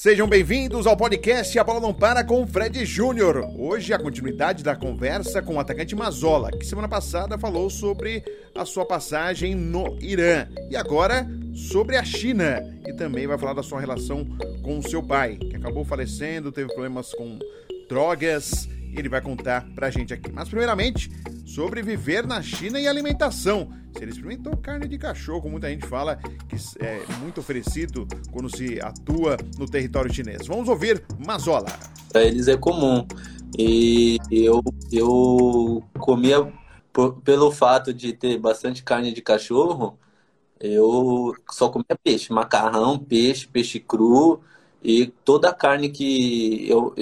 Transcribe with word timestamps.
Sejam 0.00 0.28
bem-vindos 0.28 0.86
ao 0.86 0.96
podcast 0.96 1.58
A 1.58 1.64
Bola 1.64 1.80
Não 1.80 1.92
Para 1.92 2.22
com 2.22 2.46
Fred 2.46 2.86
Júnior. 2.86 3.50
Hoje 3.58 3.92
a 3.92 3.98
continuidade 3.98 4.62
da 4.62 4.76
conversa 4.76 5.42
com 5.42 5.56
o 5.56 5.58
atacante 5.58 5.96
Mazola, 5.96 6.52
que 6.52 6.64
semana 6.64 6.88
passada 6.88 7.36
falou 7.36 7.68
sobre 7.68 8.22
a 8.54 8.64
sua 8.64 8.86
passagem 8.86 9.56
no 9.56 9.98
Irã. 10.00 10.46
E 10.70 10.76
agora 10.76 11.26
sobre 11.52 11.96
a 11.96 12.04
China. 12.04 12.62
E 12.86 12.92
também 12.92 13.26
vai 13.26 13.36
falar 13.36 13.54
da 13.54 13.62
sua 13.64 13.80
relação 13.80 14.24
com 14.62 14.78
o 14.78 14.88
seu 14.88 15.02
pai, 15.02 15.34
que 15.34 15.56
acabou 15.56 15.84
falecendo, 15.84 16.52
teve 16.52 16.68
problemas 16.68 17.12
com 17.12 17.36
drogas. 17.88 18.68
Ele 18.98 19.08
vai 19.08 19.20
contar 19.20 19.66
pra 19.74 19.90
gente 19.90 20.12
aqui. 20.12 20.30
Mas 20.32 20.48
primeiramente, 20.48 21.10
sobre 21.46 21.82
viver 21.82 22.26
na 22.26 22.42
China 22.42 22.80
e 22.80 22.86
alimentação. 22.86 23.70
Se 23.96 24.02
ele 24.02 24.10
experimentou 24.10 24.56
carne 24.56 24.86
de 24.86 24.98
cachorro, 24.98 25.48
muita 25.48 25.68
gente 25.68 25.86
fala 25.86 26.16
que 26.16 26.56
é 26.80 27.02
muito 27.20 27.40
oferecido 27.40 28.06
quando 28.30 28.54
se 28.54 28.80
atua 28.80 29.36
no 29.58 29.66
território 29.66 30.12
chinês. 30.12 30.46
Vamos 30.46 30.68
ouvir 30.68 31.04
Mazola. 31.24 31.68
Para 32.12 32.22
eles 32.22 32.48
é 32.48 32.56
comum. 32.56 33.06
E 33.58 34.18
eu, 34.30 34.62
eu 34.92 35.82
comia, 35.98 36.52
pelo 37.24 37.50
fato 37.50 37.94
de 37.94 38.12
ter 38.12 38.38
bastante 38.38 38.82
carne 38.82 39.12
de 39.12 39.22
cachorro, 39.22 39.98
eu 40.60 41.34
só 41.50 41.68
comia 41.68 41.98
peixe, 42.02 42.32
macarrão, 42.32 42.98
peixe, 42.98 43.46
peixe 43.46 43.78
cru 43.80 44.40
e 44.82 45.06
toda 45.24 45.48
a 45.48 45.54
carne 45.54 45.88
que 45.88 46.68
eu 46.68 46.94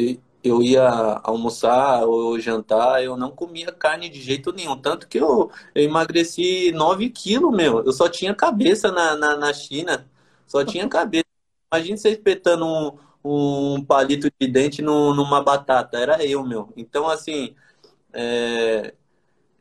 ia 0.62 1.20
almoçar 1.24 2.04
ou 2.04 2.38
jantar, 2.38 3.02
eu 3.02 3.16
não 3.16 3.30
comia 3.30 3.72
carne 3.72 4.08
de 4.08 4.20
jeito 4.20 4.52
nenhum. 4.52 4.76
Tanto 4.76 5.08
que 5.08 5.18
eu, 5.18 5.50
eu 5.74 5.82
emagreci 5.82 6.72
9 6.72 7.10
quilos, 7.10 7.54
meu. 7.54 7.84
Eu 7.84 7.92
só 7.92 8.08
tinha 8.08 8.34
cabeça 8.34 8.92
na, 8.92 9.16
na, 9.16 9.36
na 9.36 9.52
China. 9.52 10.08
Só 10.46 10.64
tinha 10.64 10.86
cabeça. 10.88 11.24
Imagina 11.72 11.96
você 11.96 12.10
espetando 12.10 12.66
um, 12.66 13.76
um 13.76 13.84
palito 13.84 14.30
de 14.40 14.46
dente 14.48 14.82
no, 14.82 15.14
numa 15.14 15.42
batata. 15.42 15.98
Era 15.98 16.24
eu, 16.24 16.44
meu. 16.44 16.72
Então, 16.76 17.08
assim, 17.08 17.54
é, 18.12 18.94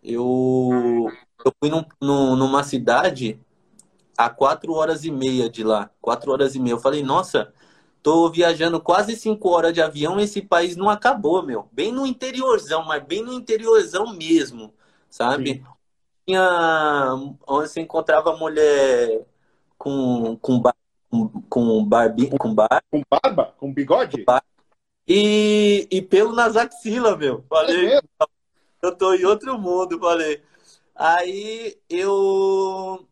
eu, 0.03 1.11
eu 1.45 1.53
fui 1.59 1.69
num, 1.69 1.83
num, 2.01 2.35
numa 2.35 2.63
cidade 2.63 3.39
a 4.17 4.29
quatro 4.29 4.73
horas 4.73 5.03
e 5.05 5.11
meia 5.11 5.49
de 5.49 5.63
lá. 5.63 5.89
Quatro 6.01 6.31
horas 6.31 6.55
e 6.55 6.59
meia. 6.59 6.73
Eu 6.73 6.79
falei, 6.79 7.03
nossa 7.03 7.53
Tô 8.05 8.29
viajando 8.29 8.79
quase 8.79 9.15
cinco 9.15 9.49
horas 9.49 9.73
de 9.73 9.81
avião, 9.81 10.19
esse 10.19 10.39
país 10.39 10.75
não 10.75 10.91
acabou, 10.91 11.41
meu. 11.41 11.67
Bem 11.71 11.91
no 11.91 12.05
interiorzão, 12.05 12.85
mas 12.85 13.03
bem 13.03 13.23
no 13.23 13.33
interiorzão 13.33 14.13
mesmo, 14.13 14.71
sabe? 15.09 15.53
Sim. 15.55 15.65
Tinha 16.23 17.15
onde 17.47 17.67
você 17.67 17.81
encontrava 17.81 18.37
mulher 18.37 19.25
com 19.75 20.37
com 20.39 20.61
com, 21.09 21.29
com 21.49 21.83
barbi, 21.83 22.29
com 22.37 22.53
bar, 22.53 22.83
com 22.91 23.01
barba, 23.09 23.55
com 23.57 23.73
bigode 23.73 24.23
e, 25.07 25.87
e 25.89 25.99
pelo 25.99 26.31
nas 26.31 26.55
axilas, 26.55 27.17
meu. 27.17 27.43
Falei, 27.49 27.95
é 27.95 28.01
eu 28.83 28.95
tô 28.95 29.15
em 29.15 29.25
outro 29.25 29.57
mundo, 29.57 29.97
falei. 29.99 30.43
Aí 30.95 31.75
eu 31.89 33.03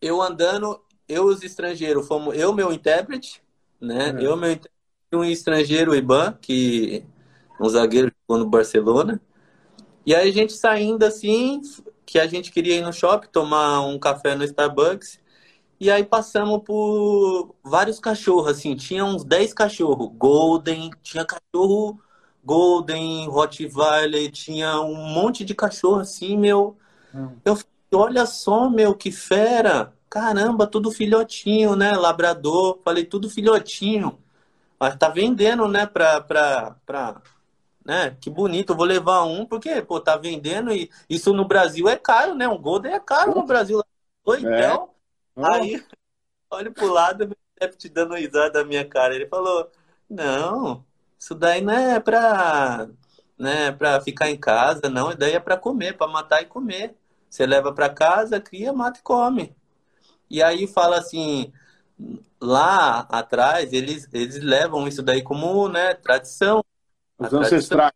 eu 0.00 0.22
andando, 0.22 0.82
eu 1.06 1.26
os 1.26 1.42
estrangeiros, 1.42 2.08
fomos 2.08 2.34
eu 2.34 2.54
meu 2.54 2.72
intérprete 2.72 3.44
né? 3.80 4.12
Uhum. 4.12 4.20
Eu, 4.20 4.36
meu 4.36 4.58
um 5.12 5.24
estrangeiro, 5.24 5.92
o 5.92 5.94
Iban, 5.94 6.36
que 6.40 7.04
um 7.60 7.68
zagueiro 7.68 8.12
jogou 8.22 8.44
no 8.44 8.50
Barcelona. 8.50 9.20
E 10.04 10.14
aí 10.14 10.28
a 10.28 10.32
gente 10.32 10.52
saindo 10.52 11.04
assim, 11.04 11.60
que 12.04 12.18
a 12.18 12.26
gente 12.26 12.52
queria 12.52 12.76
ir 12.76 12.82
no 12.82 12.92
shopping, 12.92 13.28
tomar 13.28 13.80
um 13.82 13.98
café 13.98 14.34
no 14.34 14.44
Starbucks. 14.44 15.18
E 15.78 15.90
aí 15.90 16.04
passamos 16.04 16.62
por 16.64 17.54
vários 17.62 17.98
cachorros, 17.98 18.48
assim, 18.48 18.74
tinha 18.74 19.04
uns 19.04 19.24
10 19.24 19.52
cachorros. 19.52 20.10
Golden, 20.16 20.90
tinha 21.02 21.24
cachorro 21.24 22.00
Golden, 22.44 23.28
Rottweiler, 23.28 24.30
tinha 24.30 24.80
um 24.80 24.94
monte 24.94 25.44
de 25.44 25.54
cachorro 25.54 26.00
assim, 26.00 26.36
meu. 26.36 26.76
Hum. 27.12 27.30
Eu 27.44 27.56
falei, 27.56 28.08
olha 28.08 28.26
só, 28.26 28.70
meu, 28.70 28.94
que 28.94 29.10
fera. 29.10 29.92
Caramba, 30.16 30.66
tudo 30.66 30.90
filhotinho, 30.90 31.76
né? 31.76 31.92
Labrador, 31.92 32.80
falei 32.82 33.04
tudo 33.04 33.28
filhotinho. 33.28 34.18
Mas 34.80 34.96
tá 34.96 35.10
vendendo, 35.10 35.68
né? 35.68 35.84
Pra, 35.84 36.22
pra, 36.22 36.74
pra, 36.86 37.20
né? 37.84 38.16
Que 38.18 38.30
bonito, 38.30 38.72
eu 38.72 38.76
vou 38.78 38.86
levar 38.86 39.24
um, 39.24 39.44
porque, 39.44 39.82
pô, 39.82 40.00
tá 40.00 40.16
vendendo 40.16 40.72
e 40.72 40.90
isso 41.06 41.34
no 41.34 41.44
Brasil 41.46 41.86
é 41.86 41.96
caro, 41.96 42.34
né? 42.34 42.48
Um 42.48 42.56
Golden 42.56 42.94
é 42.94 42.98
caro 42.98 43.34
no 43.34 43.44
Brasil. 43.44 43.84
Então, 44.26 44.88
é. 45.36 45.42
aí, 45.46 45.84
olha 46.50 46.70
pro 46.70 46.90
lado, 46.90 47.36
o 47.60 47.68
te 47.68 47.90
dando 47.90 48.14
risada 48.14 48.50
da 48.52 48.64
minha 48.64 48.88
cara. 48.88 49.14
Ele 49.14 49.26
falou, 49.26 49.70
não, 50.08 50.82
isso 51.18 51.34
daí 51.34 51.60
não 51.60 51.74
é 51.74 52.00
pra, 52.00 52.88
né, 53.38 53.70
pra 53.70 54.00
ficar 54.00 54.30
em 54.30 54.38
casa, 54.38 54.88
não. 54.88 55.10
Isso 55.10 55.18
daí 55.18 55.34
é 55.34 55.40
pra 55.40 55.58
comer, 55.58 55.94
pra 55.94 56.06
matar 56.06 56.40
e 56.40 56.46
comer. 56.46 56.96
Você 57.28 57.44
leva 57.44 57.70
pra 57.70 57.90
casa, 57.90 58.40
cria, 58.40 58.72
mata 58.72 58.98
e 58.98 59.02
come. 59.02 59.54
E 60.28 60.42
aí 60.42 60.66
fala 60.66 60.98
assim, 60.98 61.52
lá 62.40 63.00
atrás 63.10 63.72
eles, 63.72 64.08
eles 64.12 64.42
levam 64.42 64.86
isso 64.86 65.02
daí 65.02 65.22
como 65.22 65.68
né, 65.68 65.94
tradição. 65.94 66.64
Os 67.18 67.32
ancestrais. 67.32 67.92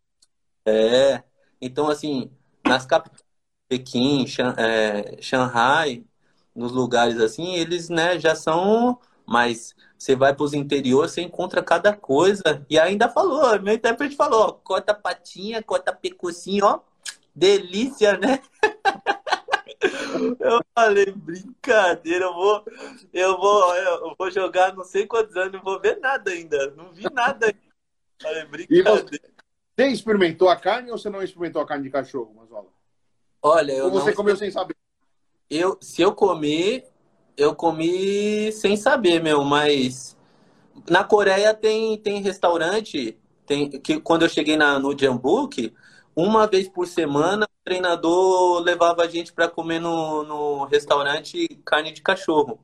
É. 0.65 1.23
Então, 1.61 1.89
assim, 1.89 2.31
nas 2.65 2.85
capitais, 2.85 3.23
Pequim, 3.67 4.25
é, 4.57 5.21
Shanghai, 5.21 6.03
nos 6.53 6.73
lugares 6.73 7.19
assim, 7.21 7.55
eles 7.55 7.87
né, 7.87 8.19
já 8.19 8.35
são 8.35 8.99
mais. 9.25 9.73
Você 9.97 10.15
vai 10.15 10.33
para 10.33 10.43
os 10.43 10.53
interiores, 10.53 11.11
você 11.11 11.21
encontra 11.21 11.63
cada 11.63 11.93
coisa. 11.95 12.65
E 12.69 12.77
ainda 12.77 13.07
falou, 13.07 13.61
meu 13.61 13.73
intérprete 13.73 14.15
falou, 14.15 14.41
ó, 14.41 14.51
corta 14.51 14.93
patinha, 14.93 15.63
corta 15.63 15.93
pecocinho, 15.93 16.65
ó. 16.65 16.79
Delícia, 17.33 18.17
né? 18.17 18.41
Eu 20.39 20.61
falei, 20.75 21.11
brincadeira, 21.11 22.25
eu 22.25 22.33
vou, 22.33 22.63
eu 23.13 23.37
vou, 23.37 23.75
eu 23.75 24.15
vou 24.17 24.31
jogar 24.31 24.75
não 24.75 24.83
sei 24.83 25.05
quantos 25.05 25.35
anos, 25.35 25.53
não 25.53 25.61
vou 25.61 25.79
ver 25.79 25.99
nada 25.99 26.31
ainda. 26.31 26.71
Não 26.71 26.91
vi 26.91 27.03
nada 27.11 27.47
ainda. 27.47 27.59
Falei, 28.21 28.45
brincadeira. 28.45 29.01
Você, 29.01 29.19
você, 29.77 29.87
experimentou 29.87 30.49
a 30.49 30.55
carne 30.55 30.91
ou 30.91 30.97
você 30.97 31.09
não 31.09 31.21
experimentou 31.21 31.61
a 31.61 31.65
carne 31.65 31.83
de 31.83 31.89
cachorro, 31.89 32.33
Mazola? 32.35 32.67
Olha, 33.41 33.71
eu. 33.71 33.85
Ou 33.85 33.91
você 33.91 34.09
não... 34.09 34.15
comeu 34.15 34.35
sem 34.35 34.51
saber? 34.51 34.75
Eu, 35.49 35.77
se 35.81 36.01
eu 36.01 36.13
comi, 36.13 36.83
eu 37.35 37.55
comi 37.55 38.51
sem 38.53 38.77
saber, 38.77 39.21
meu, 39.21 39.43
mas 39.43 40.15
na 40.89 41.03
Coreia 41.03 41.53
tem, 41.53 41.97
tem 41.97 42.21
restaurante, 42.21 43.17
tem, 43.45 43.69
que 43.69 43.99
quando 43.99 44.23
eu 44.23 44.29
cheguei 44.29 44.55
na, 44.55 44.79
no 44.79 44.97
Jambook, 44.97 45.73
uma 46.15 46.47
vez 46.47 46.69
por 46.69 46.87
semana 46.87 47.47
treinador 47.63 48.59
levava 48.61 49.03
a 49.03 49.07
gente 49.07 49.31
para 49.33 49.47
comer 49.47 49.79
no, 49.79 50.23
no 50.23 50.65
restaurante 50.65 51.47
carne 51.65 51.91
de 51.91 52.01
cachorro. 52.01 52.63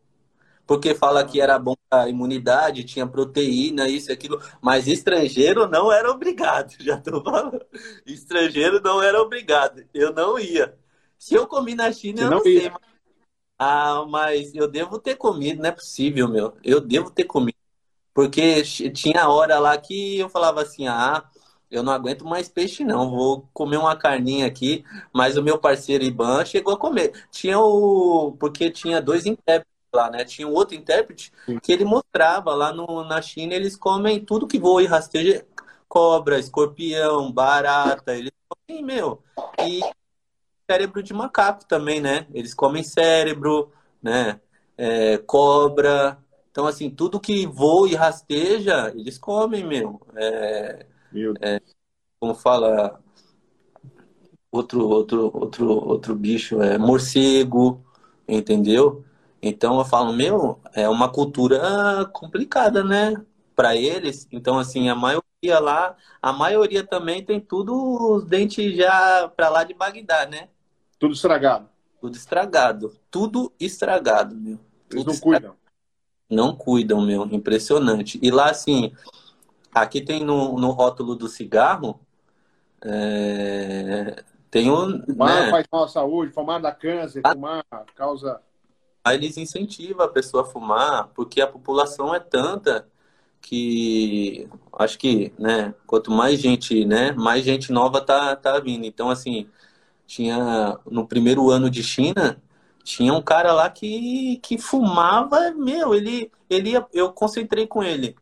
Porque 0.65 0.93
fala 0.93 1.23
que 1.25 1.39
era 1.39 1.57
bom 1.57 1.75
a 1.89 2.09
imunidade, 2.09 2.83
tinha 2.83 3.07
proteína, 3.07 3.87
isso 3.87 4.11
e 4.11 4.13
aquilo. 4.13 4.41
Mas 4.61 4.85
estrangeiro 4.85 5.65
não 5.67 5.91
era 5.91 6.11
obrigado, 6.11 6.73
já 6.83 6.97
tô 6.97 7.23
falando. 7.23 7.65
Estrangeiro 8.05 8.81
não 8.81 9.01
era 9.01 9.21
obrigado. 9.21 9.85
Eu 9.93 10.13
não 10.13 10.37
ia. 10.37 10.77
Se 11.17 11.35
eu 11.35 11.47
comi 11.47 11.73
na 11.73 11.91
China, 11.91 12.17
Você 12.17 12.25
eu 12.25 12.29
não, 12.29 12.37
não 12.37 12.43
sei. 12.43 12.69
Mas... 12.69 12.97
Ah, 13.59 14.05
mas 14.07 14.53
eu 14.53 14.67
devo 14.67 14.99
ter 14.99 15.15
comido, 15.15 15.61
não 15.61 15.69
é 15.69 15.71
possível, 15.71 16.27
meu. 16.27 16.55
Eu 16.63 16.79
devo 16.79 17.09
ter 17.09 17.23
comido. 17.23 17.57
Porque 18.13 18.63
tinha 18.63 19.29
hora 19.29 19.59
lá 19.59 19.77
que 19.77 20.19
eu 20.19 20.29
falava 20.29 20.61
assim, 20.61 20.87
ah, 20.87 21.23
eu 21.69 21.83
não 21.83 21.91
aguento 21.91 22.25
mais 22.25 22.47
peixe, 22.47 22.83
não. 22.83 23.09
Vou 23.09 23.47
comer 23.53 23.77
uma 23.77 23.95
carninha 23.95 24.47
aqui. 24.47 24.85
Mas 25.13 25.37
o 25.37 25.43
meu 25.43 25.57
parceiro 25.57 26.03
Iban 26.03 26.45
chegou 26.45 26.73
a 26.73 26.77
comer. 26.77 27.11
Tinha 27.31 27.59
o. 27.59 28.35
Porque 28.39 28.69
tinha 28.71 29.01
dois 29.01 29.25
intérpretes 29.25 29.73
lá, 29.93 30.09
né? 30.09 30.23
Tinha 30.23 30.47
um 30.47 30.53
outro 30.53 30.75
intérprete 30.75 31.31
que 31.61 31.71
ele 31.71 31.85
mostrava 31.85 32.53
lá 32.53 32.71
no, 32.73 33.03
na 33.03 33.21
China, 33.21 33.53
eles 33.53 33.75
comem 33.75 34.23
tudo 34.23 34.47
que 34.47 34.59
voa 34.59 34.81
e 34.81 34.85
rasteja. 34.85 35.45
Cobra, 35.87 36.39
escorpião, 36.39 37.31
barata. 37.31 38.13
Eles 38.15 38.31
comem, 38.49 38.83
meu. 38.83 39.23
E 39.65 39.81
cérebro 40.69 41.01
de 41.01 41.13
macaco 41.13 41.65
também, 41.65 42.01
né? 42.01 42.27
Eles 42.33 42.53
comem 42.53 42.83
cérebro, 42.83 43.71
né? 44.01 44.39
É, 44.77 45.17
cobra. 45.19 46.17
Então, 46.51 46.65
assim, 46.65 46.89
tudo 46.89 47.19
que 47.19 47.45
voa 47.45 47.89
e 47.89 47.95
rasteja, 47.95 48.91
eles 48.95 49.17
comem, 49.17 49.65
meu. 49.65 50.01
É, 50.15 50.85
é, 51.41 51.61
como 52.19 52.33
fala 52.33 52.99
outro 54.51 54.87
outro 54.87 55.31
outro 55.33 55.69
outro 55.69 56.15
bicho 56.15 56.61
é 56.61 56.77
morcego, 56.77 57.83
entendeu? 58.27 59.03
Então 59.41 59.77
eu 59.77 59.85
falo, 59.85 60.13
meu, 60.13 60.59
é 60.73 60.89
uma 60.89 61.09
cultura 61.09 62.05
complicada, 62.11 62.83
né? 62.83 63.15
Para 63.55 63.75
eles. 63.75 64.27
Então 64.31 64.57
assim, 64.57 64.89
a 64.89 64.95
maioria 64.95 65.59
lá, 65.59 65.95
a 66.21 66.33
maioria 66.33 66.83
também 66.83 67.23
tem 67.23 67.39
tudo 67.39 68.15
os 68.15 68.25
dentes 68.25 68.75
já 68.75 69.31
para 69.35 69.49
lá 69.49 69.63
de 69.63 69.73
Bagdá, 69.73 70.25
né? 70.25 70.49
Tudo 70.99 71.13
estragado. 71.13 71.69
Tudo 71.99 72.15
estragado, 72.15 72.95
tudo 73.09 73.51
estragado, 73.59 74.35
meu. 74.35 74.59
Eles 74.91 75.03
tudo 75.03 75.13
não 75.13 75.19
cuidam. 75.19 75.55
Não 76.29 76.55
cuidam, 76.55 77.01
meu. 77.01 77.25
Impressionante. 77.25 78.19
E 78.21 78.29
lá, 78.29 78.49
assim, 78.51 78.93
aqui 79.73 80.01
tem 80.01 80.23
no, 80.23 80.57
no 80.59 80.71
rótulo 80.71 81.15
do 81.15 81.27
cigarro, 81.27 81.99
é, 82.83 84.23
tem 84.49 84.71
um. 84.71 85.03
Fumar 85.03 85.45
né? 85.45 85.51
faz 85.51 85.65
mal 85.71 85.83
à 85.83 85.87
saúde, 85.87 86.31
fumar 86.31 86.61
dá 86.61 86.71
câncer, 86.71 87.21
ah. 87.23 87.33
fumar 87.33 87.63
causa. 87.95 88.41
Aí 89.03 89.15
eles 89.15 89.37
incentivam 89.37 90.05
a 90.05 90.09
pessoa 90.09 90.43
a 90.43 90.45
fumar, 90.45 91.09
porque 91.15 91.39
a 91.41 91.47
população 91.47 92.13
é 92.13 92.19
tanta 92.19 92.87
que 93.41 94.49
acho 94.73 94.97
que, 94.97 95.33
né, 95.39 95.73
quanto 95.85 96.11
mais 96.11 96.39
gente, 96.39 96.83
né, 96.85 97.11
mais 97.13 97.45
gente 97.45 97.71
nova 97.71 98.01
tá, 98.01 98.35
tá 98.35 98.59
vindo. 98.59 98.85
Então, 98.85 99.09
assim, 99.09 99.47
tinha 100.05 100.77
no 100.85 101.07
primeiro 101.07 101.49
ano 101.49 101.69
de 101.69 101.83
China, 101.83 102.41
tinha 102.83 103.13
um 103.13 103.21
cara 103.21 103.53
lá 103.53 103.69
que, 103.69 104.37
que 104.43 104.57
fumava, 104.57 105.51
meu, 105.51 105.93
ele, 105.93 106.31
ele 106.49 106.73
eu 106.93 107.11
concentrei 107.13 107.67
com 107.67 107.83
ele. 107.83 108.15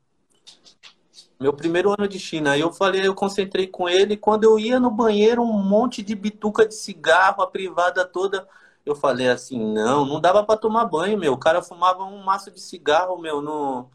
Meu 1.39 1.53
primeiro 1.53 1.89
ano 1.91 2.07
de 2.07 2.17
China, 2.17 2.51
aí 2.51 2.61
eu 2.61 2.71
falei, 2.71 3.05
eu 3.05 3.13
concentrei 3.13 3.67
com 3.67 3.89
ele, 3.89 4.15
quando 4.15 4.45
eu 4.45 4.57
ia 4.57 4.79
no 4.79 4.89
banheiro, 4.89 5.41
um 5.41 5.61
monte 5.61 6.01
de 6.01 6.15
bituca 6.15 6.65
de 6.65 6.73
cigarro, 6.75 7.41
a 7.41 7.47
privada 7.47 8.05
toda, 8.05 8.47
eu 8.85 8.95
falei 8.95 9.27
assim, 9.29 9.59
não, 9.73 10.05
não 10.05 10.21
dava 10.21 10.43
para 10.43 10.57
tomar 10.57 10.85
banho, 10.85 11.17
meu, 11.17 11.33
o 11.33 11.37
cara 11.37 11.61
fumava 11.61 12.03
um 12.03 12.23
maço 12.23 12.51
de 12.51 12.61
cigarro, 12.61 13.17
meu, 13.17 13.41
no... 13.41 13.89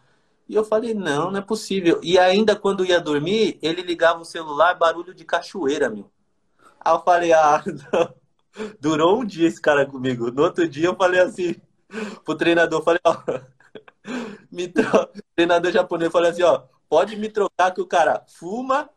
E 0.49 0.55
eu 0.55 0.65
falei, 0.65 0.95
não, 0.95 1.31
não 1.31 1.39
é 1.39 1.43
possível. 1.43 2.01
E 2.03 2.19
ainda 2.19 2.57
quando 2.57 2.85
ia 2.85 3.01
dormir, 3.01 3.59
ele 3.63 3.83
ligava 3.83 4.21
o 4.21 4.25
celular, 4.25 4.75
barulho 4.75 5.15
de 5.15 5.25
cachoeira, 5.25 5.89
meu. 5.89 6.11
Aí 6.81 6.93
eu 6.93 7.01
falei, 7.03 7.33
ah, 7.33 7.63
não. 7.93 8.15
Durou 8.81 9.21
um 9.21 9.25
dia 9.25 9.47
esse 9.47 9.61
cara 9.61 9.87
comigo. 9.87 10.31
No 10.33 10.43
outro 10.43 10.69
dia 10.69 10.87
eu 10.87 10.97
falei 10.97 11.21
assim 11.21 11.55
pro 12.25 12.35
treinador, 12.35 12.83
falei, 12.83 13.01
ó, 13.05 13.17
me 14.51 14.69
tro... 14.69 14.85
treinador 15.35 15.73
japonês, 15.73 16.13
falei 16.13 16.31
assim, 16.31 16.43
ó, 16.43 16.63
pode 16.91 17.17
me 17.17 17.29
trocar 17.29 17.71
que 17.73 17.81
o 17.81 17.87
cara 17.87 18.25
fuma 18.27 18.91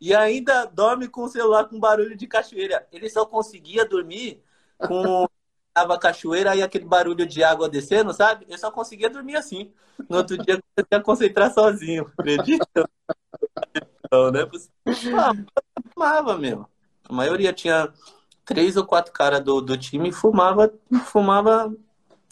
e 0.00 0.14
ainda 0.14 0.64
dorme 0.64 1.06
com 1.06 1.24
o 1.24 1.28
celular 1.28 1.66
com 1.68 1.78
barulho 1.78 2.16
de 2.16 2.26
cachoeira. 2.26 2.88
Ele 2.90 3.10
só 3.10 3.26
conseguia 3.26 3.84
dormir 3.84 4.42
com 4.78 5.28
tava 5.74 5.98
cachoeira 5.98 6.56
e 6.56 6.62
aquele 6.62 6.86
barulho 6.86 7.26
de 7.26 7.44
água 7.44 7.68
descendo, 7.68 8.14
sabe? 8.14 8.46
Eu 8.48 8.56
só 8.56 8.70
conseguia 8.70 9.10
dormir 9.10 9.36
assim. 9.36 9.70
No 10.08 10.16
outro 10.16 10.38
dia 10.38 10.54
eu 10.54 10.62
comecei 10.62 10.98
a 10.98 11.02
concentrar 11.02 11.52
sozinho, 11.52 12.10
acredita? 12.18 12.88
Não, 14.10 14.30
né? 14.30 14.48
Ah, 15.14 15.32
fumava 15.92 16.38
mesmo. 16.38 16.66
A 17.06 17.12
maioria 17.12 17.52
tinha 17.52 17.92
três 18.46 18.78
ou 18.78 18.86
quatro 18.86 19.12
caras 19.12 19.40
do, 19.40 19.60
do 19.60 19.76
time 19.76 20.10
fumava, 20.10 20.72
fumava 21.04 21.70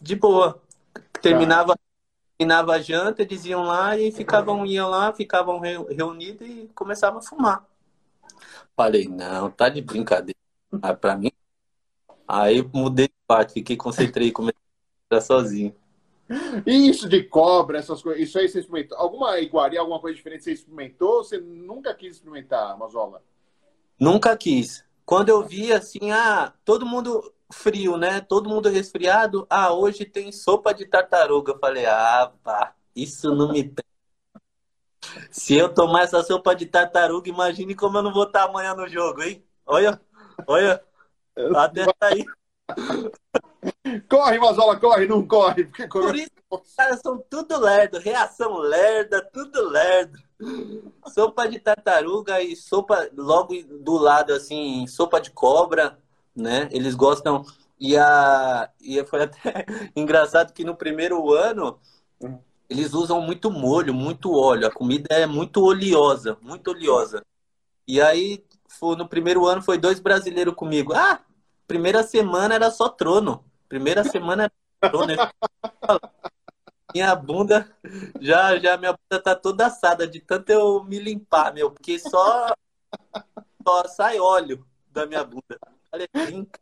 de 0.01 0.17
boa. 0.17 0.63
Terminava, 1.21 1.77
terminava 2.37 2.73
a 2.73 2.81
janta, 2.81 3.23
eles 3.23 3.45
iam 3.45 3.63
lá 3.63 3.97
e 3.97 4.11
ficavam, 4.11 4.67
iam 4.67 4.89
lá, 4.89 5.13
ficavam 5.13 5.61
reunidos 5.61 6.47
e 6.47 6.69
começavam 6.75 7.19
a 7.19 7.23
fumar. 7.23 7.65
Falei, 8.77 9.09
não, 9.09 9.51
tá 9.51 9.69
de 9.69 9.81
brincadeira. 9.81 10.39
Ah, 10.83 10.95
pra 10.95 11.17
mim. 11.17 11.31
Aí 12.27 12.63
mudei 12.73 13.09
de 13.09 13.15
parte, 13.27 13.55
fiquei 13.55 13.77
concentrei, 13.77 14.33
comecei 14.33 14.59
a 15.11 15.21
sozinho. 15.21 15.75
E 16.67 16.89
isso 16.89 17.09
de 17.09 17.23
cobra, 17.23 17.79
essas 17.79 18.03
coisas, 18.03 18.23
isso 18.23 18.39
aí 18.39 18.49
você 18.49 18.61
experimentou? 18.61 18.99
Alguma 18.99 19.39
iguaria, 19.39 19.79
alguma 19.79 20.01
coisa 20.01 20.17
diferente 20.17 20.43
você 20.43 20.53
experimentou? 20.53 21.23
Você 21.23 21.39
nunca 21.39 21.95
quis 21.95 22.17
experimentar, 22.17 22.77
Mazola? 22.79 23.23
Nunca 24.01 24.37
quis. 24.37 24.85
Quando 25.05 25.29
eu 25.29 25.43
vi 25.47 25.73
assim, 25.73 26.11
ah, 26.11 26.53
todo 26.65 26.87
mundo 26.87 27.33
frio, 27.55 27.97
né? 27.97 28.21
Todo 28.21 28.49
mundo 28.49 28.69
resfriado. 28.69 29.47
Ah, 29.49 29.73
hoje 29.73 30.05
tem 30.05 30.31
sopa 30.33 30.75
de 30.75 30.87
tartaruga. 30.87 31.53
Eu 31.53 31.59
falei, 31.59 31.87
ah, 31.87 32.33
pá, 32.43 32.75
isso 32.95 33.35
não 33.35 33.53
me 33.53 33.75
Se 35.31 35.55
eu 35.57 35.73
tomar 35.73 36.03
essa 36.03 36.23
sopa 36.23 36.55
de 36.55 36.67
tartaruga, 36.67 37.29
imagine 37.29 37.75
como 37.75 37.99
eu 37.99 38.03
não 38.03 38.13
vou 38.13 38.25
estar 38.25 38.45
amanhã 38.45 38.75
no 38.75 38.89
jogo, 38.89 39.23
hein? 39.23 39.45
Olha, 39.67 40.01
olha. 40.47 40.83
Até 41.57 41.87
aí. 42.01 42.25
Corre, 44.09 44.39
Mazola, 44.39 44.79
corre, 44.79 45.07
não 45.07 45.27
corre. 45.27 45.65
Porque 45.65 45.89
Por 45.89 46.15
isso, 46.17 46.31
os 46.51 46.75
caras 46.75 47.01
são 47.01 47.19
tudo 47.31 47.59
lerdo, 47.59 47.99
reação 47.99 48.59
lerda, 48.59 49.23
tudo 49.33 49.69
lerdo. 49.69 50.19
Sopa 51.09 51.49
de 51.49 51.59
tartaruga 51.59 52.41
e 52.43 52.55
sopa 52.57 53.09
logo 53.17 53.55
do 53.81 53.97
lado, 53.97 54.33
assim, 54.33 54.87
sopa 54.87 55.21
de 55.21 55.31
cobra, 55.31 55.99
né? 56.35 56.69
Eles 56.71 56.95
gostam. 56.95 57.45
E, 57.79 57.97
a, 57.97 58.71
e 58.81 59.05
foi 59.05 59.23
até 59.25 59.67
engraçado 59.97 60.53
que 60.53 60.65
no 60.65 60.77
primeiro 60.77 61.33
ano 61.33 61.79
eles 62.69 62.95
usam 62.95 63.21
muito 63.21 63.51
molho, 63.51 63.93
muito 63.93 64.33
óleo. 64.33 64.67
A 64.67 64.73
comida 64.73 65.15
é 65.15 65.27
muito 65.27 65.63
oleosa, 65.63 66.39
muito 66.41 66.71
oleosa. 66.71 67.25
E 67.87 68.01
aí, 68.01 68.45
foi, 68.69 68.97
no 68.97 69.07
primeiro 69.09 69.47
ano, 69.47 69.63
foi 69.63 69.79
dois 69.79 70.01
brasileiros 70.01 70.55
comigo. 70.55 70.95
Ah, 70.95 71.21
primeira 71.67 72.03
semana 72.03 72.55
era 72.55 72.71
só 72.71 72.89
trono. 72.89 73.45
Primeira 73.69 74.05
semana 74.05 74.45
era 74.45 74.91
trono. 74.91 75.15
minha 76.95 77.15
bunda 77.17 77.69
já 78.21 78.57
já 78.59 78.77
minha 78.77 78.93
bunda 78.93 79.23
tá 79.23 79.35
toda 79.35 79.67
assada 79.67 80.07
de 80.07 80.21
tanto 80.21 80.51
eu 80.51 80.85
me 80.85 80.99
limpar, 80.99 81.53
meu, 81.53 81.71
porque 81.71 81.99
só 81.99 82.55
só 83.67 83.89
sai 83.89 84.19
óleo 84.21 84.65
da 84.91 85.05
minha 85.07 85.25
bunda. 85.25 85.59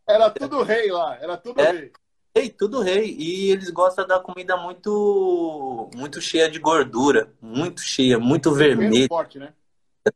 Era 0.06 0.30
tudo 0.30 0.62
rei 0.62 0.90
lá, 0.90 1.16
era 1.20 1.36
tudo 1.36 1.60
é, 1.60 1.70
rei. 1.72 1.92
Rei, 2.36 2.50
tudo 2.50 2.80
rei. 2.80 3.14
E 3.18 3.50
eles 3.50 3.70
gostam 3.70 4.06
da 4.06 4.20
comida 4.20 4.56
muito 4.56 5.90
muito 5.94 6.20
cheia 6.20 6.50
de 6.50 6.58
gordura, 6.58 7.32
muito 7.40 7.80
cheia, 7.80 8.18
muito 8.18 8.52
vermelha. 8.52 9.08
forte, 9.08 9.38
né? 9.38 9.52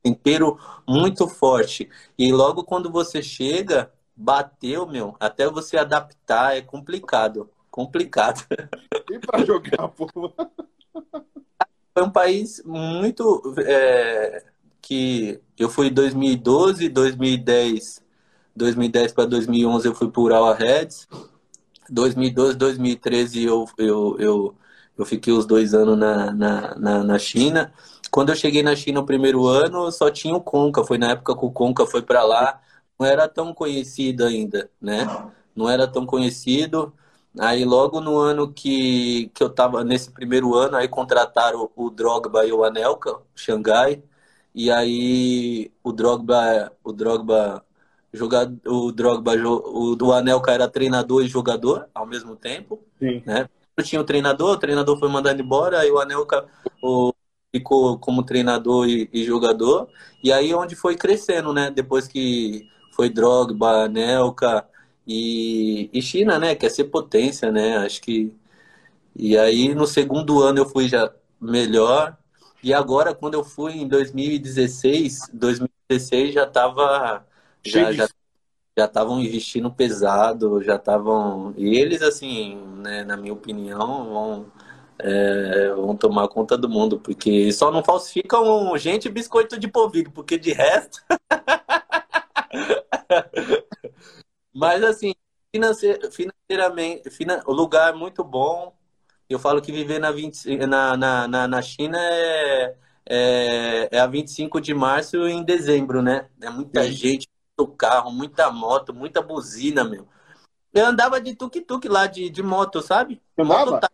Tempero 0.03 0.59
muito 0.89 1.29
forte. 1.29 1.89
E 2.19 2.33
logo 2.33 2.65
quando 2.65 2.91
você 2.91 3.23
chega, 3.23 3.93
bateu, 4.17 4.87
meu, 4.87 5.15
até 5.21 5.49
você 5.49 5.77
adaptar 5.77 6.57
é 6.57 6.63
complicado 6.63 7.49
complicado. 7.77 8.43
E 9.11 9.19
para 9.19 9.45
jogar, 9.45 9.89
pô? 9.89 10.09
Foi 11.93 12.03
um 12.03 12.11
país 12.11 12.63
muito. 12.65 13.55
É, 13.67 14.43
que 14.81 15.41
eu 15.59 15.69
fui 15.69 15.89
em 15.89 15.93
2012, 15.93 16.89
2010. 16.89 18.03
2010 18.57 19.13
para 19.13 19.27
2011 19.27 19.89
eu 19.89 19.95
fui 19.95 20.11
para 20.11 20.23
Ural 20.23 20.55
Reds. 20.55 21.07
2012, 21.89 22.57
2013 22.57 23.45
eu, 23.45 23.65
eu, 23.79 24.17
eu, 24.19 24.55
eu 24.99 25.05
fiquei 25.05 25.33
os 25.33 25.47
dois 25.47 25.75
anos 25.75 25.97
na, 25.97 26.33
na, 26.33 26.75
na, 26.75 27.05
na 27.05 27.19
China. 27.19 27.73
Quando 28.11 28.31
eu 28.31 28.37
cheguei 28.37 28.63
na 28.63 28.75
China 28.75 29.01
o 29.01 29.07
primeiro 29.07 29.47
ano, 29.47 29.91
só 29.93 30.11
tinha 30.11 30.35
o 30.35 30.41
Conca. 30.41 30.85
Foi 30.85 30.99
na 30.99 31.11
época 31.11 31.37
que 31.37 31.45
o 31.45 31.51
Conca 31.51 31.87
foi 31.87 32.03
para 32.03 32.23
lá. 32.25 32.61
Não 32.99 33.07
era 33.07 33.29
tão 33.29 33.53
conhecido 33.53 34.25
ainda, 34.25 34.71
né? 34.81 35.07
Não 35.55 35.69
era 35.69 35.87
tão 35.87 36.07
conhecido. 36.07 36.93
Aí 37.39 37.65
logo 37.65 38.01
no 38.01 38.17
ano 38.19 38.51
que, 38.53 39.31
que 39.35 39.43
eu 39.43 39.51
tava, 39.51 39.85
nesse 39.85 40.11
primeiro 40.11 40.55
ano, 40.55 40.77
aí 40.77 40.89
contrataram 40.89 41.71
o 41.77 41.91
Drogba 41.91 42.47
e 42.47 42.53
o 42.53 42.65
Anelka, 42.65 43.13
o 43.13 43.23
Xangai. 43.35 44.03
E 44.55 44.71
aí 44.71 45.71
o 45.85 45.93
Drogba, 45.93 46.73
o 46.83 46.93
Drogba, 46.93 47.66
jogador, 48.17 48.59
o 48.67 48.91
Drogba, 48.91 49.35
o 49.35 49.95
do 49.95 50.13
Anelka 50.13 50.51
era 50.51 50.69
treinador 50.69 51.25
e 51.25 51.29
jogador 51.29 51.89
ao 51.95 52.07
mesmo 52.07 52.35
tempo, 52.35 52.83
Sim. 52.99 53.23
né? 53.25 53.49
Tinha 53.83 54.01
o 54.01 54.05
treinador, 54.05 54.55
o 54.55 54.59
treinador 54.59 54.99
foi 54.99 55.09
mandado 55.09 55.41
embora, 55.41 55.81
aí 55.81 55.91
o 55.91 55.99
Anelka 55.99 56.47
o, 56.83 57.13
ficou 57.55 57.99
como 57.99 58.23
treinador 58.23 58.89
e, 58.89 59.09
e, 59.13 59.25
jogador. 59.25 59.89
E 60.25 60.33
aí 60.33 60.55
onde 60.55 60.75
foi 60.75 60.97
crescendo, 60.97 61.53
né? 61.53 61.71
Depois 61.71 62.09
que 62.09 62.67
foi 62.93 63.11
Drogba, 63.11 63.85
Anelka, 63.85 64.67
e, 65.07 65.89
e 65.93 66.03
China, 66.03 66.39
né? 66.39 66.55
Quer 66.55 66.71
ser 66.71 66.85
potência, 66.85 67.53
né? 67.53 67.77
Acho 67.79 68.01
que. 68.03 68.35
E 69.15 69.37
aí 69.39 69.75
no 69.75 69.87
segundo 69.87 70.43
ano 70.43 70.59
eu 70.59 70.67
fui 70.67 70.89
já 70.89 71.13
melhor. 71.41 72.17
E 72.63 72.75
agora, 72.75 73.15
quando 73.15 73.35
eu 73.35 73.45
fui 73.45 73.75
em 73.75 73.87
2016, 73.87 75.31
2016 75.33 76.35
já 76.35 76.45
estava 76.45 77.26
já, 77.69 77.93
já 77.93 78.09
já 78.79 78.85
estavam 78.85 79.19
investindo 79.21 79.73
pesado, 79.73 80.63
já 80.63 80.77
estavam. 80.77 81.55
E 81.57 81.79
eles, 81.79 82.03
assim, 82.03 82.57
né, 82.77 83.05
na 83.05 83.17
minha 83.17 83.33
opinião, 83.33 84.13
vão, 84.13 84.53
é, 84.99 85.73
vão 85.75 85.97
tomar 85.97 86.29
conta 86.29 86.59
do 86.59 86.69
mundo, 86.69 87.01
porque 87.01 87.51
só 87.53 87.71
não 87.71 87.83
falsificam 87.83 88.77
gente 88.77 89.09
biscoito 89.09 89.59
de 89.59 89.67
polvilho, 89.67 90.11
porque 90.11 90.37
de 90.39 90.53
resto. 90.53 91.03
Mas 94.55 94.83
assim, 94.83 95.15
financeiramente, 96.11 97.09
o 97.47 97.53
lugar 97.53 97.95
é 97.95 97.97
muito 97.97 98.23
bom. 98.23 98.75
Eu 99.29 99.39
falo 99.39 99.63
que 99.63 99.73
viver 99.73 99.99
na, 99.99 100.13
20, 100.13 100.57
na, 100.67 100.97
na, 100.97 101.49
na 101.49 101.63
China 101.63 101.99
é, 102.01 102.77
é, 103.09 103.89
é 103.91 103.99
a 103.99 104.07
25 104.07 104.61
de 104.61 104.73
março 104.73 105.27
em 105.27 105.43
dezembro, 105.43 106.01
né? 106.03 106.29
É 106.41 106.49
muita 106.49 106.85
Sim. 106.85 106.93
gente, 106.93 107.29
carro, 107.65 108.11
muita 108.11 108.51
moto, 108.51 108.93
muita 108.93 109.23
buzina, 109.23 109.85
meu. 109.85 110.09
Eu 110.75 110.87
andava 110.87 111.21
de 111.21 111.35
tuk-tuk 111.35 111.89
lá, 111.89 112.07
de, 112.07 112.29
de 112.29 112.43
moto, 112.43 112.83
sabe? 112.83 113.23
Moto, 113.39 113.89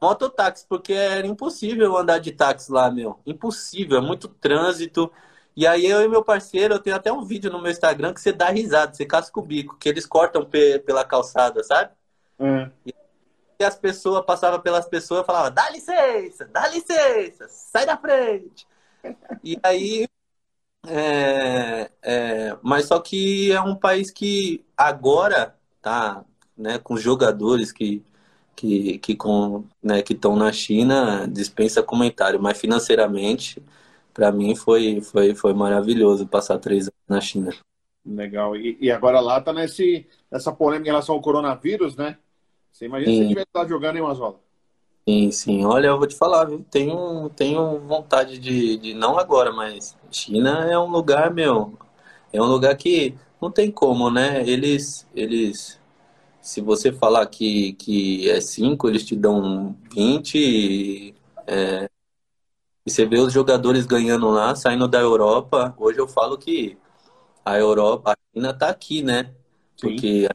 mototáxi, 0.00 0.66
porque 0.68 0.92
era 0.92 1.26
impossível 1.26 1.96
andar 1.96 2.18
de 2.18 2.30
táxi 2.30 2.70
lá, 2.70 2.90
meu. 2.90 3.18
Impossível, 3.24 3.98
é 3.98 4.00
muito 4.00 4.28
trânsito. 4.28 5.10
E 5.56 5.66
aí 5.66 5.86
eu 5.86 6.02
e 6.02 6.08
meu 6.08 6.22
parceiro, 6.22 6.74
eu 6.74 6.78
tenho 6.78 6.96
até 6.96 7.12
um 7.12 7.24
vídeo 7.24 7.50
no 7.50 7.62
meu 7.62 7.70
Instagram 7.70 8.12
que 8.12 8.20
você 8.20 8.32
dá 8.32 8.50
risada, 8.50 8.92
você 8.92 9.06
casca 9.06 9.40
o 9.40 9.42
bico, 9.42 9.76
que 9.78 9.88
eles 9.88 10.04
cortam 10.04 10.44
pela 10.44 11.04
calçada, 11.04 11.62
sabe? 11.62 11.92
É. 12.38 12.70
E 13.58 13.64
as 13.64 13.76
pessoas, 13.76 14.24
passavam 14.24 14.60
pelas 14.60 14.86
pessoas 14.86 15.22
e 15.22 15.26
falavam, 15.26 15.52
dá 15.52 15.70
licença, 15.70 16.44
dá 16.44 16.68
licença, 16.68 17.46
sai 17.48 17.86
da 17.86 17.96
frente. 17.96 18.66
E 19.42 19.58
aí, 19.62 20.08
é, 20.86 21.90
é, 22.02 22.56
mas 22.62 22.86
só 22.86 23.00
que 23.00 23.52
é 23.52 23.60
um 23.60 23.74
país 23.74 24.10
que 24.10 24.64
agora 24.76 25.54
tá, 25.82 26.24
né, 26.56 26.78
com 26.78 26.96
jogadores 26.96 27.72
que 27.72 28.02
que 28.56 28.98
que 28.98 29.16
com, 29.16 29.64
né, 29.82 30.00
que 30.02 30.12
estão 30.12 30.36
na 30.36 30.52
China 30.52 31.26
dispensa 31.26 31.82
comentário, 31.82 32.40
mas 32.40 32.58
financeiramente 32.58 33.62
para 34.14 34.30
mim 34.30 34.54
foi, 34.54 35.00
foi, 35.00 35.34
foi 35.34 35.52
maravilhoso 35.52 36.26
passar 36.26 36.58
três 36.58 36.84
anos 36.84 37.08
na 37.08 37.20
China. 37.20 37.52
Legal. 38.06 38.54
E, 38.56 38.78
e 38.80 38.90
agora 38.92 39.18
lá 39.18 39.40
tá 39.40 39.52
nesse, 39.52 40.06
nessa 40.30 40.52
polêmica 40.52 40.88
em 40.88 40.92
relação 40.92 41.16
ao 41.16 41.20
coronavírus, 41.20 41.96
né? 41.96 42.16
Você 42.70 42.86
imagina 42.86 43.10
sim. 43.10 43.22
se 43.22 43.28
tivesse 43.28 43.48
lá 43.54 43.66
jogando 43.66 43.96
em 43.96 44.02
Mazola. 44.02 44.43
Sim, 45.08 45.30
sim. 45.32 45.64
Olha, 45.66 45.88
eu 45.88 45.98
vou 45.98 46.06
te 46.06 46.14
falar, 46.16 46.46
viu? 46.46 46.64
Tenho, 46.70 47.28
tenho 47.30 47.78
vontade 47.80 48.38
de, 48.38 48.76
de. 48.78 48.94
Não 48.94 49.18
agora, 49.18 49.52
mas 49.52 49.94
China 50.10 50.64
é 50.70 50.78
um 50.78 50.86
lugar, 50.90 51.30
meu. 51.32 51.78
É 52.32 52.40
um 52.40 52.46
lugar 52.46 52.74
que 52.76 53.14
não 53.40 53.50
tem 53.50 53.70
como, 53.70 54.10
né? 54.10 54.48
Eles. 54.48 55.06
eles 55.14 55.80
se 56.42 56.60
você 56.62 56.92
falar 56.92 57.26
que, 57.26 57.74
que 57.74 58.30
é 58.30 58.40
5, 58.40 58.88
eles 58.88 59.04
te 59.04 59.16
dão 59.16 59.76
20. 59.92 61.14
É, 61.46 61.88
e 62.86 62.90
você 62.90 63.06
vê 63.06 63.18
os 63.18 63.32
jogadores 63.32 63.86
ganhando 63.86 64.28
lá, 64.30 64.54
saindo 64.54 64.86
da 64.88 65.00
Europa. 65.00 65.74
Hoje 65.78 65.98
eu 65.98 66.08
falo 66.08 66.36
que 66.38 66.78
a 67.44 67.58
Europa, 67.58 68.12
a 68.12 68.16
China 68.34 68.54
tá 68.54 68.70
aqui, 68.70 69.02
né? 69.02 69.34
Porque 69.80 70.28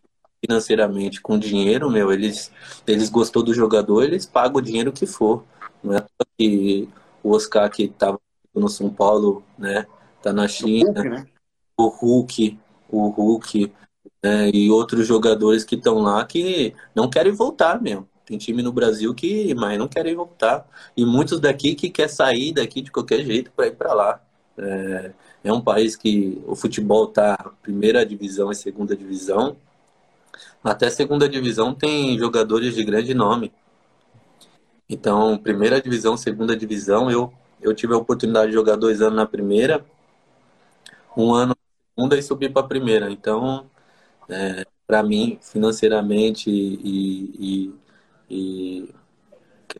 financeiramente, 0.44 1.22
com 1.22 1.38
dinheiro, 1.38 1.90
meu, 1.90 2.12
eles, 2.12 2.52
eles 2.88 3.10
gostou 3.10 3.44
do 3.44 3.54
jogador, 3.54 4.04
eles 4.04 4.26
pagam 4.26 4.58
o 4.58 4.62
dinheiro 4.62 4.92
que 4.92 5.06
for. 5.06 5.44
Não 5.84 5.96
é 5.96 6.06
que 6.38 6.88
o 7.24 7.32
Oscar 7.32 7.70
que 7.70 7.88
tava 7.88 8.20
no 8.54 8.70
São 8.70 8.90
Paulo, 8.90 9.44
né? 9.58 9.86
Tá 10.22 10.34
na 10.34 10.48
China. 10.48 11.26
O 11.78 11.88
Hulk, 11.88 12.52
né? 12.52 12.58
o 12.90 13.08
Hulk, 13.08 13.08
o 13.08 13.08
Hulk 13.10 13.72
né, 14.24 14.50
e 14.54 14.70
outros 14.70 15.08
jogadores 15.08 15.64
que 15.64 15.76
estão 15.76 16.00
lá 16.00 16.26
que 16.26 16.74
não 16.94 17.10
querem 17.10 17.32
voltar, 17.32 17.82
meu. 17.82 18.08
Tem 18.26 18.38
time 18.38 18.62
no 18.62 18.72
Brasil 18.72 19.14
que, 19.16 19.56
mas 19.56 19.80
não 19.80 19.88
querem 19.88 20.16
voltar. 20.16 20.68
E 20.96 21.04
muitos 21.06 21.40
daqui 21.40 21.74
que 21.74 21.90
quer 21.90 22.08
sair 22.10 22.54
daqui 22.54 22.82
de 22.82 22.92
qualquer 22.92 23.26
jeito 23.26 23.52
para 23.52 23.68
ir 23.68 23.76
para 23.76 23.94
lá. 23.94 24.22
É, 24.58 25.12
é, 25.46 25.54
um 25.54 25.62
país 25.62 25.96
que 25.96 26.40
o 26.46 26.56
futebol 26.56 27.08
tá 27.08 27.54
primeira 27.62 28.06
divisão 28.06 28.52
e 28.52 28.56
segunda 28.56 28.96
divisão. 28.96 29.56
Até 30.64 30.90
segunda 30.90 31.28
divisão 31.28 31.74
tem 31.74 32.18
jogadores 32.18 32.76
de 32.76 32.84
grande 32.84 33.14
nome. 33.14 33.52
Então, 34.90 35.38
primeira 35.38 35.82
divisão, 35.82 36.18
segunda 36.18 36.56
divisão, 36.56 37.12
eu, 37.12 37.32
eu 37.62 37.74
tive 37.74 37.94
a 37.94 37.98
oportunidade 37.98 38.48
de 38.48 38.54
jogar 38.54 38.76
dois 38.76 39.02
anos 39.02 39.16
na 39.16 39.26
primeira, 39.26 39.86
um 41.16 41.34
ano 41.34 41.50
na 41.56 41.94
segunda 41.96 42.18
e 42.18 42.24
subir 42.24 42.52
para 42.52 42.64
a 42.64 42.68
primeira. 42.68 43.12
Então, 43.12 43.70
é, 44.30 44.66
para 44.88 45.04
mim, 45.04 45.38
financeiramente 45.42 46.50
e, 46.50 47.70
e 47.70 47.80
e 48.30 48.94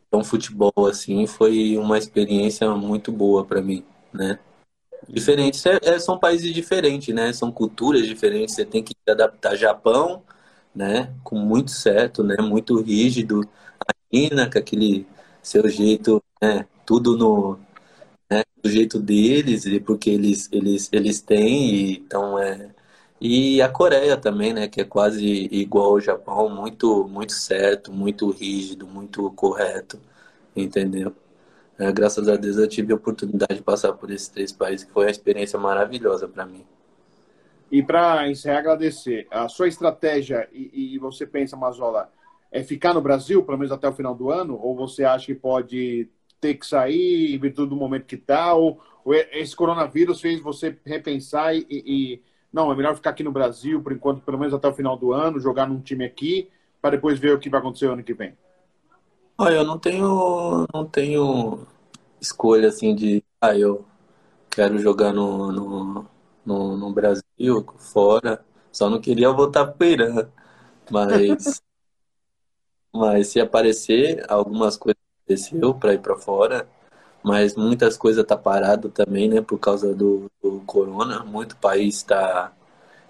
então 0.08 0.24
futebol 0.24 0.88
assim 0.90 1.28
foi 1.28 1.78
uma 1.78 1.98
experiência 1.98 2.70
muito 2.72 3.12
boa 3.12 3.46
para 3.46 3.62
mim, 3.62 3.86
né? 4.14 4.40
Diferentes, 5.08 5.66
é, 5.66 5.80
é, 5.84 6.00
são 6.00 6.20
países 6.20 6.54
diferentes, 6.54 7.14
né? 7.16 7.32
São 7.34 7.52
culturas 7.52 8.06
diferentes. 8.06 8.56
Você 8.56 8.66
tem 8.66 8.84
que 8.84 8.96
adaptar. 9.08 9.56
Japão, 9.56 10.24
né? 10.76 11.14
Com 11.24 11.38
muito 11.38 11.72
certo, 11.72 12.24
né? 12.24 12.38
Muito 12.42 12.80
rígido. 12.82 13.42
A 13.80 13.94
China, 14.14 14.50
com 14.50 14.60
aquele 14.60 15.08
seu 15.42 15.68
jeito, 15.70 16.24
né? 16.42 16.66
Tudo 16.86 17.18
no 17.18 17.60
né? 18.30 18.44
do 18.64 18.70
jeito 18.70 19.00
deles, 19.00 19.66
porque 19.86 20.10
eles 20.10 20.50
eles 20.52 20.90
eles 20.92 21.22
têm. 21.22 21.76
E, 21.76 21.94
então 22.00 22.40
é 22.40 22.72
e 23.22 23.62
a 23.62 23.68
Coreia 23.70 24.16
também, 24.18 24.54
né, 24.54 24.68
que 24.68 24.80
é 24.80 24.86
quase 24.86 25.26
igual 25.52 25.88
ao 25.92 26.00
Japão, 26.02 26.48
muito, 26.50 27.06
muito 27.08 27.34
certo, 27.34 27.92
muito 27.92 28.30
rígido, 28.32 28.88
muito 28.88 29.30
correto, 29.32 30.00
entendeu? 30.56 31.14
É, 31.78 31.92
graças 31.92 32.28
a 32.30 32.38
Deus 32.38 32.58
eu 32.58 32.68
tive 32.68 32.94
a 32.94 32.96
oportunidade 32.96 33.56
de 33.56 33.62
passar 33.64 33.94
por 33.94 34.12
esses 34.12 34.30
três 34.30 34.52
países, 34.52 34.86
que 34.86 34.94
foi 34.94 35.06
uma 35.06 35.12
experiência 35.12 35.60
maravilhosa 35.60 36.28
para 36.28 36.46
mim. 36.46 36.66
E 37.72 37.84
para 37.84 38.30
encerrar, 38.30 38.60
agradecer. 38.60 39.28
A 39.30 39.48
sua 39.48 39.68
estratégia, 39.68 40.48
e, 40.52 40.96
e, 40.96 41.00
você 41.00 41.26
pensa, 41.26 41.56
Mazola, 41.56 42.12
é 42.52 42.64
ficar 42.64 42.94
no 42.94 43.02
Brasil, 43.02 43.44
pelo 43.44 43.58
menos 43.58 43.72
até 43.72 43.88
o 43.88 43.94
final 43.94 44.16
do 44.16 44.32
ano? 44.32 44.60
Ou 44.62 44.76
você 44.76 45.04
acha 45.04 45.28
que 45.28 45.36
pode 45.36 46.10
ter 46.42 46.56
que 46.56 46.66
sair 46.66 47.34
em 47.34 47.38
virtude 47.38 47.70
do 47.70 47.76
momento 47.76 48.06
que 48.06 48.16
está? 48.16 48.54
Ou, 48.54 48.80
ou 49.06 49.14
esse 49.14 49.56
coronavírus 49.56 50.20
fez 50.20 50.40
você 50.40 50.76
repensar 50.84 51.56
e, 51.56 51.66
e 51.70 52.22
não, 52.52 52.72
é 52.72 52.76
melhor 52.76 52.96
ficar 52.96 53.12
aqui 53.12 53.24
no 53.24 53.32
Brasil, 53.32 53.82
por 53.82 53.92
enquanto, 53.92 54.22
pelo 54.22 54.40
menos 54.40 54.54
até 54.54 54.68
o 54.68 54.74
final 54.74 54.98
do 54.98 55.14
ano, 55.14 55.40
jogar 55.40 55.68
num 55.68 55.80
time 55.80 56.04
aqui, 56.04 56.50
para 56.82 56.92
depois 56.92 57.20
ver 57.20 57.36
o 57.36 57.40
que 57.40 57.50
vai 57.50 57.60
acontecer 57.60 57.88
ano 57.88 58.04
que 58.04 58.14
vem? 58.14 58.34
Olha, 59.38 59.56
eu 59.56 59.64
não 59.64 59.78
tenho, 59.78 60.66
não 60.74 60.86
tenho 60.86 61.68
escolha 62.20 62.68
assim 62.68 62.96
de, 62.96 63.24
ah, 63.40 63.56
eu 63.56 63.86
quero 64.50 64.80
jogar 64.80 65.14
no, 65.14 65.52
no, 65.52 66.06
no, 66.46 66.78
no 66.78 66.92
Brasil, 66.92 67.66
fora, 67.78 68.44
só 68.72 68.90
não 68.90 69.02
queria 69.02 69.32
voltar 69.32 69.68
para 69.68 69.88
o 69.88 69.90
Irã, 69.90 70.28
mas, 70.92 71.62
mas 72.94 73.28
se 73.28 73.40
aparecer, 73.40 74.26
algumas 74.30 74.78
coisas 74.78 75.00
aconteceu 75.24 75.74
para 75.76 75.94
ir 75.94 76.00
para 76.00 76.18
fora, 76.18 76.68
mas 77.24 77.56
muitas 77.56 77.98
coisas 77.98 78.26
tá 78.26 78.38
parado 78.38 78.90
também, 78.90 79.30
né, 79.30 79.42
por 79.42 79.60
causa 79.60 79.94
do, 79.94 80.32
do 80.42 80.62
corona, 80.62 81.24
muito 81.24 81.56
país 81.58 81.98
está 81.98 82.54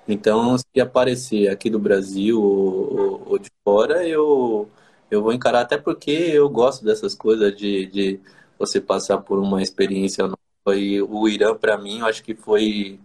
então 0.08 0.58
se 0.58 0.82
aparecer 0.82 1.50
aqui 1.50 1.70
do 1.70 1.78
Brasil 1.80 2.42
ou, 2.42 3.22
ou, 3.28 3.40
de 3.40 3.50
fora, 3.64 4.08
eu 4.08 4.68
eu 5.12 5.22
vou 5.24 5.34
encarar 5.34 5.62
até 5.62 5.78
porque 5.78 6.12
eu 6.12 6.50
gosto 6.50 6.84
dessas 6.86 7.16
coisas 7.16 7.56
de, 7.56 7.86
de 7.88 8.20
você 8.58 8.80
passar 8.82 9.20
por 9.20 9.40
uma 9.40 9.62
experiência 9.62 10.24
nova. 10.28 10.78
E 10.78 11.02
o 11.02 11.28
Irã 11.28 11.56
para 11.56 11.78
mim 11.78 12.00
eu 12.00 12.06
acho 12.08 12.24
que 12.24 12.36
foi 12.36 13.00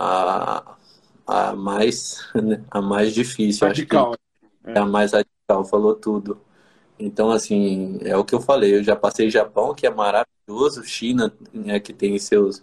a, 0.00 0.76
a 1.26 1.56
mais 1.56 2.18
né, 2.34 2.64
a 2.70 2.80
mais 2.82 3.14
difícil, 3.14 3.66
radical. 3.66 4.12
acho 4.12 4.18
que 4.66 4.78
é 4.78 4.80
a 4.80 4.86
mais 4.86 5.12
radical, 5.12 5.64
falou 5.64 5.94
tudo. 5.96 6.40
Então, 6.98 7.30
assim, 7.30 7.98
é 8.02 8.16
o 8.16 8.24
que 8.24 8.34
eu 8.34 8.40
falei. 8.40 8.76
Eu 8.76 8.84
já 8.84 8.96
passei 8.96 9.30
Japão, 9.30 9.74
que 9.74 9.86
é 9.86 9.90
maravilhoso, 9.90 10.84
China, 10.84 11.32
né, 11.52 11.80
que 11.80 11.92
tem 11.94 12.18
seus. 12.18 12.62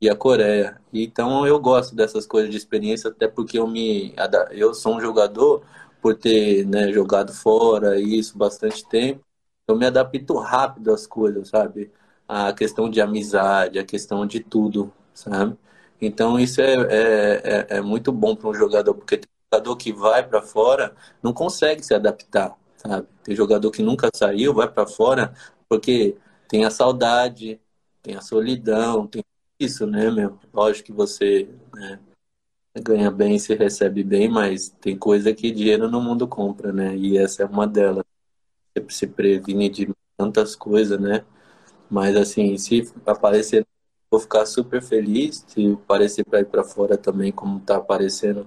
e 0.00 0.08
a 0.10 0.16
Coreia. 0.16 0.80
Então, 0.92 1.46
eu 1.46 1.60
gosto 1.60 1.94
dessas 1.94 2.26
coisas 2.26 2.50
de 2.50 2.56
experiência, 2.56 3.10
até 3.10 3.28
porque 3.28 3.58
eu 3.58 3.66
me. 3.68 4.14
Eu 4.52 4.74
sou 4.74 4.96
um 4.96 5.00
jogador, 5.00 5.64
por 6.00 6.16
ter 6.16 6.66
né, 6.66 6.92
jogado 6.92 7.32
fora, 7.34 8.00
isso, 8.00 8.36
bastante 8.38 8.86
tempo. 8.88 9.24
Eu 9.68 9.76
me 9.76 9.86
adapto 9.86 10.36
rápido 10.38 10.92
às 10.92 11.06
coisas, 11.06 11.48
sabe? 11.48 11.92
A 12.28 12.52
questão 12.52 12.90
de 12.90 13.00
amizade, 13.00 13.78
a 13.78 13.84
questão 13.84 14.26
de 14.26 14.40
tudo, 14.40 14.92
sabe? 15.14 15.56
Então, 16.00 16.38
isso 16.38 16.60
é, 16.60 16.74
é, 16.74 17.42
é, 17.44 17.76
é 17.78 17.80
muito 17.80 18.12
bom 18.12 18.34
para 18.34 18.48
um 18.48 18.54
jogador, 18.54 18.94
porque 18.94 19.18
tem 19.18 19.28
jogador 19.52 19.76
que 19.76 19.92
vai 19.92 20.26
para 20.26 20.42
fora 20.42 20.94
não 21.22 21.32
consegue 21.32 21.82
se 21.82 21.92
adaptar 21.94 22.56
sabe? 22.80 23.06
Tem 23.22 23.36
jogador 23.36 23.70
que 23.70 23.82
nunca 23.82 24.10
saiu, 24.14 24.54
vai 24.54 24.68
para 24.68 24.86
fora, 24.86 25.34
porque 25.68 26.16
tem 26.48 26.64
a 26.64 26.70
saudade, 26.70 27.60
tem 28.02 28.16
a 28.16 28.20
solidão, 28.20 29.06
tem 29.06 29.22
isso, 29.58 29.86
né, 29.86 30.10
meu? 30.10 30.38
Lógico 30.52 30.86
que 30.86 30.92
você 30.92 31.48
né, 31.74 32.00
ganha 32.82 33.10
bem, 33.10 33.38
se 33.38 33.54
recebe 33.54 34.02
bem, 34.02 34.28
mas 34.28 34.70
tem 34.80 34.96
coisa 34.96 35.34
que 35.34 35.50
dinheiro 35.50 35.90
no 35.90 36.00
mundo 36.00 36.26
compra, 36.26 36.72
né? 36.72 36.96
E 36.96 37.18
essa 37.18 37.42
é 37.42 37.46
uma 37.46 37.66
delas. 37.66 38.04
Você 38.74 38.86
se 38.90 39.06
previne 39.06 39.68
de 39.68 39.88
tantas 40.16 40.56
coisas, 40.56 40.98
né? 40.98 41.24
Mas 41.90 42.16
assim, 42.16 42.56
se 42.58 42.90
aparecer, 43.06 43.66
vou 44.10 44.20
ficar 44.20 44.44
super 44.46 44.82
feliz. 44.82 45.44
Se 45.46 45.72
aparecer 45.72 46.24
para 46.24 46.40
ir 46.40 46.46
para 46.46 46.64
fora 46.64 46.98
também, 46.98 47.30
como 47.30 47.60
tá 47.60 47.76
aparecendo, 47.76 48.46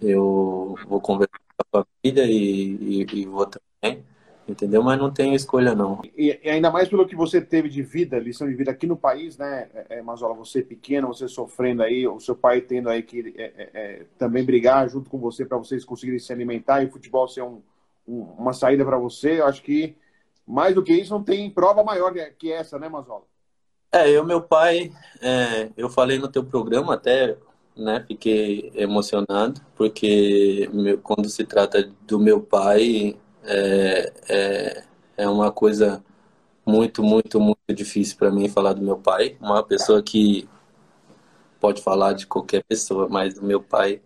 eu 0.00 0.76
vou 0.86 1.00
conversar 1.00 1.38
com 1.70 1.78
a 1.78 1.84
família 1.84 2.24
e, 2.24 3.04
e, 3.04 3.20
e 3.20 3.26
vou 3.26 3.46
também, 3.46 4.04
entendeu? 4.48 4.82
Mas 4.82 4.98
não 4.98 5.12
tem 5.12 5.34
escolha, 5.34 5.74
não. 5.74 6.00
E, 6.16 6.38
e, 6.42 6.50
ainda 6.50 6.70
mais 6.70 6.88
pelo 6.88 7.06
que 7.06 7.16
você 7.16 7.40
teve 7.40 7.68
de 7.68 7.82
vida, 7.82 8.18
lição 8.18 8.48
de 8.48 8.54
vida 8.54 8.70
aqui 8.70 8.86
no 8.86 8.96
país, 8.96 9.36
né, 9.38 9.68
é, 9.74 9.98
é 9.98 10.02
Mazola? 10.02 10.34
Você 10.34 10.62
pequeno, 10.62 11.08
você 11.08 11.28
sofrendo 11.28 11.82
aí, 11.82 12.06
o 12.06 12.20
seu 12.20 12.36
pai 12.36 12.60
tendo 12.60 12.88
aí 12.88 13.02
que 13.02 13.34
é, 13.36 13.42
é, 13.44 13.70
é 13.74 14.06
também 14.18 14.44
brigar 14.44 14.88
junto 14.88 15.10
com 15.10 15.18
você 15.18 15.44
para 15.44 15.58
vocês 15.58 15.84
conseguirem 15.84 16.20
se 16.20 16.32
alimentar 16.32 16.82
e 16.82 16.86
o 16.86 16.90
futebol 16.90 17.26
ser 17.28 17.42
um, 17.42 17.60
um, 18.06 18.22
uma 18.38 18.52
saída 18.52 18.84
para 18.84 18.98
você, 18.98 19.40
eu 19.40 19.46
acho 19.46 19.62
que 19.62 19.96
mais 20.46 20.74
do 20.74 20.82
que 20.82 20.92
isso, 20.92 21.14
não 21.14 21.22
tem 21.22 21.48
prova 21.50 21.84
maior 21.84 22.12
que 22.36 22.52
essa, 22.52 22.78
né, 22.78 22.88
Mazola? 22.88 23.31
É, 23.94 24.10
eu, 24.10 24.24
meu 24.24 24.40
pai, 24.40 24.90
é, 25.20 25.70
eu 25.76 25.90
falei 25.90 26.18
no 26.18 26.28
teu 26.28 26.42
programa 26.42 26.94
até, 26.94 27.36
né, 27.76 28.02
fiquei 28.06 28.72
emocionado, 28.74 29.60
porque 29.76 30.68
meu, 30.72 30.98
quando 30.98 31.28
se 31.28 31.44
trata 31.44 31.90
do 32.06 32.18
meu 32.18 32.40
pai, 32.40 33.18
é, 33.44 34.12
é, 34.28 34.84
é 35.18 35.28
uma 35.28 35.52
coisa 35.52 36.02
muito, 36.64 37.02
muito, 37.02 37.40
muito 37.40 37.58
difícil 37.74 38.16
para 38.16 38.30
mim 38.30 38.48
falar 38.48 38.72
do 38.74 38.82
meu 38.82 38.96
pai. 38.98 39.36
Uma 39.40 39.62
pessoa 39.62 40.02
que 40.02 40.48
pode 41.60 41.82
falar 41.82 42.14
de 42.14 42.26
qualquer 42.26 42.64
pessoa, 42.64 43.08
mas 43.08 43.34
do 43.34 43.42
meu 43.42 43.62
pai 43.62 44.00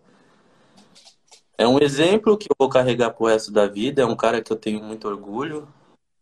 é 1.57 1.67
um 1.67 1.79
exemplo 1.79 2.37
que 2.37 2.47
eu 2.51 2.55
vou 2.59 2.69
carregar 2.69 3.11
pro 3.11 3.27
resto 3.27 3.51
da 3.51 3.67
vida. 3.67 4.01
É 4.01 4.05
um 4.05 4.15
cara 4.15 4.41
que 4.41 4.51
eu 4.51 4.57
tenho 4.57 4.83
muito 4.83 5.07
orgulho. 5.07 5.67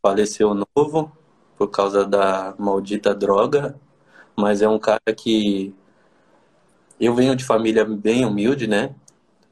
Faleceu 0.02 0.54
novo, 0.54 1.12
por 1.58 1.70
causa 1.70 2.06
da 2.06 2.54
maldita 2.58 3.14
droga, 3.14 3.80
mas 4.36 4.62
é 4.62 4.68
um 4.68 4.80
cara 4.80 5.14
que 5.16 5.74
eu 7.00 7.14
venho 7.14 7.36
de 7.36 7.44
família 7.44 7.86
bem 7.86 8.26
humilde, 8.26 8.68
né? 8.68 8.94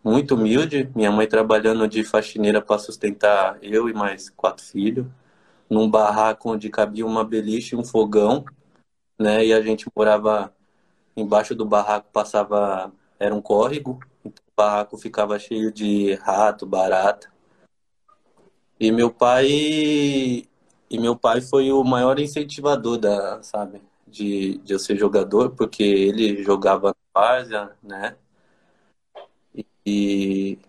Muito 0.04 0.36
humilde. 0.36 0.90
Minha 0.96 1.12
mãe 1.12 1.28
trabalhando 1.28 1.88
de 1.88 2.04
faxineira 2.04 2.62
para 2.62 2.78
sustentar 2.80 3.58
eu 3.62 3.90
e 3.90 3.94
mais 3.94 4.30
quatro 4.30 4.64
filhos, 4.66 5.06
num 5.70 5.90
barraco 5.90 6.52
onde 6.52 6.70
cabia 6.70 7.06
uma 7.06 7.24
beliche 7.24 7.76
e 7.76 7.78
um 7.78 7.84
fogão, 7.84 8.46
né? 9.18 9.46
E 9.46 9.54
a 9.54 9.62
gente 9.62 9.86
morava 9.96 10.54
embaixo 11.16 11.56
do 11.56 11.66
barraco, 11.66 12.08
passava 12.12 12.92
era 13.20 13.34
um 13.34 13.42
córrego, 13.42 14.00
então 14.26 14.44
o 14.48 14.56
barraco 14.56 14.98
ficava 14.98 15.40
cheio 15.40 15.72
de 15.72 16.16
rato, 16.16 16.66
barata. 16.66 17.32
E 18.80 18.92
meu 18.92 19.10
pai 19.12 20.46
e 20.94 21.00
meu 21.00 21.16
pai 21.16 21.42
foi 21.42 21.72
o 21.72 21.84
maior 21.84 22.20
incentivador 22.20 23.00
da, 23.00 23.42
sabe, 23.42 23.82
de, 24.08 24.60
de 24.60 24.74
eu 24.74 24.78
ser 24.78 24.96
jogador, 24.96 25.50
porque 25.50 25.82
ele 25.82 26.44
jogava 26.44 26.90
na 26.90 27.22
várzea, 27.22 27.72
né? 27.82 28.16
E, 29.56 29.66
e 29.84 30.60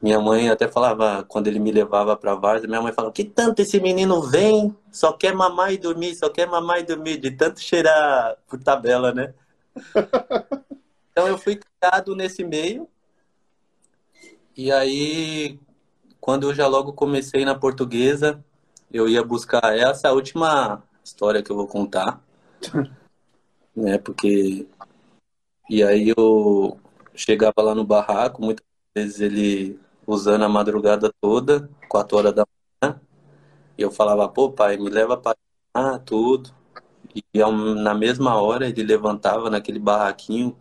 minha 0.00 0.20
mãe 0.20 0.48
até 0.48 0.68
falava, 0.68 1.24
quando 1.24 1.48
ele 1.48 1.58
me 1.58 1.72
levava 1.72 2.16
pra 2.16 2.36
várzea, 2.36 2.68
minha 2.68 2.80
mãe 2.80 2.92
falava, 2.92 3.12
que 3.12 3.24
tanto 3.24 3.60
esse 3.60 3.80
menino 3.80 4.22
vem, 4.22 4.72
só 4.92 5.12
quer 5.12 5.34
mamar 5.34 5.72
e 5.72 5.78
dormir, 5.78 6.14
só 6.14 6.28
quer 6.28 6.46
mamar 6.46 6.78
e 6.78 6.84
dormir, 6.84 7.18
de 7.18 7.32
tanto 7.32 7.58
cheirar 7.60 8.36
por 8.46 8.62
tabela, 8.62 9.12
né? 9.12 9.34
então 11.10 11.26
eu 11.26 11.36
fui 11.36 11.56
criado 11.56 12.14
nesse 12.14 12.44
meio. 12.44 12.88
E 14.56 14.70
aí, 14.70 15.58
quando 16.20 16.50
eu 16.50 16.54
já 16.54 16.68
logo 16.68 16.92
comecei 16.92 17.44
na 17.44 17.56
portuguesa, 17.56 18.44
eu 18.92 19.08
ia 19.08 19.24
buscar 19.24 19.76
essa 19.76 20.08
a 20.08 20.12
última 20.12 20.82
história 21.02 21.42
que 21.42 21.50
eu 21.50 21.56
vou 21.56 21.66
contar, 21.66 22.20
né? 23.74 23.98
Porque 23.98 24.66
e 25.68 25.82
aí 25.82 26.12
eu 26.16 26.78
chegava 27.14 27.62
lá 27.62 27.74
no 27.74 27.84
barraco, 27.84 28.42
muitas 28.42 28.64
vezes 28.94 29.20
ele 29.20 29.80
usando 30.06 30.44
a 30.44 30.48
madrugada 30.48 31.12
toda, 31.20 31.68
quatro 31.88 32.18
horas 32.18 32.34
da 32.34 32.44
manhã, 32.82 33.00
e 33.78 33.82
eu 33.82 33.90
falava, 33.90 34.28
pô, 34.28 34.50
pai, 34.50 34.76
me 34.76 34.90
leva 34.90 35.16
para 35.16 35.36
ah, 35.74 35.98
tudo. 35.98 36.50
E 37.14 37.22
na 37.82 37.94
mesma 37.94 38.40
hora 38.40 38.68
ele 38.68 38.82
levantava 38.82 39.50
naquele 39.50 39.78
barraquinho, 39.78 40.56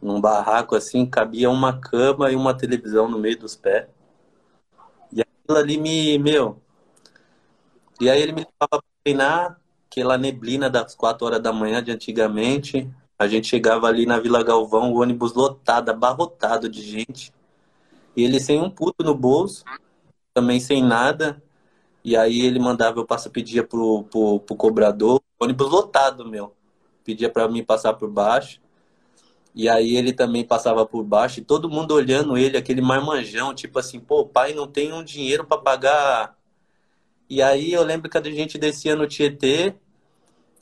num 0.00 0.20
barraco 0.20 0.76
assim, 0.76 1.06
cabia 1.06 1.50
uma 1.50 1.78
cama 1.80 2.30
e 2.30 2.36
uma 2.36 2.54
televisão 2.54 3.08
no 3.08 3.18
meio 3.18 3.38
dos 3.38 3.56
pés. 3.56 3.86
E 5.12 5.20
aquilo 5.20 5.58
ali 5.58 5.78
me, 5.78 6.18
meu, 6.18 6.60
e 8.00 8.08
aí 8.08 8.20
ele 8.22 8.32
me 8.32 8.40
levava 8.40 8.82
para 8.82 8.82
treinar, 9.02 9.60
aquela 9.90 10.16
neblina 10.16 10.70
das 10.70 10.94
4 10.94 11.26
horas 11.26 11.42
da 11.42 11.52
manhã 11.52 11.82
de 11.82 11.90
antigamente. 11.90 12.88
A 13.18 13.26
gente 13.26 13.48
chegava 13.48 13.88
ali 13.88 14.06
na 14.06 14.20
Vila 14.20 14.44
Galvão, 14.44 14.92
o 14.92 15.00
ônibus 15.00 15.34
lotado, 15.34 15.90
abarrotado 15.90 16.68
de 16.68 16.82
gente. 16.82 17.32
E 18.16 18.22
ele 18.22 18.38
sem 18.38 18.60
um 18.60 18.70
puto 18.70 19.02
no 19.02 19.14
bolso, 19.14 19.64
também 20.32 20.60
sem 20.60 20.82
nada. 20.82 21.42
E 22.04 22.16
aí 22.16 22.40
ele 22.42 22.60
mandava, 22.60 23.00
eu 23.00 23.06
passar, 23.06 23.30
pedia 23.30 23.64
pro, 23.64 24.04
pro, 24.04 24.40
pro 24.40 24.56
cobrador, 24.56 25.20
ônibus 25.40 25.68
lotado, 25.68 26.24
meu. 26.24 26.54
Pedia 27.04 27.28
para 27.28 27.48
mim 27.48 27.64
passar 27.64 27.94
por 27.94 28.08
baixo. 28.08 28.60
E 29.54 29.68
aí 29.68 29.96
ele 29.96 30.12
também 30.12 30.44
passava 30.44 30.86
por 30.86 31.02
baixo, 31.02 31.40
e 31.40 31.44
todo 31.44 31.68
mundo 31.68 31.92
olhando 31.92 32.38
ele, 32.38 32.56
aquele 32.56 32.80
marmanjão, 32.80 33.52
tipo 33.52 33.78
assim, 33.80 33.98
pô, 33.98 34.24
pai 34.24 34.54
não 34.54 34.68
tem 34.68 34.92
um 34.92 35.02
dinheiro 35.02 35.44
para 35.44 35.58
pagar 35.58 36.37
e 37.28 37.42
aí 37.42 37.72
eu 37.72 37.82
lembro 37.84 38.10
que 38.10 38.18
a 38.18 38.22
gente 38.22 38.58
descia 38.58 38.96
no 38.96 39.06
Tietê, 39.06 39.74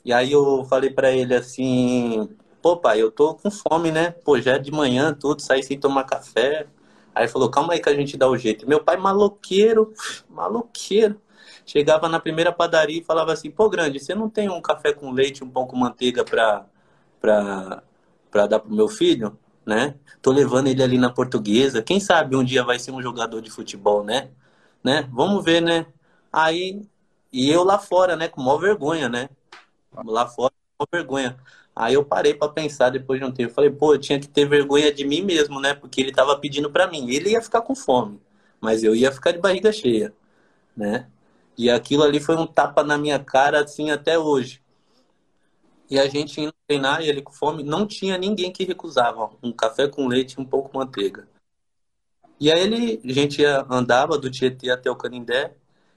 e 0.04 0.12
aí 0.12 0.32
eu 0.32 0.64
falei 0.66 0.90
para 0.90 1.10
ele 1.12 1.34
assim, 1.34 2.28
pô 2.62 2.76
pai, 2.76 3.02
eu 3.02 3.10
tô 3.10 3.34
com 3.34 3.50
fome, 3.50 3.90
né? 3.90 4.10
Pô, 4.24 4.40
já 4.40 4.54
é 4.54 4.58
de 4.58 4.70
manhã, 4.72 5.14
tudo, 5.14 5.42
saí 5.42 5.62
sem 5.62 5.78
tomar 5.78 6.04
café. 6.04 6.66
Aí 7.14 7.28
falou, 7.28 7.50
calma 7.50 7.72
aí 7.72 7.80
que 7.80 7.88
a 7.88 7.94
gente 7.94 8.16
dá 8.16 8.28
o 8.28 8.36
jeito. 8.36 8.68
Meu 8.68 8.82
pai 8.82 8.96
maloqueiro, 8.96 9.92
maloqueiro. 10.28 11.20
Chegava 11.64 12.08
na 12.08 12.20
primeira 12.20 12.52
padaria 12.52 13.00
e 13.00 13.04
falava 13.04 13.32
assim, 13.32 13.50
pô, 13.50 13.68
grande, 13.68 13.98
você 13.98 14.14
não 14.14 14.28
tem 14.30 14.48
um 14.48 14.60
café 14.60 14.92
com 14.92 15.10
leite, 15.10 15.42
um 15.42 15.50
pão 15.50 15.66
com 15.66 15.76
manteiga 15.76 16.24
pra, 16.24 16.66
pra, 17.20 17.82
pra 18.30 18.46
dar 18.46 18.60
pro 18.60 18.74
meu 18.74 18.88
filho? 18.88 19.38
Né? 19.64 19.96
Tô 20.22 20.30
levando 20.30 20.68
ele 20.68 20.82
ali 20.82 20.98
na 20.98 21.10
portuguesa. 21.10 21.82
Quem 21.82 21.98
sabe 21.98 22.36
um 22.36 22.44
dia 22.44 22.62
vai 22.62 22.78
ser 22.78 22.92
um 22.92 23.02
jogador 23.02 23.40
de 23.40 23.50
futebol, 23.50 24.04
né? 24.04 24.30
né? 24.84 25.08
Vamos 25.12 25.44
ver, 25.44 25.60
né? 25.60 25.86
Aí, 26.36 26.82
e 27.32 27.50
eu 27.50 27.64
lá 27.64 27.78
fora, 27.78 28.14
né, 28.14 28.28
com 28.28 28.42
maior 28.42 28.58
vergonha, 28.58 29.08
né? 29.08 29.30
Lá 30.04 30.28
fora, 30.28 30.52
com 30.76 30.84
maior 30.84 30.88
vergonha. 30.92 31.38
Aí 31.74 31.94
eu 31.94 32.04
parei 32.04 32.34
para 32.34 32.52
pensar 32.52 32.90
depois 32.90 33.18
de 33.18 33.24
um 33.24 33.32
tempo. 33.32 33.54
Falei, 33.54 33.70
pô, 33.70 33.94
eu 33.94 33.98
tinha 33.98 34.20
que 34.20 34.28
ter 34.28 34.46
vergonha 34.46 34.92
de 34.92 35.02
mim 35.06 35.22
mesmo, 35.22 35.58
né? 35.58 35.72
Porque 35.72 35.98
ele 35.98 36.12
tava 36.12 36.38
pedindo 36.38 36.70
para 36.70 36.88
mim. 36.88 37.08
Ele 37.08 37.30
ia 37.30 37.40
ficar 37.40 37.62
com 37.62 37.74
fome, 37.74 38.20
mas 38.60 38.84
eu 38.84 38.94
ia 38.94 39.10
ficar 39.10 39.32
de 39.32 39.38
barriga 39.38 39.72
cheia, 39.72 40.12
né? 40.76 41.08
E 41.56 41.70
aquilo 41.70 42.02
ali 42.02 42.20
foi 42.20 42.36
um 42.36 42.46
tapa 42.46 42.84
na 42.84 42.98
minha 42.98 43.18
cara, 43.18 43.64
assim, 43.64 43.90
até 43.90 44.18
hoje. 44.18 44.62
E 45.88 45.98
a 45.98 46.06
gente 46.06 46.38
indo 46.38 46.52
treinar 46.66 47.00
e 47.00 47.08
ele 47.08 47.22
com 47.22 47.32
fome, 47.32 47.62
não 47.62 47.86
tinha 47.86 48.18
ninguém 48.18 48.52
que 48.52 48.64
recusava 48.64 49.30
um 49.42 49.52
café 49.52 49.88
com 49.88 50.06
leite 50.06 50.34
e 50.34 50.40
um 50.42 50.44
pouco 50.44 50.70
de 50.70 50.76
manteiga. 50.76 51.26
E 52.38 52.52
aí 52.52 52.60
ele, 52.60 53.00
a 53.02 53.12
gente 53.12 53.42
andava 53.42 54.18
do 54.18 54.30
Tietê 54.30 54.68
até 54.68 54.90
o 54.90 54.96
Canindé, 54.96 55.56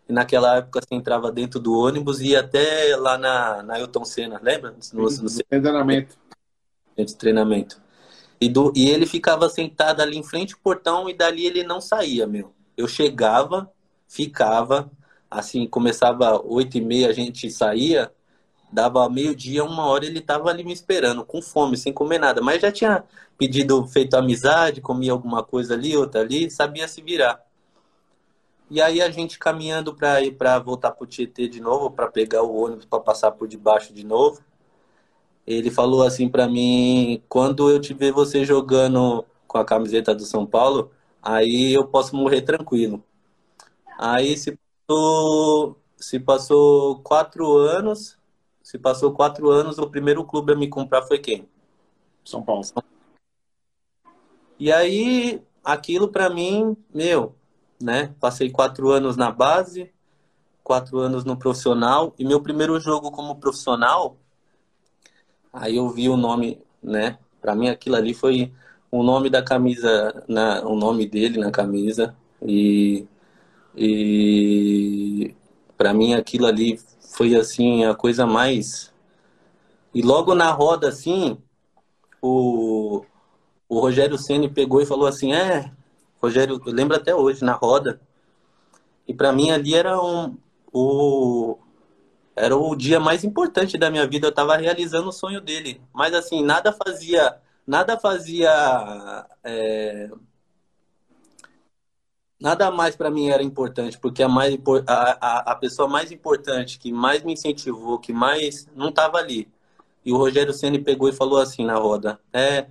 e 0.09 0.13
naquela 0.13 0.57
época 0.57 0.81
você 0.81 0.95
entrava 0.95 1.31
dentro 1.31 1.59
do 1.59 1.71
ônibus 1.71 2.19
e 2.19 2.29
ia 2.29 2.39
até 2.39 2.95
lá 2.97 3.15
na, 3.15 3.61
na 3.61 3.75
Ailton 3.75 4.03
Senna, 4.03 4.39
lembra? 4.41 4.73
No, 4.91 5.03
no, 5.03 5.09
no 5.09 5.29
treinamento. 5.61 6.17
Dentro 6.97 7.13
do 7.13 7.17
treinamento. 7.19 7.79
E, 8.41 8.49
do, 8.49 8.73
e 8.75 8.89
ele 8.89 9.05
ficava 9.05 9.47
sentado 9.49 10.01
ali 10.01 10.17
em 10.17 10.23
frente 10.23 10.55
ao 10.55 10.59
portão 10.61 11.07
e 11.07 11.13
dali 11.13 11.45
ele 11.45 11.63
não 11.63 11.79
saía, 11.79 12.25
meu. 12.25 12.51
Eu 12.75 12.87
chegava, 12.87 13.71
ficava, 14.07 14.89
assim, 15.29 15.67
começava 15.67 16.41
oito 16.43 16.75
e 16.75 16.81
meia, 16.81 17.09
a 17.09 17.13
gente 17.13 17.51
saía, 17.51 18.11
dava 18.71 19.07
meio-dia, 19.09 19.63
uma 19.63 19.85
hora 19.85 20.07
ele 20.07 20.21
tava 20.21 20.49
ali 20.49 20.63
me 20.63 20.73
esperando, 20.73 21.23
com 21.23 21.39
fome, 21.39 21.77
sem 21.77 21.93
comer 21.93 22.17
nada. 22.17 22.41
Mas 22.41 22.61
já 22.61 22.71
tinha 22.71 23.03
pedido, 23.37 23.85
feito 23.85 24.15
amizade, 24.15 24.81
comia 24.81 25.11
alguma 25.11 25.43
coisa 25.43 25.75
ali, 25.75 25.95
outra 25.95 26.21
ali, 26.21 26.49
sabia 26.49 26.87
se 26.87 26.99
virar. 26.99 27.47
E 28.69 28.79
aí 28.81 29.01
a 29.01 29.09
gente 29.09 29.39
caminhando 29.39 29.95
para 29.95 30.21
ir 30.21 30.33
para 30.33 30.59
voltar 30.59 30.91
pro 30.91 31.07
Tietê 31.07 31.47
de 31.47 31.59
novo, 31.59 31.89
para 31.89 32.07
pegar 32.07 32.43
o 32.43 32.55
ônibus 32.55 32.85
para 32.85 32.99
passar 32.99 33.31
por 33.31 33.47
debaixo 33.47 33.91
de 33.91 34.05
novo. 34.05 34.41
Ele 35.45 35.71
falou 35.71 36.03
assim 36.03 36.29
para 36.29 36.47
mim: 36.47 37.23
"Quando 37.27 37.69
eu 37.69 37.79
te 37.81 37.93
ver 37.93 38.11
você 38.11 38.45
jogando 38.45 39.25
com 39.47 39.57
a 39.57 39.65
camiseta 39.65 40.13
do 40.13 40.23
São 40.23 40.45
Paulo, 40.45 40.91
aí 41.21 41.73
eu 41.73 41.87
posso 41.87 42.15
morrer 42.15 42.43
tranquilo". 42.43 43.03
Aí 43.97 44.37
se 44.37 44.57
passou, 44.87 45.77
se 45.97 46.19
passou 46.19 46.99
quatro 46.99 47.57
anos, 47.57 48.19
se 48.61 48.77
passou 48.77 49.13
quatro 49.13 49.49
anos, 49.49 49.79
o 49.79 49.89
primeiro 49.89 50.23
clube 50.23 50.53
a 50.53 50.55
me 50.55 50.67
comprar 50.67 51.01
foi 51.03 51.17
quem? 51.17 51.49
São 52.23 52.43
Paulo. 52.43 52.63
E 54.59 54.71
aí 54.71 55.41
aquilo 55.63 56.09
para 56.09 56.29
mim, 56.29 56.77
meu, 56.93 57.35
né? 57.81 58.13
Passei 58.19 58.49
quatro 58.49 58.89
anos 58.89 59.15
na 59.15 59.31
base, 59.31 59.91
quatro 60.63 60.99
anos 60.99 61.23
no 61.23 61.37
profissional 61.37 62.13
e 62.19 62.25
meu 62.25 62.41
primeiro 62.41 62.79
jogo 62.79 63.11
como 63.11 63.35
profissional, 63.35 64.17
aí 65.51 65.77
eu 65.77 65.89
vi 65.89 66.09
o 66.09 66.17
nome, 66.17 66.61
né? 66.81 67.17
Para 67.41 67.55
mim 67.55 67.69
aquilo 67.69 67.95
ali 67.95 68.13
foi 68.13 68.53
o 68.91 69.03
nome 69.03 69.29
da 69.29 69.41
camisa, 69.41 70.23
na, 70.27 70.61
o 70.65 70.75
nome 70.75 71.07
dele 71.07 71.39
na 71.39 71.51
camisa 71.51 72.15
e 72.41 73.07
e 73.75 75.33
para 75.77 75.93
mim 75.93 76.13
aquilo 76.13 76.45
ali 76.47 76.79
foi 77.15 77.35
assim 77.35 77.85
a 77.85 77.95
coisa 77.95 78.25
mais 78.25 78.93
e 79.93 80.01
logo 80.01 80.35
na 80.35 80.51
roda 80.51 80.89
assim 80.89 81.37
o 82.21 83.05
o 83.67 83.79
Rogério 83.79 84.17
Ceni 84.17 84.49
pegou 84.49 84.81
e 84.81 84.85
falou 84.85 85.07
assim 85.07 85.33
é 85.33 85.71
Rogério, 86.21 86.61
eu 86.65 86.73
lembro 86.73 86.95
até 86.95 87.15
hoje, 87.15 87.43
na 87.43 87.53
roda. 87.53 87.99
E 89.07 89.13
para 89.13 89.31
mim 89.31 89.51
ali 89.51 89.73
era 89.73 90.01
um. 90.01 90.37
o 90.71 91.57
era 92.35 92.55
o 92.55 92.73
dia 92.73 93.01
mais 93.01 93.23
importante 93.25 93.77
da 93.77 93.91
minha 93.91 94.07
vida. 94.07 94.27
Eu 94.27 94.29
estava 94.29 94.55
realizando 94.55 95.09
o 95.09 95.11
sonho 95.11 95.41
dele. 95.41 95.81
Mas 95.93 96.13
assim, 96.13 96.43
nada 96.43 96.71
fazia, 96.71 97.37
nada 97.67 97.99
fazia, 97.99 98.49
é... 99.43 100.09
nada 102.39 102.71
mais 102.71 102.95
para 102.95 103.11
mim 103.11 103.29
era 103.29 103.43
importante, 103.43 103.97
porque 103.97 104.23
a 104.23 104.29
mais 104.29 104.57
a, 104.87 104.93
a, 104.93 105.51
a 105.51 105.55
pessoa 105.55 105.87
mais 105.87 106.11
importante 106.11 106.79
que 106.79 106.93
mais 106.93 107.23
me 107.23 107.33
incentivou, 107.33 107.99
que 107.99 108.13
mais 108.13 108.67
não 108.75 108.89
estava 108.89 109.17
ali. 109.17 109.49
E 110.05 110.13
o 110.13 110.17
Rogério 110.17 110.53
Ceni 110.53 110.79
pegou 110.79 111.09
e 111.09 111.13
falou 111.13 111.39
assim 111.39 111.65
na 111.65 111.75
roda: 111.75 112.19
"É, 112.31 112.67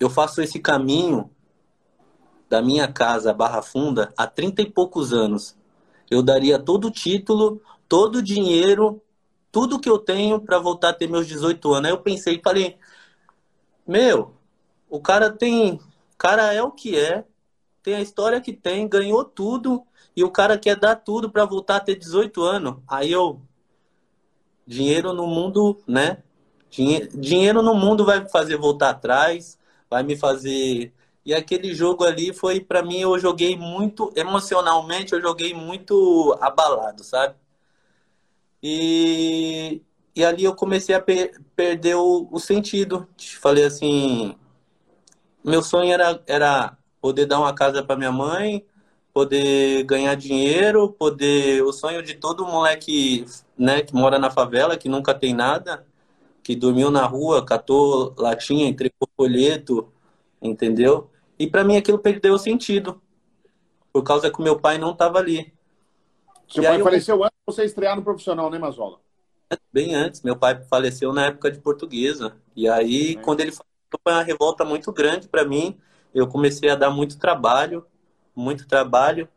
eu 0.00 0.08
faço 0.08 0.40
esse 0.40 0.58
caminho 0.58 1.30
da 2.52 2.60
minha 2.60 2.86
casa 2.86 3.32
Barra 3.32 3.62
Funda 3.62 4.12
há 4.14 4.26
30 4.26 4.60
e 4.60 4.70
poucos 4.70 5.10
anos. 5.10 5.56
Eu 6.10 6.22
daria 6.22 6.58
todo 6.58 6.88
o 6.88 6.90
título, 6.90 7.62
todo 7.88 8.16
o 8.16 8.22
dinheiro, 8.22 9.00
tudo 9.50 9.80
que 9.80 9.88
eu 9.88 9.98
tenho 9.98 10.38
para 10.38 10.58
voltar 10.58 10.90
a 10.90 10.92
ter 10.92 11.08
meus 11.08 11.26
18 11.26 11.72
anos. 11.72 11.86
Aí 11.86 11.96
eu 11.96 12.02
pensei 12.02 12.34
e 12.34 12.42
falei, 12.44 12.76
meu, 13.88 14.34
o 14.90 15.00
cara 15.00 15.30
tem, 15.30 15.80
o 16.12 16.18
cara 16.18 16.52
é 16.52 16.62
o 16.62 16.70
que 16.70 16.94
é, 16.94 17.24
tem 17.82 17.94
a 17.94 18.02
história 18.02 18.38
que 18.38 18.52
tem, 18.52 18.86
ganhou 18.86 19.24
tudo 19.24 19.82
e 20.14 20.22
o 20.22 20.30
cara 20.30 20.58
quer 20.58 20.76
dar 20.76 20.96
tudo 20.96 21.30
para 21.30 21.46
voltar 21.46 21.76
a 21.76 21.80
ter 21.80 21.94
18 21.94 22.42
anos. 22.42 22.76
Aí 22.86 23.10
eu 23.10 23.40
dinheiro 24.66 25.14
no 25.14 25.26
mundo, 25.26 25.82
né? 25.88 26.22
Dinheiro 26.68 27.62
no 27.62 27.74
mundo 27.74 28.04
vai 28.04 28.20
me 28.20 28.28
fazer 28.30 28.58
voltar 28.58 28.90
atrás, 28.90 29.58
vai 29.88 30.02
me 30.02 30.14
fazer 30.16 30.92
e 31.24 31.34
aquele 31.34 31.74
jogo 31.74 32.04
ali 32.04 32.32
foi 32.32 32.60
para 32.60 32.82
mim 32.82 33.00
eu 33.00 33.18
joguei 33.18 33.56
muito 33.56 34.12
emocionalmente, 34.16 35.12
eu 35.12 35.20
joguei 35.20 35.54
muito 35.54 36.36
abalado, 36.40 37.04
sabe? 37.04 37.36
E, 38.62 39.82
e 40.14 40.24
ali 40.24 40.44
eu 40.44 40.54
comecei 40.54 40.94
a 40.94 41.00
per 41.00 41.40
perder 41.56 41.96
o, 41.96 42.28
o 42.30 42.38
sentido. 42.38 43.08
Falei 43.40 43.64
assim, 43.64 44.36
meu 45.44 45.62
sonho 45.62 45.92
era, 45.92 46.22
era 46.26 46.76
poder 47.00 47.26
dar 47.26 47.40
uma 47.40 47.54
casa 47.54 47.82
para 47.82 47.96
minha 47.96 48.12
mãe, 48.12 48.64
poder 49.12 49.84
ganhar 49.84 50.14
dinheiro, 50.14 50.90
poder. 50.92 51.62
O 51.62 51.72
sonho 51.72 52.02
de 52.02 52.14
todo 52.14 52.46
moleque 52.46 53.26
né, 53.58 53.82
que 53.82 53.94
mora 53.94 54.18
na 54.18 54.30
favela, 54.30 54.76
que 54.76 54.88
nunca 54.88 55.14
tem 55.14 55.34
nada, 55.34 55.86
que 56.42 56.56
dormiu 56.56 56.90
na 56.90 57.06
rua, 57.06 57.44
catou 57.44 58.14
latinha, 58.16 58.68
entregou 58.68 59.08
folheto, 59.16 59.92
entendeu? 60.40 61.10
E 61.42 61.50
para 61.50 61.64
mim 61.64 61.76
aquilo 61.76 61.98
perdeu 61.98 62.34
o 62.34 62.38
sentido, 62.38 63.02
por 63.92 64.04
causa 64.04 64.30
que 64.30 64.38
o 64.38 64.42
meu 64.44 64.60
pai 64.60 64.78
não 64.78 64.92
estava 64.92 65.18
ali. 65.18 65.52
Seu 66.48 66.62
e 66.62 66.66
pai 66.66 66.80
faleceu 66.80 67.16
eu... 67.16 67.24
antes 67.24 67.36
de 67.36 67.52
você 67.52 67.64
estrear 67.64 67.96
no 67.96 68.04
profissional, 68.04 68.48
né, 68.48 68.60
Mazola? 68.60 69.00
Bem 69.72 69.92
antes. 69.92 70.22
Meu 70.22 70.36
pai 70.36 70.62
faleceu 70.70 71.12
na 71.12 71.26
época 71.26 71.50
de 71.50 71.58
portuguesa. 71.58 72.36
E 72.54 72.68
aí, 72.68 73.14
é. 73.14 73.16
quando 73.16 73.40
ele 73.40 73.50
faleceu, 73.50 73.98
foi 74.04 74.12
uma 74.12 74.22
revolta 74.22 74.64
muito 74.64 74.92
grande 74.92 75.26
para 75.26 75.44
mim. 75.44 75.76
Eu 76.14 76.28
comecei 76.28 76.70
a 76.70 76.76
dar 76.76 76.90
muito 76.90 77.18
trabalho, 77.18 77.84
muito 78.36 78.64
trabalho. 78.64 79.28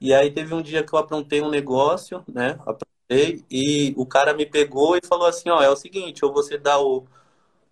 E 0.00 0.12
aí 0.12 0.32
teve 0.32 0.52
um 0.52 0.62
dia 0.62 0.82
que 0.82 0.92
eu 0.92 0.98
aprontei 0.98 1.40
um 1.42 1.48
negócio, 1.48 2.24
né? 2.26 2.58
Aprontei, 2.66 3.44
e 3.48 3.94
o 3.96 4.04
cara 4.04 4.34
me 4.34 4.46
pegou 4.46 4.96
e 4.96 5.06
falou 5.06 5.28
assim, 5.28 5.48
ó, 5.48 5.62
é 5.62 5.70
o 5.70 5.76
seguinte, 5.76 6.24
ou 6.24 6.32
você 6.32 6.58
dá 6.58 6.80
o, 6.80 7.06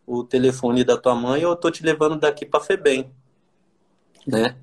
o 0.07 0.22
telefone 0.22 0.85
da 0.85 0.96
tua 0.96 1.16
mãe 1.16 1.44
ou 1.44 1.53
eu 1.53 1.57
tô 1.57 1.72
te 1.72 1.83
levando 1.83 2.16
daqui 2.16 2.46
para 2.46 2.61
Febem, 2.61 3.12
né? 4.26 4.56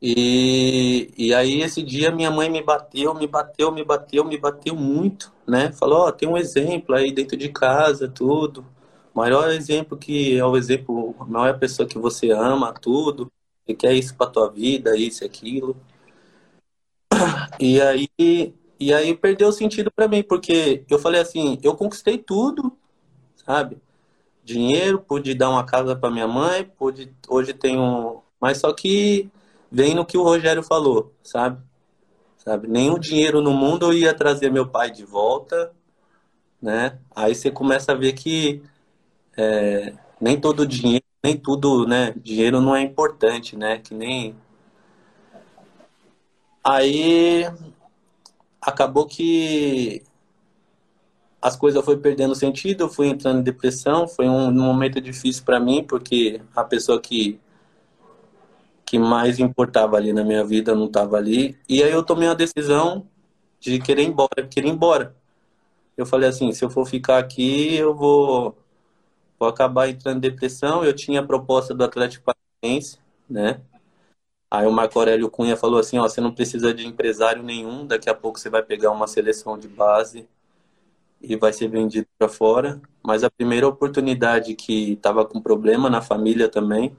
E, 0.00 1.12
e 1.16 1.34
aí 1.34 1.62
esse 1.62 1.82
dia 1.82 2.10
minha 2.12 2.30
mãe 2.30 2.50
me 2.50 2.62
bateu, 2.62 3.14
me 3.14 3.26
bateu, 3.26 3.72
me 3.72 3.82
bateu, 3.84 4.24
me 4.24 4.36
bateu 4.38 4.74
muito, 4.76 5.32
né? 5.46 5.72
Falou, 5.72 6.00
ó, 6.00 6.08
oh, 6.08 6.12
tem 6.12 6.28
um 6.28 6.36
exemplo 6.36 6.94
aí 6.94 7.12
dentro 7.12 7.36
de 7.36 7.48
casa, 7.48 8.08
tudo. 8.08 8.64
Maior 9.14 9.50
exemplo 9.50 9.96
que 9.96 10.36
é 10.36 10.44
o 10.44 10.56
exemplo, 10.56 11.14
a 11.18 11.24
maior 11.24 11.58
pessoa 11.58 11.88
que 11.88 11.98
você 11.98 12.30
ama, 12.30 12.72
tudo, 12.74 13.32
e 13.66 13.74
quer 13.74 13.94
isso 13.94 14.14
pra 14.16 14.26
tua 14.26 14.50
vida, 14.50 14.96
isso 14.96 15.24
e 15.24 15.26
aquilo. 15.26 15.76
E 17.58 17.80
aí, 17.80 18.08
e 18.78 18.92
aí 18.92 19.16
perdeu 19.16 19.50
sentido 19.52 19.90
para 19.90 20.08
mim, 20.08 20.22
porque 20.22 20.84
eu 20.90 20.98
falei 20.98 21.20
assim, 21.20 21.58
eu 21.62 21.74
conquistei 21.74 22.18
tudo, 22.18 22.76
sabe? 23.36 23.78
Dinheiro, 24.44 25.00
pude 25.00 25.34
dar 25.34 25.50
uma 25.50 25.64
casa 25.64 25.96
para 25.96 26.10
minha 26.10 26.28
mãe, 26.28 26.64
pude, 26.64 27.12
hoje 27.28 27.54
tenho, 27.54 28.22
mas 28.40 28.58
só 28.58 28.72
que 28.72 29.30
vem 29.70 29.94
no 29.94 30.06
que 30.06 30.18
o 30.18 30.22
Rogério 30.22 30.62
falou, 30.62 31.12
sabe? 31.22 31.62
Sabe? 32.38 32.68
Nenhum 32.68 32.98
dinheiro 32.98 33.40
no 33.40 33.52
mundo 33.52 33.92
ia 33.92 34.14
trazer 34.14 34.50
meu 34.50 34.68
pai 34.68 34.90
de 34.90 35.04
volta, 35.04 35.72
né? 36.62 36.98
Aí 37.14 37.34
você 37.34 37.50
começa 37.50 37.92
a 37.92 37.94
ver 37.94 38.12
que 38.12 38.62
é, 39.36 39.92
nem 40.20 40.40
todo 40.40 40.66
dinheiro, 40.66 41.04
nem 41.22 41.36
tudo, 41.36 41.86
né? 41.86 42.14
Dinheiro 42.16 42.60
não 42.60 42.74
é 42.74 42.82
importante, 42.82 43.56
né? 43.56 43.78
Que 43.78 43.94
nem. 43.94 44.36
Aí 46.62 47.44
acabou 48.60 49.06
que 49.06 50.02
as 51.40 51.56
coisas 51.56 51.84
foi 51.84 51.96
perdendo 51.96 52.34
sentido, 52.34 52.84
eu 52.84 52.88
fui 52.88 53.08
entrando 53.08 53.40
em 53.40 53.44
depressão, 53.44 54.08
foi 54.08 54.28
um, 54.28 54.48
um 54.48 54.52
momento 54.52 55.00
difícil 55.00 55.44
para 55.44 55.60
mim, 55.60 55.84
porque 55.84 56.40
a 56.54 56.64
pessoa 56.64 57.00
que 57.00 57.38
que 58.86 58.98
mais 58.98 59.40
importava 59.40 59.96
ali 59.96 60.12
na 60.12 60.24
minha 60.24 60.44
vida 60.44 60.74
não 60.74 60.86
estava 60.86 61.16
ali. 61.16 61.58
E 61.68 61.82
aí 61.82 61.90
eu 61.90 62.04
tomei 62.04 62.28
a 62.28 62.34
decisão 62.34 63.08
de 63.60 63.80
querer 63.80 64.02
ir 64.02 64.06
embora, 64.06 64.46
querer 64.48 64.68
ir 64.68 64.70
embora. 64.70 65.16
Eu 65.96 66.06
falei 66.06 66.28
assim, 66.28 66.52
se 66.52 66.64
eu 66.64 66.70
for 66.70 66.86
ficar 66.86 67.18
aqui, 67.18 67.74
eu 67.74 67.94
vou, 67.94 68.56
vou 69.38 69.48
acabar 69.48 69.88
entrando 69.88 70.18
em 70.18 70.20
depressão. 70.30 70.84
Eu 70.84 70.94
tinha 70.94 71.20
a 71.20 71.26
proposta 71.26 71.74
do 71.74 71.82
Atlético 71.82 72.24
Paranaense, 72.62 72.98
né? 73.28 73.60
Aí 74.50 74.66
o 74.66 74.72
Marco 74.72 74.98
Aurélio 74.98 75.28
Cunha 75.28 75.56
falou 75.56 75.80
assim, 75.80 75.98
ó, 75.98 76.08
você 76.08 76.20
não 76.20 76.32
precisa 76.32 76.72
de 76.72 76.86
empresário 76.86 77.42
nenhum, 77.42 77.84
daqui 77.84 78.08
a 78.08 78.14
pouco 78.14 78.38
você 78.38 78.48
vai 78.48 78.62
pegar 78.62 78.92
uma 78.92 79.08
seleção 79.08 79.58
de 79.58 79.66
base 79.66 80.28
e 81.20 81.34
vai 81.36 81.52
ser 81.52 81.68
vendido 81.68 82.06
para 82.16 82.28
fora. 82.28 82.80
Mas 83.02 83.24
a 83.24 83.30
primeira 83.30 83.66
oportunidade 83.66 84.54
que 84.54 84.92
estava 84.92 85.24
com 85.24 85.40
problema 85.40 85.90
na 85.90 86.00
família 86.00 86.48
também, 86.48 86.96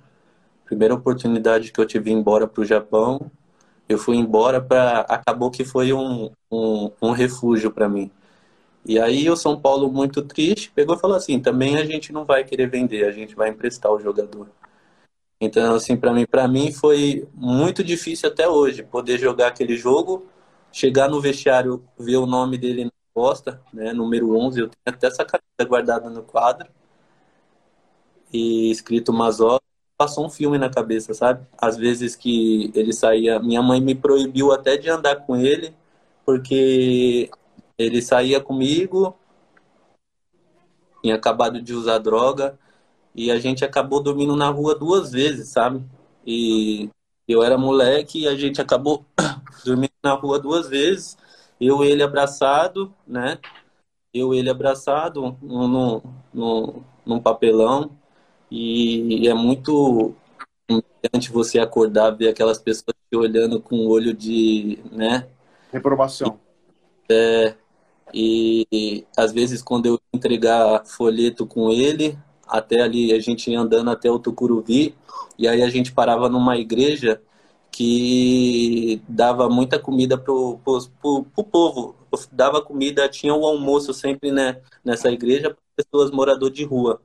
primeira 0.68 0.94
oportunidade 0.94 1.72
que 1.72 1.80
eu 1.80 1.86
tive 1.86 2.12
embora 2.12 2.46
para 2.48 2.62
o 2.62 2.66
Japão, 2.66 3.32
eu 3.90 3.98
fui 3.98 4.18
embora 4.18 4.62
para 4.62 5.02
acabou 5.02 5.50
que 5.50 5.64
foi 5.64 5.94
um, 5.94 6.30
um, 6.52 6.92
um 7.02 7.12
refúgio 7.12 7.72
para 7.72 7.88
mim. 7.90 8.12
E 8.86 9.00
aí 9.00 9.30
o 9.30 9.36
São 9.38 9.60
Paulo 9.60 9.92
muito 9.92 10.22
triste 10.22 10.72
pegou 10.76 10.96
e 10.96 11.00
falou 11.00 11.18
assim, 11.18 11.40
também 11.40 11.78
a 11.78 11.86
gente 11.86 12.12
não 12.14 12.26
vai 12.26 12.44
querer 12.44 12.70
vender, 12.70 13.06
a 13.06 13.12
gente 13.12 13.36
vai 13.36 13.50
emprestar 13.50 13.92
o 13.92 14.00
jogador. 14.00 14.50
Então 15.40 15.76
assim 15.76 15.96
para 15.98 16.14
mim 16.14 16.26
para 16.26 16.48
mim 16.48 16.72
foi 16.74 17.28
muito 17.34 17.84
difícil 17.84 18.30
até 18.30 18.48
hoje 18.48 18.84
poder 18.84 19.18
jogar 19.20 19.48
aquele 19.48 19.78
jogo, 19.78 20.28
chegar 20.72 21.10
no 21.10 21.22
vestiário 21.22 21.84
ver 21.98 22.18
o 22.18 22.26
nome 22.26 22.58
dele 22.58 22.86
na 22.86 22.92
costa, 23.14 23.62
né, 23.74 23.94
número 23.94 24.38
11, 24.38 24.60
eu 24.62 24.68
tenho 24.70 24.96
até 24.96 25.08
essa 25.08 25.26
carta 25.26 25.44
guardada 25.66 26.10
no 26.10 26.24
quadro 26.24 26.68
e 28.34 28.70
escrito 28.72 29.14
Mazola 29.14 29.62
passou 29.98 30.26
um 30.26 30.30
filme 30.30 30.58
na 30.58 30.70
cabeça, 30.70 31.14
sabe? 31.14 31.46
Às 31.58 31.76
vezes 31.76 32.16
que 32.16 32.72
ele 32.76 32.94
saía, 32.94 33.40
minha 33.40 33.62
mãe 33.62 33.82
me 33.82 33.96
proibiu 33.96 34.52
até 34.52 34.78
de 34.78 34.90
andar 34.90 35.16
com 35.26 35.36
ele, 35.36 35.76
porque 36.26 37.32
ele 37.78 38.02
saía 38.02 38.40
comigo, 38.40 39.18
tinha 41.02 41.16
acabado 41.16 41.62
de 41.62 41.74
usar 41.74 41.98
droga, 41.98 42.58
e 43.16 43.32
a 43.32 43.40
gente 43.40 43.66
acabou 43.66 44.02
dormindo 44.02 44.36
na 44.36 44.50
rua 44.50 44.76
duas 44.76 45.12
vezes, 45.12 45.50
sabe? 45.50 45.84
E 46.26 46.90
eu 47.28 47.42
era 47.42 47.58
moleque 47.58 48.22
e 48.22 48.28
a 48.28 48.36
gente 48.36 48.62
acabou 48.62 49.04
dormindo 49.66 49.92
na 50.04 50.14
rua 50.14 50.40
duas 50.40 50.70
vezes, 50.70 51.18
eu 51.60 51.84
e 51.84 51.90
ele 51.90 52.04
abraçado, 52.04 52.94
né? 53.08 53.40
Eu 54.14 54.34
e 54.34 54.38
ele 54.38 54.50
abraçado 54.50 55.36
no, 55.42 56.04
no, 56.34 56.84
num 57.06 57.20
papelão, 57.20 57.97
e 58.50 59.28
é 59.28 59.34
muito 59.34 60.14
importante 60.70 61.32
você 61.32 61.60
acordar, 61.60 62.12
ver 62.12 62.30
aquelas 62.30 62.58
pessoas 62.58 62.96
te 63.10 63.16
olhando 63.16 63.62
com 63.62 63.76
um 63.78 63.88
olho 63.88 64.14
de, 64.14 64.80
né? 64.92 65.28
Reprovação. 65.72 66.40
É, 67.10 67.56
e, 68.14 69.06
às 69.16 69.32
vezes 69.32 69.62
quando 69.62 69.86
eu 69.86 70.00
entregar 70.14 70.86
folheto 70.86 71.46
com 71.46 71.72
ele, 71.72 72.18
até 72.48 72.82
ali 72.82 73.14
a 73.14 73.20
gente 73.20 73.52
ia 73.52 73.60
andando 73.60 73.90
até 73.90 74.10
o 74.10 74.20
Tucuruvi, 74.20 74.96
e 75.38 75.48
aí 75.48 75.62
a 75.62 75.70
gente 75.70 75.92
parava 75.92 76.30
numa 76.30 76.58
igreja 76.58 77.22
que 77.72 79.02
dava 79.08 79.50
muita 79.50 79.78
comida 79.78 80.18
pro, 80.18 80.60
pro, 80.64 80.80
pro, 81.00 81.24
pro 81.26 81.44
povo. 81.44 81.96
Dava 82.32 82.62
comida, 82.62 83.08
tinha 83.08 83.36
o 83.36 83.46
almoço 83.46 83.94
sempre 83.94 84.32
né, 84.32 84.60
nessa 84.84 85.12
igreja 85.12 85.50
para 85.50 85.58
pessoas 85.76 86.10
moradores 86.10 86.56
de 86.56 86.64
rua. 86.64 87.00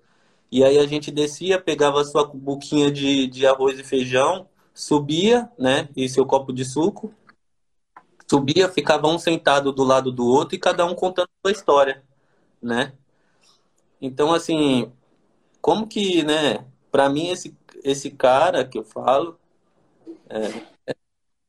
E 0.53 0.63
aí 0.63 0.79
a 0.79 0.87
gente 0.87 1.11
descia, 1.11 1.59
pegava 1.59 2.03
a 2.03 2.05
sua 2.05 2.27
buquinha 2.27 2.91
de, 2.93 3.27
de 3.27 3.47
arroz 3.47 3.79
e 3.79 3.85
feijão, 3.85 4.47
subia, 4.75 5.51
né? 5.59 5.89
E 5.97 6.09
seu 6.09 6.27
copo 6.27 6.53
de 6.53 6.65
suco. 6.65 7.15
subia, 8.31 8.69
ficava 8.69 9.07
um 9.09 9.19
sentado 9.19 9.73
do 9.73 9.85
lado 9.85 10.11
do 10.13 10.27
outro 10.27 10.55
e 10.57 10.59
cada 10.59 10.85
um 10.87 10.95
contando 10.95 11.29
a 11.29 11.49
sua 11.49 11.53
história, 11.53 12.03
né? 12.63 12.93
Então, 14.01 14.33
assim, 14.35 14.93
como 15.61 15.87
que, 15.87 16.23
né, 16.25 16.67
para 16.91 17.09
mim 17.09 17.29
esse, 17.29 17.57
esse 17.85 18.11
cara 18.11 18.65
que 18.65 18.79
eu 18.79 18.85
falo 18.85 19.39
é, 20.29 20.72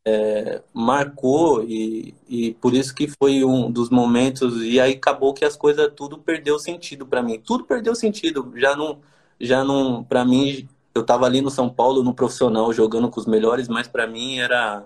é, 0.05 0.61
marcou 0.73 1.63
e, 1.63 2.13
e 2.27 2.53
por 2.55 2.73
isso 2.73 2.93
que 2.93 3.07
foi 3.07 3.43
um 3.45 3.71
dos 3.71 3.89
momentos 3.89 4.61
e 4.61 4.79
aí 4.79 4.93
acabou 4.93 5.33
que 5.33 5.45
as 5.45 5.55
coisas 5.55 5.91
tudo 5.95 6.17
perdeu 6.17 6.59
sentido 6.59 7.05
para 7.05 7.23
mim, 7.23 7.39
tudo 7.39 7.63
perdeu 7.63 7.95
sentido, 7.95 8.51
já 8.55 8.75
não, 8.75 8.99
já 9.39 9.63
não, 9.63 10.03
para 10.03 10.25
mim 10.25 10.67
eu 10.93 11.05
tava 11.05 11.25
ali 11.25 11.41
no 11.41 11.49
São 11.49 11.69
Paulo 11.69 12.03
no 12.03 12.13
profissional 12.13 12.71
jogando 12.73 13.09
com 13.09 13.19
os 13.19 13.25
melhores, 13.25 13.67
mas 13.67 13.87
para 13.87 14.05
mim 14.07 14.39
era 14.39 14.85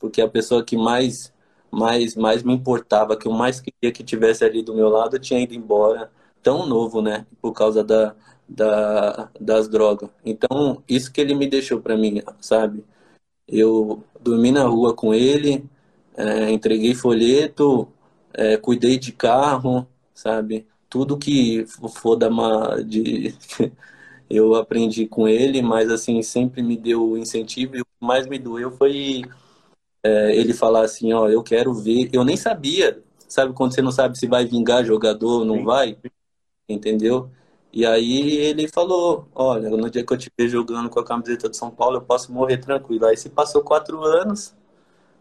porque 0.00 0.20
a 0.22 0.28
pessoa 0.28 0.64
que 0.64 0.76
mais 0.76 1.32
mais 1.70 2.14
mais 2.16 2.42
me 2.42 2.52
importava, 2.54 3.16
que 3.16 3.26
eu 3.26 3.32
mais 3.32 3.60
queria 3.60 3.92
que 3.92 4.04
tivesse 4.04 4.44
ali 4.44 4.62
do 4.62 4.74
meu 4.74 4.88
lado, 4.88 5.18
tinha 5.18 5.40
ido 5.40 5.54
embora, 5.54 6.10
tão 6.42 6.66
novo, 6.66 7.02
né, 7.02 7.26
por 7.40 7.52
causa 7.52 7.82
da, 7.84 8.14
da 8.48 9.28
das 9.40 9.68
drogas. 9.68 10.10
Então, 10.24 10.82
isso 10.88 11.12
que 11.12 11.20
ele 11.20 11.34
me 11.34 11.46
deixou 11.48 11.80
para 11.80 11.96
mim, 11.96 12.22
sabe? 12.40 12.84
Eu 13.48 14.02
dormi 14.22 14.52
na 14.52 14.64
rua 14.64 14.94
com 14.94 15.12
ele, 15.14 15.64
é, 16.16 16.50
entreguei 16.50 16.94
folheto, 16.94 17.88
é, 18.32 18.56
cuidei 18.56 18.98
de 18.98 19.12
carro, 19.12 19.86
sabe? 20.14 20.66
Tudo 20.88 21.18
que 21.18 21.64
for 21.94 22.16
da 22.16 22.28
uma, 22.28 22.82
de 22.82 23.34
eu 24.28 24.54
aprendi 24.54 25.06
com 25.06 25.28
ele, 25.28 25.62
mas 25.62 25.90
assim 25.90 26.22
sempre 26.22 26.62
me 26.62 26.76
deu 26.76 27.16
incentivo 27.18 27.76
e 27.76 27.80
o 27.82 27.84
que 27.84 27.90
mais 28.00 28.26
me 28.26 28.38
doeu 28.38 28.70
foi 28.70 29.22
é, 30.02 30.36
ele 30.36 30.52
falar 30.52 30.84
assim, 30.84 31.12
ó, 31.12 31.28
eu 31.28 31.42
quero 31.42 31.72
ver. 31.74 32.10
Eu 32.12 32.24
nem 32.24 32.36
sabia, 32.36 33.02
sabe 33.28 33.52
quando 33.54 33.74
você 33.74 33.82
não 33.82 33.92
sabe 33.92 34.18
se 34.18 34.26
vai 34.26 34.44
vingar 34.44 34.84
jogador 34.84 35.40
ou 35.40 35.44
não 35.44 35.58
Sim. 35.58 35.64
vai, 35.64 35.98
entendeu? 36.68 37.30
E 37.72 37.86
aí 37.86 38.36
ele 38.36 38.68
falou, 38.68 39.28
olha, 39.34 39.70
no 39.70 39.90
dia 39.90 40.04
que 40.04 40.12
eu 40.12 40.18
te 40.18 40.30
ver 40.36 40.48
jogando 40.48 40.90
com 40.90 41.00
a 41.00 41.04
camiseta 41.04 41.48
de 41.48 41.56
São 41.56 41.70
Paulo, 41.70 41.96
eu 41.96 42.02
posso 42.02 42.32
morrer 42.32 42.58
tranquilo. 42.58 43.06
Aí 43.06 43.16
se 43.16 43.30
passou 43.30 43.62
quatro 43.62 44.02
anos, 44.04 44.54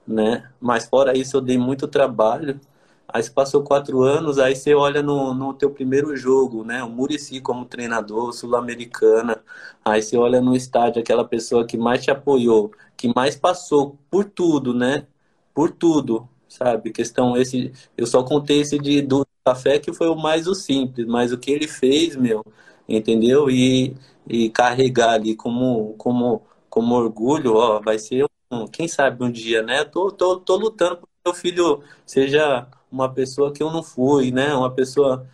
né? 0.08 0.52
Mas 0.60 0.88
fora 0.88 1.18
isso 1.18 1.38
eu 1.38 1.42
dei 1.42 1.58
muito 1.58 1.88
trabalho. 1.88 2.60
Aí 3.08 3.22
se 3.24 3.32
passou 3.32 3.64
quatro 3.64 4.04
anos, 4.04 4.40
aí 4.40 4.56
você 4.56 4.74
olha 4.74 5.02
no, 5.04 5.34
no 5.34 5.54
teu 5.54 5.70
primeiro 5.72 6.16
jogo, 6.16 6.64
né? 6.64 6.84
O 6.84 6.90
Murici 6.90 7.42
como 7.42 7.66
treinador, 7.66 8.32
Sul-Americana. 8.34 9.44
Aí 9.84 10.02
você 10.02 10.18
olha 10.18 10.40
no 10.42 10.56
estádio, 10.56 11.02
aquela 11.02 11.26
pessoa 11.28 11.66
que 11.68 11.78
mais 11.78 12.04
te 12.04 12.12
apoiou, 12.12 12.72
que 12.98 13.12
mais 13.16 13.36
passou 13.36 13.98
por 14.10 14.26
tudo, 14.26 14.74
né? 14.74 15.08
Por 15.54 15.72
tudo, 15.72 16.28
sabe? 16.48 16.92
Questão 16.92 17.36
esse, 17.38 17.72
eu 17.98 18.08
só 18.08 18.24
contei 18.24 18.62
esse 18.62 18.80
de 18.80 19.02
do 19.02 19.26
café 19.46 19.80
que 19.80 19.94
foi 19.94 20.08
o 20.10 20.16
mais 20.16 20.48
o 20.48 20.56
simples, 20.56 21.06
mas 21.08 21.32
o 21.32 21.38
que 21.38 21.52
ele 21.52 21.68
fez, 21.68 22.16
meu, 22.16 22.44
entendeu? 22.88 23.50
E, 23.50 23.96
e 24.28 24.50
carregar 24.50 25.12
ali 25.14 25.36
como 25.36 25.94
como 25.98 26.42
como 26.70 26.96
orgulho, 26.96 27.56
ó, 27.56 27.80
vai 27.82 28.00
ser 28.00 28.26
um, 28.52 28.66
quem 28.68 28.88
sabe 28.88 29.24
um 29.24 29.32
dia, 29.32 29.62
né? 29.62 29.84
Tô, 29.84 30.10
tô, 30.12 30.40
tô 30.40 30.56
lutando 30.56 30.98
para 30.98 31.08
que 31.08 31.14
meu 31.26 31.34
filho 31.34 31.84
seja 32.06 32.68
uma 32.92 33.14
pessoa 33.14 33.52
que 33.54 33.62
eu 33.62 33.70
não 33.72 33.84
fui, 33.84 34.32
né? 34.32 34.54
Uma 34.56 34.74
pessoa 34.74 35.28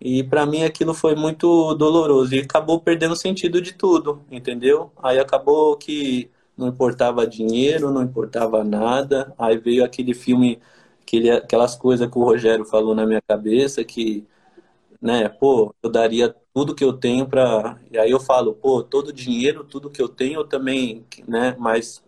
e 0.00 0.22
para 0.24 0.46
mim 0.46 0.62
aquilo 0.64 0.94
foi 0.94 1.14
muito 1.14 1.74
doloroso 1.74 2.34
e 2.34 2.40
acabou 2.40 2.80
perdendo 2.80 3.12
o 3.12 3.16
sentido 3.16 3.60
de 3.60 3.72
tudo, 3.74 4.24
entendeu? 4.30 4.90
Aí 5.02 5.18
acabou 5.18 5.76
que 5.76 6.30
não 6.56 6.68
importava 6.68 7.26
dinheiro, 7.26 7.90
não 7.90 8.02
importava 8.02 8.64
nada. 8.64 9.34
Aí 9.38 9.58
veio 9.58 9.84
aquele 9.84 10.14
filme, 10.14 10.58
aquele, 11.10 11.30
aquelas 11.30 11.74
coisas 11.74 12.08
que 12.08 12.16
o 12.16 12.22
Rogério 12.22 12.64
falou 12.64 12.94
na 12.94 13.04
minha 13.04 13.20
cabeça, 13.20 13.84
que, 13.84 14.24
né, 15.02 15.28
pô, 15.28 15.74
eu 15.82 15.90
daria 15.90 16.34
tudo 16.54 16.74
que 16.74 16.84
eu 16.84 16.92
tenho 16.92 17.26
para. 17.26 17.78
E 17.90 17.98
aí 17.98 18.10
eu 18.10 18.20
falo, 18.20 18.54
pô, 18.54 18.82
todo 18.82 19.12
dinheiro, 19.12 19.64
tudo 19.64 19.90
que 19.90 20.00
eu 20.00 20.08
tenho, 20.08 20.40
eu 20.40 20.44
também, 20.44 21.04
né, 21.26 21.56
mas. 21.58 22.02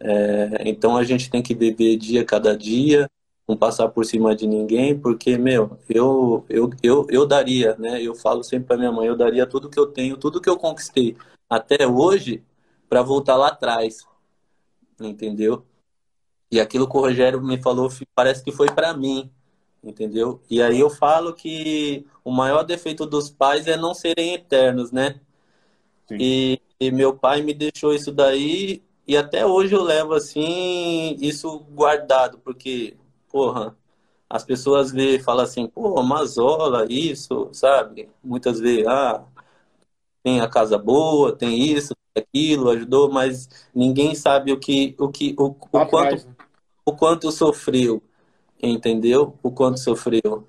É, 0.00 0.62
então 0.68 0.96
a 0.96 1.02
gente 1.04 1.30
tem 1.30 1.42
que 1.42 1.54
viver 1.54 1.96
dia 1.96 2.24
cada 2.24 2.56
dia, 2.56 3.10
não 3.48 3.56
passar 3.56 3.88
por 3.88 4.04
cima 4.04 4.34
de 4.34 4.46
ninguém, 4.46 4.98
porque, 4.98 5.36
meu, 5.36 5.78
eu, 5.88 6.44
eu, 6.48 6.70
eu, 6.82 7.06
eu 7.10 7.26
daria, 7.26 7.76
né? 7.76 8.00
Eu 8.00 8.14
falo 8.14 8.44
sempre 8.44 8.68
para 8.68 8.76
minha 8.76 8.92
mãe, 8.92 9.08
eu 9.08 9.16
daria 9.16 9.46
tudo 9.46 9.68
que 9.70 9.78
eu 9.78 9.86
tenho, 9.86 10.16
tudo 10.16 10.40
que 10.40 10.48
eu 10.48 10.56
conquistei 10.56 11.16
até 11.50 11.86
hoje 11.86 12.44
para 12.88 13.02
voltar 13.02 13.36
lá 13.36 13.48
atrás, 13.48 14.06
entendeu? 15.00 15.64
E 16.50 16.60
aquilo 16.60 16.88
que 16.88 16.96
o 16.96 17.00
Rogério 17.00 17.42
me 17.42 17.60
falou 17.60 17.90
parece 18.14 18.42
que 18.42 18.52
foi 18.52 18.68
para 18.68 18.94
mim, 18.94 19.30
entendeu? 19.82 20.40
E 20.50 20.62
aí 20.62 20.80
eu 20.80 20.88
falo 20.88 21.34
que 21.34 22.06
o 22.24 22.30
maior 22.30 22.62
defeito 22.62 23.04
dos 23.06 23.30
pais 23.30 23.66
é 23.66 23.76
não 23.76 23.94
serem 23.94 24.34
eternos, 24.34 24.90
né? 24.90 25.20
E, 26.10 26.60
e, 26.80 26.90
meu 26.90 27.14
pai 27.14 27.42
me 27.42 27.52
deixou 27.52 27.92
isso 27.92 28.10
daí 28.10 28.82
e 29.06 29.16
até 29.16 29.44
hoje 29.44 29.74
eu 29.74 29.82
levo 29.82 30.14
assim 30.14 31.16
isso 31.20 31.58
guardado, 31.70 32.38
porque, 32.38 32.96
porra, 33.30 33.76
as 34.28 34.42
pessoas 34.42 34.90
vê, 34.90 35.18
falam 35.18 35.44
assim, 35.44 35.66
pô, 35.66 36.02
Mazola, 36.02 36.86
isso, 36.88 37.50
sabe? 37.52 38.08
Muitas 38.24 38.58
vezes, 38.58 38.86
ah, 38.86 39.22
tem 40.22 40.40
a 40.40 40.48
casa 40.48 40.78
boa, 40.78 41.36
tem 41.36 41.62
isso, 41.62 41.94
aquilo, 42.16 42.70
ajudou, 42.70 43.10
mas 43.10 43.48
ninguém 43.74 44.14
sabe 44.14 44.52
o 44.52 44.58
que 44.58 44.94
o 44.98 45.08
que 45.08 45.34
o, 45.38 45.46
o 45.46 45.54
quanto 45.54 46.16
né? 46.26 46.34
O 46.88 46.96
quanto 46.96 47.30
sofreu, 47.30 48.02
entendeu? 48.62 49.34
O 49.42 49.50
quanto 49.50 49.78
sofreu. 49.78 50.46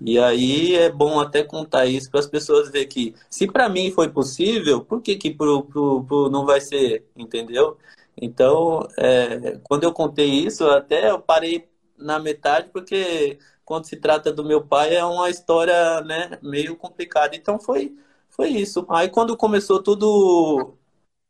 E 0.00 0.18
aí 0.18 0.74
é 0.74 0.90
bom 0.90 1.20
até 1.20 1.44
contar 1.44 1.86
isso 1.86 2.10
para 2.10 2.20
as 2.20 2.26
pessoas 2.26 2.70
ver 2.70 2.86
que 2.86 3.14
se 3.30 3.46
para 3.46 3.68
mim 3.68 3.90
foi 3.92 4.08
possível, 4.08 4.84
por 4.84 5.02
que 5.02 5.16
que 5.16 5.30
pro, 5.30 5.64
pro, 5.64 6.04
pro 6.04 6.30
não 6.30 6.46
vai 6.46 6.60
ser, 6.60 7.06
entendeu? 7.16 7.76
Então, 8.16 8.88
é, 8.98 9.58
quando 9.62 9.84
eu 9.84 9.92
contei 9.92 10.28
isso, 10.28 10.66
até 10.68 11.10
eu 11.10 11.20
parei 11.20 11.68
na 11.96 12.18
metade 12.18 12.70
porque 12.72 13.38
quando 13.64 13.86
se 13.86 13.96
trata 13.96 14.32
do 14.32 14.44
meu 14.44 14.62
pai 14.66 14.96
é 14.96 15.04
uma 15.04 15.30
história, 15.30 16.00
né, 16.02 16.38
meio 16.42 16.76
complicada. 16.76 17.36
Então 17.36 17.60
foi 17.60 17.94
foi 18.30 18.48
isso. 18.48 18.86
Aí 18.88 19.08
quando 19.10 19.36
começou 19.36 19.82
tudo 19.82 20.74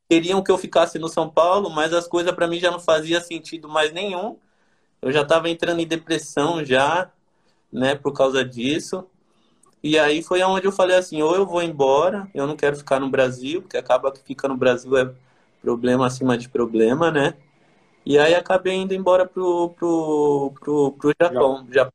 queriam 0.09 0.43
que 0.43 0.51
eu 0.51 0.59
ficasse 0.59 0.99
no 0.99 1.09
São 1.09 1.29
Paulo, 1.31 1.71
mas 1.71 1.93
as 1.93 2.07
coisas 2.07 2.35
para 2.35 2.47
mim 2.47 2.59
já 2.61 2.71
não 2.71 2.81
fazia 2.81 3.21
sentido 3.21 3.69
mais 3.69 3.93
nenhum. 3.93 4.39
Eu 5.03 5.13
já 5.13 5.23
estava 5.23 5.51
entrando 5.51 5.81
em 5.81 5.87
depressão 5.87 6.65
já, 6.65 7.11
né, 7.73 7.95
por 7.97 8.13
causa 8.13 8.45
disso. 8.45 9.05
E 9.83 9.99
aí 9.99 10.23
foi 10.23 10.41
onde 10.45 10.67
eu 10.67 10.73
falei 10.73 10.97
assim, 10.97 11.21
ou 11.23 11.35
eu 11.35 11.45
vou 11.45 11.61
embora, 11.61 12.31
eu 12.33 12.47
não 12.47 12.57
quero 12.57 12.77
ficar 12.77 13.01
no 13.01 13.11
Brasil, 13.11 13.61
porque 13.63 13.77
acaba 13.77 14.13
que 14.13 14.23
ficar 14.23 14.47
no 14.47 14.57
Brasil 14.57 14.97
é 14.97 15.13
problema 15.61 16.07
acima 16.07 16.39
de 16.39 16.49
problema, 16.49 17.11
né? 17.11 17.35
E 18.07 18.19
aí 18.19 18.35
acabei 18.35 18.75
indo 18.75 18.95
embora 18.95 19.27
pro, 19.27 19.71
pro, 19.71 20.53
pro, 20.61 20.93
pro 20.93 21.13
Japão. 21.21 21.67
Japão. 21.71 21.93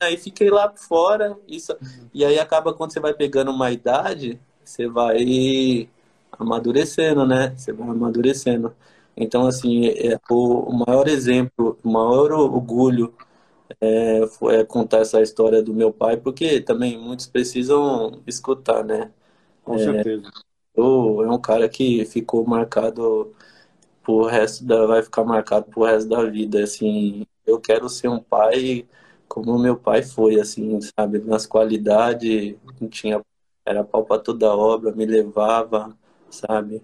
Aí 0.00 0.16
fiquei 0.16 0.50
lá 0.50 0.72
fora, 0.76 1.36
isso, 1.48 1.72
uhum. 1.72 2.08
e 2.12 2.24
aí 2.24 2.38
acaba 2.38 2.74
quando 2.74 2.92
você 2.92 3.00
vai 3.00 3.14
pegando 3.14 3.50
uma 3.50 3.70
idade, 3.70 4.38
você 4.62 4.86
vai 4.86 5.88
amadurecendo, 6.32 7.26
né? 7.26 7.54
Você 7.56 7.72
vai 7.72 7.88
amadurecendo. 7.88 8.74
Então, 9.16 9.46
assim, 9.46 9.86
é, 9.88 10.18
o, 10.30 10.72
maior 10.86 11.08
exemplo, 11.08 11.78
o 11.82 11.90
maior 11.90 12.32
orgulho 12.32 13.14
é, 13.80 14.26
foi, 14.28 14.56
é 14.56 14.64
contar 14.64 14.98
essa 14.98 15.20
história 15.22 15.62
do 15.62 15.74
meu 15.74 15.92
pai, 15.92 16.16
porque 16.16 16.60
também 16.60 16.98
muitos 16.98 17.26
precisam 17.26 18.22
escutar, 18.26 18.84
né? 18.84 19.12
Com 19.64 19.78
é, 19.78 19.78
certeza. 19.78 20.30
Eu, 20.74 21.22
é 21.24 21.30
um 21.32 21.40
cara 21.40 21.68
que 21.68 22.04
ficou 22.06 22.46
marcado 22.46 23.34
por 24.02 24.26
resto 24.28 24.64
da, 24.64 24.86
vai 24.86 25.02
ficar 25.02 25.24
marcado 25.24 25.66
pro 25.70 25.84
resto 25.84 26.08
da 26.08 26.24
vida, 26.24 26.62
assim, 26.62 27.26
eu 27.46 27.60
quero 27.60 27.88
ser 27.88 28.08
um 28.08 28.20
pai 28.20 28.86
como 29.28 29.58
meu 29.58 29.76
pai 29.76 30.02
foi, 30.02 30.40
assim, 30.40 30.78
sabe, 30.98 31.18
nas 31.20 31.46
qualidades, 31.46 32.54
tinha, 32.90 33.20
era 33.64 33.84
pau 33.84 34.04
pra 34.04 34.18
toda 34.18 34.54
obra, 34.54 34.92
me 34.92 35.04
levava, 35.06 35.96
sabe? 36.30 36.82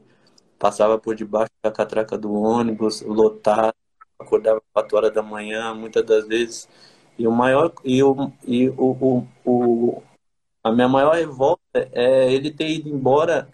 Passava 0.62 0.96
por 0.96 1.16
debaixo 1.16 1.50
da 1.60 1.72
catraca 1.72 2.16
do 2.16 2.32
ônibus, 2.32 3.02
lotado, 3.02 3.74
acordava 4.16 4.62
4 4.72 4.96
horas 4.96 5.12
da 5.12 5.20
manhã, 5.20 5.74
muitas 5.74 6.06
das 6.06 6.24
vezes. 6.28 6.68
E 7.18 7.26
o 7.26 7.32
maior 7.32 7.72
e 7.84 8.00
o, 8.00 8.32
e 8.46 8.68
o, 8.68 8.96
o, 9.00 9.26
o 9.44 10.02
a 10.62 10.70
minha 10.70 10.86
maior 10.86 11.16
revolta 11.16 11.60
é 11.90 12.32
ele 12.32 12.48
ter 12.52 12.70
ido 12.70 12.88
embora 12.88 13.48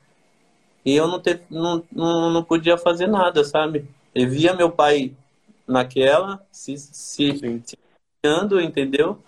e 0.84 0.94
eu 0.94 1.08
não 1.08 1.18
ter 1.18 1.40
não, 1.48 1.82
não, 1.90 2.30
não 2.30 2.44
podia 2.44 2.76
fazer 2.76 3.06
nada, 3.06 3.42
sabe? 3.42 3.88
Eu 4.14 4.28
via 4.28 4.52
meu 4.52 4.70
pai 4.70 5.16
naquela 5.66 6.46
se 6.52 6.76
se, 6.76 7.38
se 7.64 7.78
entendeu? 8.62 9.18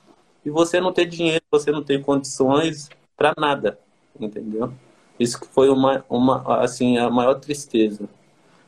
E 0.45 0.51
você 0.51 0.83
não 0.83 0.93
ter 0.93 1.07
dinheiro, 1.07 1.43
você 1.51 1.71
não 1.71 1.83
ter 1.83 2.05
condições 2.05 2.90
para 3.16 3.33
nada, 3.38 3.79
entendeu? 4.21 4.71
Isso 5.20 5.38
foi 5.52 5.68
uma, 5.68 6.04
uma, 6.09 6.64
assim, 6.64 6.98
a 6.98 7.09
maior 7.09 7.35
tristeza. 7.35 8.09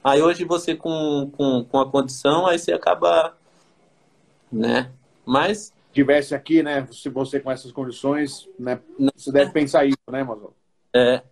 Aí 0.04 0.22
hoje 0.22 0.44
você 0.44 0.76
com, 0.76 1.30
com, 1.36 1.64
com 1.64 1.80
a 1.80 1.90
condição, 1.90 2.46
aí 2.46 2.58
você 2.58 2.72
acaba 2.72 3.34
né? 4.52 4.92
Mas 5.24 5.72
tivesse 5.92 6.34
aqui, 6.34 6.62
né? 6.62 6.86
Se 6.92 7.08
você 7.08 7.40
com 7.40 7.50
essas 7.50 7.72
condições, 7.72 8.48
né? 8.58 8.78
Você 9.16 9.32
deve 9.32 9.50
pensar 9.50 9.86
isso, 9.86 9.96
né, 10.10 10.22
Mazol? 10.22 10.54
É. 10.94 11.22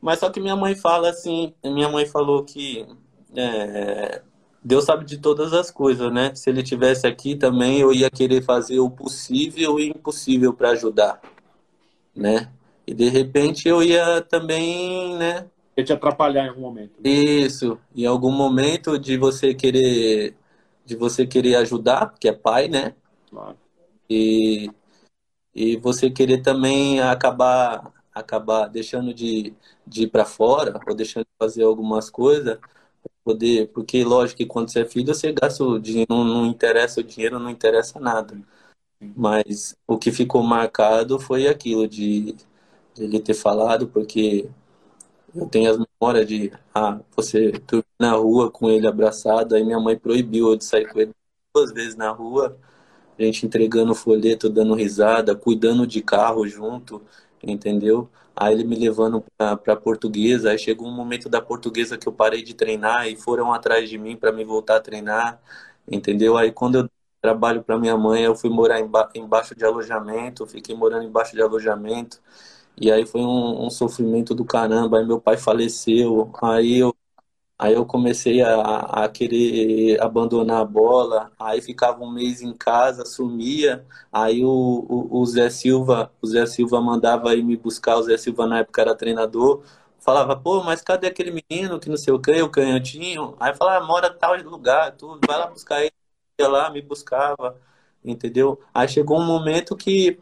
Mas 0.00 0.20
só 0.20 0.30
que 0.30 0.40
minha 0.40 0.56
mãe 0.56 0.74
fala 0.74 1.10
assim, 1.10 1.52
minha 1.62 1.88
mãe 1.88 2.06
falou 2.06 2.44
que 2.44 2.86
é, 3.36 4.22
Deus 4.62 4.84
sabe 4.84 5.04
de 5.04 5.18
todas 5.18 5.52
as 5.52 5.70
coisas, 5.70 6.10
né? 6.12 6.34
Se 6.34 6.48
ele 6.48 6.62
tivesse 6.62 7.06
aqui 7.06 7.34
também, 7.34 7.80
eu 7.80 7.92
ia 7.92 8.08
querer 8.08 8.42
fazer 8.42 8.78
o 8.78 8.88
possível 8.88 9.78
e 9.78 9.88
impossível 9.88 10.54
para 10.54 10.70
ajudar, 10.70 11.20
né? 12.14 12.48
E 12.88 12.94
de 12.94 13.10
repente 13.10 13.68
eu 13.68 13.82
ia 13.82 14.22
também, 14.22 15.14
né? 15.18 15.46
Ia 15.76 15.84
te 15.84 15.92
atrapalhar 15.92 16.46
em 16.46 16.48
algum 16.48 16.62
momento. 16.62 16.92
Né? 16.98 17.10
Isso, 17.10 17.78
em 17.94 18.06
algum 18.06 18.32
momento 18.32 18.98
de 18.98 19.18
você 19.18 19.52
querer, 19.52 20.34
de 20.86 20.96
você 20.96 21.26
querer 21.26 21.56
ajudar, 21.56 22.14
que 22.18 22.26
é 22.26 22.32
pai, 22.32 22.66
né? 22.66 22.94
Claro. 23.28 23.58
E 24.08 24.70
e 25.54 25.76
você 25.76 26.08
querer 26.08 26.40
também 26.40 27.00
acabar 27.00 27.92
acabar 28.14 28.68
deixando 28.68 29.12
de, 29.12 29.52
de 29.86 30.04
ir 30.04 30.08
para 30.08 30.24
fora 30.24 30.80
ou 30.88 30.94
deixando 30.94 31.24
de 31.24 31.30
fazer 31.38 31.64
algumas 31.64 32.08
coisas 32.08 32.58
poder, 33.22 33.68
porque 33.74 34.02
lógico 34.02 34.38
que 34.38 34.46
quando 34.46 34.70
você 34.72 34.80
é 34.80 34.84
filho, 34.86 35.14
você 35.14 35.30
gasta 35.30 35.62
o 35.62 35.78
dinheiro, 35.78 36.06
não, 36.08 36.24
não 36.24 36.46
interessa 36.46 37.00
o 37.00 37.04
dinheiro, 37.04 37.38
não 37.38 37.50
interessa 37.50 38.00
nada. 38.00 38.40
Mas 39.14 39.76
o 39.86 39.98
que 39.98 40.10
ficou 40.10 40.42
marcado 40.42 41.20
foi 41.20 41.46
aquilo 41.46 41.86
de 41.86 42.34
ele 43.00 43.20
ter 43.20 43.34
falado, 43.34 43.88
porque 43.88 44.48
eu 45.34 45.46
tenho 45.48 45.70
as 45.70 45.78
memórias 45.78 46.26
de 46.26 46.52
ah, 46.74 47.00
você 47.16 47.52
dormir 47.52 47.84
na 47.98 48.12
rua 48.12 48.50
com 48.50 48.70
ele 48.70 48.86
abraçado, 48.86 49.54
aí 49.54 49.64
minha 49.64 49.80
mãe 49.80 49.96
proibiu 49.98 50.48
eu 50.50 50.56
de 50.56 50.64
sair 50.64 50.86
com 50.88 51.00
ele 51.00 51.12
duas 51.54 51.72
vezes 51.72 51.96
na 51.96 52.10
rua, 52.10 52.56
a 53.18 53.22
gente 53.22 53.46
entregando 53.46 53.94
folheto, 53.94 54.48
dando 54.48 54.74
risada, 54.74 55.34
cuidando 55.36 55.86
de 55.86 56.02
carro 56.02 56.46
junto, 56.48 57.02
entendeu? 57.42 58.08
Aí 58.36 58.54
ele 58.54 58.64
me 58.64 58.76
levando 58.76 59.24
para 59.36 59.76
portuguesa, 59.76 60.50
aí 60.50 60.58
chegou 60.58 60.86
um 60.88 60.94
momento 60.94 61.28
da 61.28 61.40
portuguesa 61.40 61.98
que 61.98 62.08
eu 62.08 62.12
parei 62.12 62.42
de 62.42 62.54
treinar 62.54 63.08
e 63.08 63.16
foram 63.16 63.52
atrás 63.52 63.90
de 63.90 63.98
mim 63.98 64.16
para 64.16 64.32
me 64.32 64.44
voltar 64.44 64.76
a 64.76 64.80
treinar, 64.80 65.40
entendeu? 65.90 66.36
Aí 66.36 66.52
quando 66.52 66.78
eu 66.78 66.90
trabalho 67.20 67.62
para 67.64 67.78
minha 67.78 67.96
mãe, 67.96 68.22
eu 68.22 68.36
fui 68.36 68.50
morar 68.50 68.80
emba 68.80 69.10
embaixo 69.14 69.54
de 69.56 69.64
alojamento, 69.64 70.46
fiquei 70.46 70.74
morando 70.76 71.04
embaixo 71.04 71.34
de 71.34 71.42
alojamento. 71.42 72.20
E 72.80 72.90
aí 72.92 73.06
foi 73.06 73.20
um, 73.22 73.66
um 73.66 73.70
sofrimento 73.70 74.34
do 74.34 74.44
caramba. 74.44 74.98
Aí 74.98 75.06
meu 75.06 75.20
pai 75.20 75.36
faleceu. 75.36 76.30
Aí 76.42 76.78
eu 76.78 76.94
Aí 77.58 77.74
eu 77.74 77.84
comecei 77.86 78.40
a, 78.42 79.04
a 79.04 79.08
querer 79.08 80.00
abandonar 80.00 80.60
a 80.62 80.64
bola, 80.64 81.32
aí 81.38 81.60
ficava 81.60 82.04
um 82.04 82.10
mês 82.12 82.40
em 82.40 82.52
casa, 82.54 83.04
sumia, 83.04 83.84
aí 84.12 84.44
o, 84.44 84.48
o, 84.50 85.20
o, 85.20 85.26
Zé 85.26 85.50
Silva, 85.50 86.12
o 86.22 86.26
Zé 86.26 86.46
Silva 86.46 86.80
mandava 86.80 87.34
ir 87.34 87.42
me 87.42 87.56
buscar, 87.56 87.96
o 87.96 88.02
Zé 88.02 88.16
Silva 88.16 88.46
na 88.46 88.60
época 88.60 88.80
era 88.82 88.94
treinador, 88.94 89.64
falava, 89.98 90.36
pô, 90.36 90.62
mas 90.62 90.82
cadê 90.82 91.08
aquele 91.08 91.30
menino 91.32 91.80
que 91.80 91.88
não 91.88 91.96
sei 91.96 92.12
o 92.12 92.20
que, 92.20 92.40
o 92.42 92.48
canhotinho? 92.50 93.34
Aí 93.40 93.54
falava, 93.54 93.84
ah, 93.84 93.86
mora 93.86 94.10
tal 94.14 94.36
lugar, 94.42 94.92
tudo, 94.96 95.20
vai 95.26 95.36
lá 95.38 95.46
buscar 95.48 95.80
ele, 95.82 95.92
ia 96.40 96.48
lá, 96.48 96.70
me 96.70 96.80
buscava, 96.82 97.60
entendeu? 98.04 98.60
Aí 98.72 98.88
chegou 98.88 99.18
um 99.18 99.26
momento 99.26 99.76
que 99.76 100.18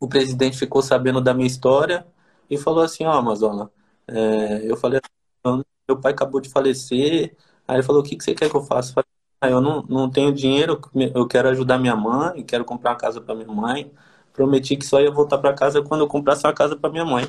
o 0.00 0.08
presidente 0.08 0.58
ficou 0.58 0.82
sabendo 0.82 1.20
da 1.20 1.34
minha 1.34 1.46
história 1.46 2.06
e 2.50 2.58
falou 2.58 2.82
assim, 2.82 3.04
ó, 3.04 3.14
oh, 3.14 3.18
Amazona, 3.18 3.70
é, 4.08 4.70
eu 4.70 4.76
falei 4.76 5.00
assim, 5.00 5.62
meu 5.90 6.00
pai 6.00 6.12
acabou 6.12 6.40
de 6.40 6.48
falecer. 6.48 7.36
Aí 7.66 7.76
ele 7.76 7.82
falou: 7.82 8.02
O 8.02 8.04
que, 8.04 8.16
que 8.16 8.24
você 8.24 8.34
quer 8.34 8.48
que 8.50 8.56
eu 8.56 8.62
faça? 8.62 8.90
Eu 8.90 8.94
falei: 8.94 9.08
ah, 9.40 9.50
Eu 9.50 9.60
não, 9.60 9.82
não 9.84 10.10
tenho 10.10 10.32
dinheiro, 10.32 10.80
eu 11.14 11.26
quero 11.26 11.48
ajudar 11.48 11.78
minha 11.78 11.96
mãe, 11.96 12.42
quero 12.44 12.64
comprar 12.64 12.92
uma 12.92 12.96
casa 12.96 13.20
para 13.20 13.34
minha 13.34 13.48
mãe. 13.48 13.92
Prometi 14.32 14.76
que 14.76 14.86
só 14.86 15.00
ia 15.00 15.10
voltar 15.10 15.38
para 15.38 15.54
casa 15.54 15.82
quando 15.82 16.02
eu 16.02 16.08
comprasse 16.08 16.46
uma 16.46 16.52
casa 16.54 16.76
para 16.76 16.90
minha 16.90 17.04
mãe. 17.04 17.26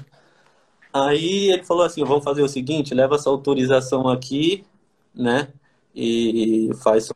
Aí 0.93 1.51
ele 1.51 1.63
falou 1.63 1.83
assim: 1.83 2.03
Vamos 2.03 2.23
fazer 2.23 2.41
o 2.43 2.49
seguinte, 2.49 2.93
leva 2.93 3.15
essa 3.15 3.29
autorização 3.29 4.07
aqui, 4.09 4.65
né? 5.13 5.49
E 5.95 6.71
faz. 6.83 7.09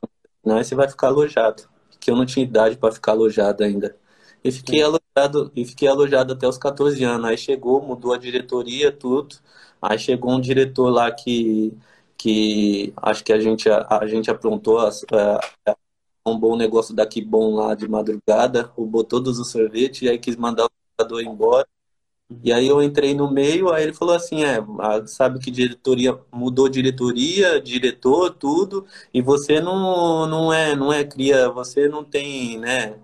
Né, 0.45 0.63
você 0.63 0.75
vai 0.75 0.87
ficar 0.89 1.07
alojado. 1.07 1.63
Que 1.99 2.11
eu 2.11 2.15
não 2.15 2.25
tinha 2.25 2.45
idade 2.45 2.77
para 2.77 2.93
ficar 2.93 3.13
alojado 3.13 3.63
ainda. 3.63 3.95
E 4.45 4.51
fiquei 4.51 4.79
alojado, 4.83 5.51
e 5.55 5.65
fiquei 5.65 5.87
alojado 5.87 6.33
até 6.33 6.47
os 6.47 6.57
14 6.57 7.03
anos. 7.03 7.25
Aí 7.27 7.35
chegou, 7.35 7.81
mudou 7.81 8.13
a 8.13 8.17
diretoria, 8.17 8.91
tudo. 8.91 9.37
Aí 9.81 9.97
chegou 9.97 10.31
um 10.31 10.39
diretor 10.39 10.91
lá 10.91 11.11
que, 11.11 11.73
que 12.15 12.93
acho 12.97 13.23
que 13.23 13.33
a 13.33 13.39
gente, 13.39 13.67
a, 13.67 13.87
a 13.89 14.05
gente 14.07 14.29
aprontou 14.29 14.77
a, 14.79 14.89
a, 15.67 15.75
um 16.27 16.37
bom 16.39 16.55
negócio 16.55 16.95
daqui 16.95 17.23
bom 17.23 17.55
lá 17.55 17.73
de 17.73 17.87
madrugada, 17.87 18.71
roubou 18.75 19.03
todos 19.03 19.39
os 19.39 19.49
sorvetes 19.49 20.03
e 20.03 20.09
aí 20.09 20.19
quis 20.19 20.35
mandar 20.35 20.65
o 20.65 20.69
jogador 20.99 21.21
embora. 21.21 21.67
E 22.43 22.53
aí 22.53 22.67
eu 22.67 22.83
entrei 22.83 23.13
no 23.15 23.31
meio, 23.31 23.71
aí 23.71 23.83
ele 23.83 23.93
falou 23.93 24.15
assim, 24.15 24.43
é, 24.43 24.57
sabe 25.07 25.39
que 25.39 25.51
diretoria 25.51 26.19
mudou 26.31 26.69
diretoria, 26.69 27.61
diretor, 27.61 28.31
tudo, 28.31 28.85
e 29.13 29.21
você 29.21 29.61
não, 29.61 30.27
não 30.27 30.53
é, 30.53 30.75
não 30.75 30.93
é 30.93 31.03
cria, 31.03 31.49
você 31.49 31.87
não 31.87 32.03
tem, 32.03 32.59
né, 32.59 32.95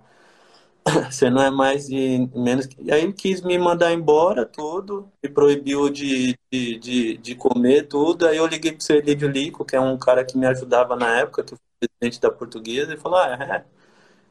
você 1.10 1.30
não 1.30 1.42
é 1.42 1.50
mais 1.50 1.88
de 1.88 2.30
menos. 2.36 2.68
E 2.80 2.92
aí 2.92 3.04
ele 3.04 3.14
quis 3.14 3.42
me 3.42 3.58
mandar 3.58 3.92
embora 3.94 4.46
tudo, 4.46 5.12
me 5.24 5.30
proibiu 5.30 5.90
de, 5.90 6.38
de, 6.52 6.78
de, 6.80 7.18
de 7.18 7.36
comer 7.36 7.88
tudo. 7.88 8.28
Aí 8.28 8.38
eu 8.38 8.48
liguei 8.48 8.72
pro 8.72 8.84
seu 8.84 8.98
Elídio 8.98 9.30
Lico, 9.30 9.66
que 9.66 9.76
é 9.76 9.82
um 9.82 9.98
cara 9.98 10.26
que 10.26 10.38
me 10.38 10.46
ajudava 10.48 10.96
na 10.96 11.20
época, 11.20 11.44
que 11.44 11.56
foi 11.56 11.60
presidente 11.80 12.22
da 12.22 12.32
portuguesa, 12.32 12.94
e 12.94 12.98
falou: 12.98 13.20
ah, 13.20 13.34
é. 13.34 13.66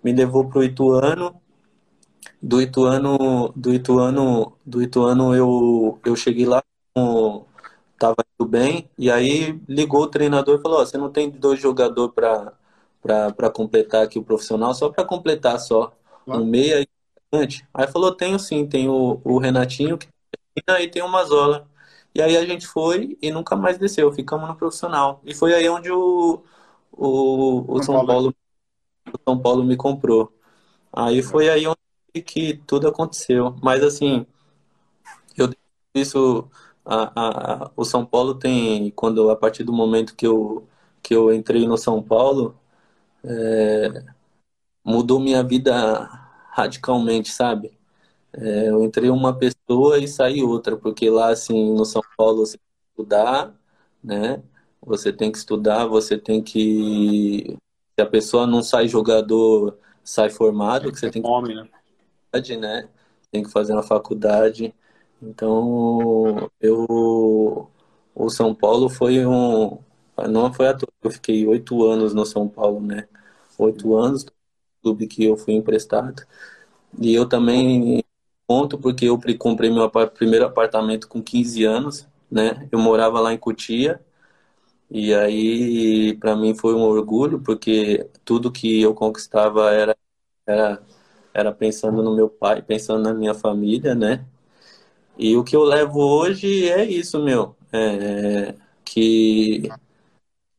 Me 0.03 0.13
levou 0.13 0.49
pro 0.49 0.65
Ituano. 0.65 1.41
Do 2.43 2.61
Ituano, 2.61 3.53
do 3.55 3.73
Ituano, 3.75 4.57
do 4.65 4.83
Ituano 4.83 5.35
eu, 5.35 5.99
eu 6.05 6.17
cheguei 6.17 6.47
lá, 6.47 6.63
com, 6.95 7.45
tava 7.99 8.17
indo 8.35 8.49
bem, 8.49 8.91
e 8.99 9.11
aí 9.11 9.61
ligou 9.69 10.03
o 10.03 10.07
treinador 10.07 10.59
e 10.59 10.63
falou: 10.63 10.81
oh, 10.81 10.87
você 10.87 10.97
não 10.99 11.11
tem 11.11 11.31
dois 11.31 11.61
jogadores 11.61 12.15
para 12.15 13.51
completar 13.53 14.05
aqui 14.05 14.19
o 14.19 14.25
profissional, 14.25 14.75
só 14.75 14.89
para 14.89 15.05
completar 15.05 15.59
só 15.61 15.93
um 16.39 16.45
meia 16.47 16.83
e 16.83 16.89
Aí 17.73 17.87
falou, 17.87 18.15
tenho 18.15 18.39
sim, 18.39 18.67
tem 18.67 18.89
o, 18.89 19.21
o 19.25 19.39
Renatinho, 19.39 19.97
que 19.97 20.09
e 20.81 20.89
tem 20.89 21.03
o 21.03 21.09
Mazola. 21.09 21.69
E 22.15 22.21
aí 22.21 22.37
a 22.37 22.45
gente 22.45 22.67
foi 22.67 23.17
e 23.23 23.31
nunca 23.31 23.55
mais 23.57 23.79
desceu, 23.79 24.13
ficamos 24.13 24.49
no 24.49 24.57
profissional. 24.57 25.21
E 25.25 25.35
foi 25.35 25.55
aí 25.55 25.69
onde 25.69 25.91
o, 25.93 26.43
o, 26.93 27.65
o 27.73 27.83
São, 27.83 27.97
São 27.99 28.07
Paulo. 28.07 28.35
o 29.09 29.19
São 29.29 29.41
Paulo 29.41 29.65
me 29.65 29.77
comprou. 29.77 30.33
Aí 30.93 31.23
foi 31.23 31.49
aí 31.51 31.67
onde 31.67 32.23
que 32.25 32.57
tudo 32.67 32.89
aconteceu. 32.89 33.57
Mas 33.63 33.83
assim, 33.83 34.27
eu 35.37 35.49
isso 35.95 36.49
a, 36.85 37.65
a, 37.67 37.71
o 37.77 37.85
São 37.85 38.05
Paulo 38.07 38.35
tem 38.35 38.91
quando 38.93 39.31
a 39.31 39.37
partir 39.37 39.65
do 39.65 39.73
momento 39.73 40.15
que 40.17 40.27
eu 40.27 40.67
que 41.03 41.15
eu 41.15 41.33
entrei 41.33 41.67
no 41.67 41.79
São 41.79 42.03
Paulo 42.03 42.59
é, 43.25 44.05
mudou 44.85 45.21
minha 45.21 45.43
vida 45.43 46.09
radicalmente, 46.51 47.31
sabe? 47.31 47.79
É, 48.33 48.69
eu 48.71 48.85
entrei 48.85 49.11
uma 49.11 49.37
pessoa 49.37 49.99
e 49.99 50.07
saí 50.07 50.43
outra, 50.43 50.77
porque 50.77 51.11
lá, 51.11 51.31
assim, 51.31 51.75
no 51.75 51.85
São 51.85 52.03
Paulo, 52.17 52.47
você 52.47 52.59
tem 52.59 52.67
que 52.69 52.91
estudar, 52.91 53.55
né? 54.03 54.43
Você 54.83 55.13
tem 55.13 55.33
que 55.33 55.39
estudar, 55.39 55.87
você 55.87 56.17
tem 56.19 56.43
que. 56.43 57.57
Se 57.95 58.03
a 58.03 58.07
pessoa 58.07 58.47
não 58.47 58.63
sai 58.63 58.89
jogador, 58.89 59.79
sai 60.03 60.31
formado, 60.31 60.93
que 60.93 60.99
você 60.99 61.11
tem 61.11 61.23
que. 61.23 61.29
Homem, 61.29 61.57
né? 61.57 61.69
né? 62.59 62.89
Tem 63.31 63.43
que 63.43 63.51
fazer 63.51 63.73
uma 63.73 63.83
faculdade. 63.83 64.75
Então, 65.23 66.51
eu. 66.61 67.69
O 68.15 68.29
São 68.31 68.55
Paulo 68.55 68.89
foi 68.89 69.27
um. 69.27 69.79
Não 70.29 70.53
foi 70.53 70.69
à 70.69 70.75
toa, 70.75 70.89
eu 71.03 71.11
fiquei 71.11 71.47
oito 71.47 71.85
anos 71.85 72.13
no 72.15 72.27
São 72.27 72.49
Paulo, 72.49 72.81
né? 72.81 73.09
Oito 73.59 73.97
anos, 73.97 74.25
clube 74.83 75.07
que 75.07 75.25
eu 75.25 75.37
fui 75.37 75.55
emprestado. 75.55 76.23
E 77.01 77.15
eu 77.15 77.29
também 77.29 78.03
conto 78.47 78.79
porque 78.79 79.07
eu 79.07 79.19
comprei 79.39 79.71
meu 79.71 79.91
primeiro 79.91 80.47
apartamento 80.47 81.09
com 81.09 81.23
15 81.23 81.65
anos, 81.65 82.09
né? 82.31 82.69
Eu 82.73 82.79
morava 82.79 83.21
lá 83.21 83.33
em 83.33 83.39
Cotia. 83.39 84.01
E 84.91 85.15
aí, 85.15 86.17
para 86.19 86.37
mim 86.37 86.55
foi 86.55 86.75
um 86.75 86.83
orgulho, 86.83 87.41
porque 87.41 88.09
tudo 88.25 88.51
que 88.53 88.81
eu 88.83 88.95
conquistava 88.95 89.71
era, 89.73 89.97
era, 90.47 90.83
era 91.35 91.53
pensando 91.53 92.03
no 92.03 92.15
meu 92.17 92.29
pai, 92.29 92.63
pensando 92.63 93.03
na 93.05 93.15
minha 93.15 93.35
família, 93.35 93.95
né? 93.95 94.27
E 95.19 95.37
o 95.37 95.45
que 95.45 95.55
eu 95.57 95.65
levo 95.65 96.01
hoje 96.01 96.69
é 96.69 96.85
isso, 96.85 97.23
meu. 97.23 97.57
É, 97.73 98.55
que 98.85 99.69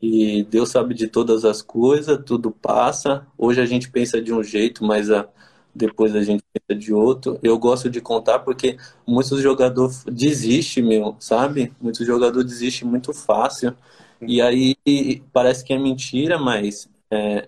e 0.01 0.43
Deus 0.45 0.69
sabe 0.69 0.93
de 0.95 1.07
todas 1.07 1.45
as 1.45 1.61
coisas, 1.61 2.19
tudo 2.25 2.51
passa. 2.51 3.25
Hoje 3.37 3.61
a 3.61 3.65
gente 3.65 3.89
pensa 3.91 4.21
de 4.21 4.33
um 4.33 4.43
jeito, 4.43 4.83
mas 4.83 5.11
a, 5.11 5.27
depois 5.75 6.15
a 6.15 6.23
gente 6.23 6.43
pensa 6.53 6.79
de 6.79 6.93
outro. 6.93 7.39
Eu 7.43 7.57
gosto 7.59 7.89
de 7.89 8.01
contar 8.01 8.39
porque 8.39 8.77
muitos 9.07 9.41
jogadores 9.41 10.03
desistem, 10.05 10.83
meu, 10.83 11.15
sabe? 11.19 11.73
Muitos 11.81 12.05
jogadores 12.05 12.49
desistem 12.49 12.87
muito 12.87 13.13
fácil. 13.13 13.75
E 14.27 14.41
aí 14.41 14.75
parece 15.33 15.63
que 15.63 15.73
é 15.73 15.77
mentira, 15.79 16.37
mas 16.39 16.89
é, 17.11 17.47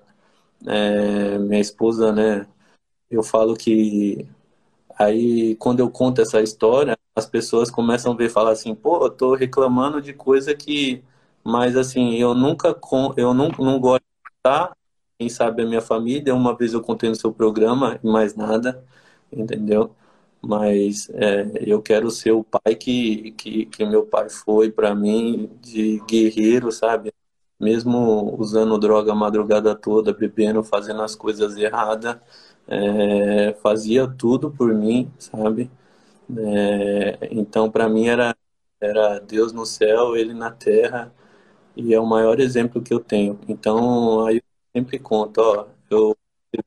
É, 0.66 1.38
minha 1.40 1.60
esposa, 1.62 2.12
né? 2.14 2.48
Eu 3.10 3.24
falo 3.24 3.56
que 3.56 4.28
aí 5.00 5.56
quando 5.58 5.80
eu 5.82 5.90
conto 5.92 6.22
essa 6.22 6.42
história, 6.42 6.98
as 7.16 7.26
pessoas 7.28 7.72
começam 7.72 8.14
a 8.14 8.16
ver 8.18 8.30
falar 8.30 8.52
assim, 8.54 8.76
pô, 8.76 9.06
eu 9.06 9.10
tô 9.12 9.36
reclamando 9.36 10.02
de 10.02 10.14
coisa 10.14 10.56
que, 10.56 11.04
mas 11.44 11.76
assim, 11.78 12.16
eu 12.16 12.34
nunca 12.34 12.76
eu 13.18 13.34
não, 13.34 13.50
não 13.50 13.80
gosto 13.80 14.04
de 14.04 14.32
contar. 14.44 14.76
Quem 15.18 15.30
sabe 15.30 15.64
a 15.64 15.66
minha 15.68 15.82
família, 15.82 16.34
uma 16.36 16.56
vez 16.56 16.74
eu 16.74 16.82
contei 16.82 17.10
no 17.10 17.16
seu 17.16 17.32
programa 17.34 18.00
e 18.04 18.08
mais 18.08 18.36
nada, 18.36 18.84
entendeu? 19.32 19.96
Mas 20.42 21.10
é, 21.12 21.46
eu 21.62 21.82
quero 21.82 22.12
ser 22.12 22.32
o 22.32 22.44
pai 22.44 22.76
que, 22.76 23.32
que, 23.34 23.66
que 23.68 23.86
meu 23.86 24.06
pai 24.06 24.30
foi 24.30 24.72
para 24.72 24.94
mim, 24.96 25.50
de 25.62 26.00
guerreiro, 26.08 26.72
sabe? 26.72 27.14
Mesmo 27.60 28.36
usando 28.40 28.78
droga 28.78 29.12
a 29.14 29.16
madrugada 29.16 29.74
toda, 29.76 30.14
bebendo, 30.14 30.64
fazendo 30.64 31.02
as 31.02 31.16
coisas 31.16 31.56
erradas, 31.58 32.18
é, 32.68 33.54
fazia 33.62 34.08
tudo 34.08 34.52
por 34.52 34.74
mim, 34.74 35.12
sabe? 35.18 35.72
É, 36.38 37.28
então, 37.32 37.70
para 37.72 37.88
mim, 37.90 38.08
era, 38.08 38.36
era 38.82 39.20
Deus 39.20 39.52
no 39.54 39.66
céu, 39.66 40.16
Ele 40.16 40.34
na 40.34 40.52
terra, 40.52 41.14
e 41.76 41.94
é 41.94 42.00
o 42.00 42.06
maior 42.06 42.40
exemplo 42.40 42.82
que 42.82 42.94
eu 42.94 43.00
tenho. 43.00 43.40
Então, 43.48 44.26
aí 44.26 44.38
eu 44.38 44.44
sempre 44.76 45.00
conto: 45.00 45.40
ó, 45.40 45.68
eu, 45.90 46.16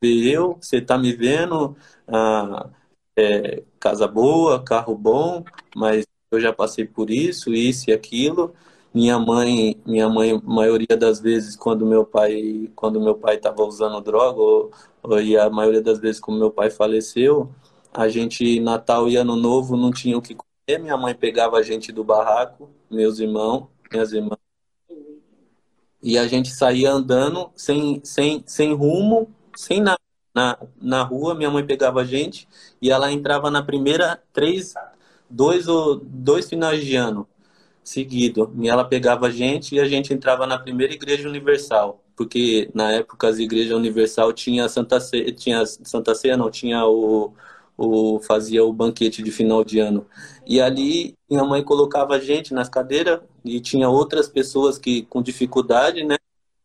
eu 0.02 0.56
você 0.60 0.80
tá 0.80 0.98
me 0.98 1.12
vendo, 1.12 1.76
ah, 2.08 2.70
é, 3.16 3.62
casa 3.80 4.06
boa, 4.06 4.62
carro 4.62 4.96
bom, 4.96 5.44
mas 5.74 6.06
eu 6.30 6.40
já 6.40 6.52
passei 6.52 6.84
por 6.84 7.10
isso, 7.10 7.52
isso 7.54 7.90
e 7.90 7.92
aquilo. 7.92 8.54
Minha 8.94 9.18
mãe, 9.18 9.80
minha 9.86 10.08
mãe, 10.08 10.40
maioria 10.42 10.96
das 10.96 11.20
vezes, 11.20 11.54
quando 11.56 11.84
meu 11.86 12.04
pai, 12.04 12.70
quando 12.74 13.00
meu 13.00 13.14
pai 13.14 13.36
estava 13.36 13.62
usando 13.62 14.00
droga, 14.00 14.40
ou, 14.40 14.70
ou, 15.02 15.20
e 15.20 15.36
a 15.36 15.50
maioria 15.50 15.82
das 15.82 15.98
vezes, 15.98 16.20
quando 16.20 16.38
meu 16.38 16.50
pai 16.50 16.70
faleceu, 16.70 17.50
a 17.92 18.08
gente, 18.08 18.58
Natal 18.60 19.08
e 19.08 19.16
Ano 19.16 19.36
Novo, 19.36 19.76
não 19.76 19.90
tinha 19.92 20.16
o 20.16 20.22
que 20.22 20.34
comer. 20.34 20.78
Minha 20.80 20.96
mãe 20.96 21.14
pegava 21.14 21.58
a 21.58 21.62
gente 21.62 21.92
do 21.92 22.02
barraco, 22.04 22.70
meus 22.90 23.18
irmãos, 23.20 23.68
minhas 23.90 24.12
irmãs. 24.12 24.45
E 26.06 26.16
a 26.16 26.28
gente 26.28 26.52
saía 26.52 26.92
andando 26.92 27.50
sem, 27.56 28.00
sem, 28.04 28.40
sem 28.46 28.72
rumo, 28.72 29.28
sem 29.56 29.80
nada. 29.80 29.98
Na, 30.32 30.56
na 30.80 31.02
rua, 31.02 31.34
minha 31.34 31.50
mãe 31.50 31.66
pegava 31.66 32.02
a 32.02 32.04
gente 32.04 32.46
e 32.80 32.92
ela 32.92 33.10
entrava 33.10 33.50
na 33.50 33.60
primeira 33.60 34.22
três, 34.32 34.72
dois 35.28 35.66
ou 35.66 35.96
dois 35.96 36.48
finais 36.48 36.84
de 36.84 36.94
ano 36.94 37.26
seguido. 37.82 38.54
E 38.60 38.68
ela 38.68 38.84
pegava 38.84 39.26
a 39.26 39.30
gente 39.30 39.74
e 39.74 39.80
a 39.80 39.88
gente 39.88 40.14
entrava 40.14 40.46
na 40.46 40.56
primeira 40.56 40.92
igreja 40.94 41.28
universal, 41.28 42.00
porque 42.14 42.70
na 42.72 42.92
época 42.92 43.26
as 43.26 43.38
igrejas 43.40 43.76
universal 43.76 44.32
tinha 44.32 44.68
Santa 44.68 45.00
Ceia, 45.00 45.32
tinha 45.32 45.66
Santa 45.66 46.14
Ceia, 46.14 46.36
não 46.36 46.52
tinha 46.52 46.86
o 46.86 47.34
o, 47.76 48.20
fazia 48.20 48.64
o 48.64 48.72
banquete 48.72 49.22
de 49.22 49.30
final 49.30 49.62
de 49.64 49.78
ano. 49.78 50.06
E 50.46 50.60
ali 50.60 51.14
minha 51.28 51.44
mãe 51.44 51.62
colocava 51.62 52.14
a 52.14 52.18
gente 52.18 52.54
nas 52.54 52.68
cadeiras 52.68 53.20
e 53.46 53.60
tinha 53.60 53.88
outras 53.88 54.28
pessoas 54.28 54.78
que 54.78 55.02
com 55.04 55.22
dificuldade, 55.22 56.04
né? 56.04 56.16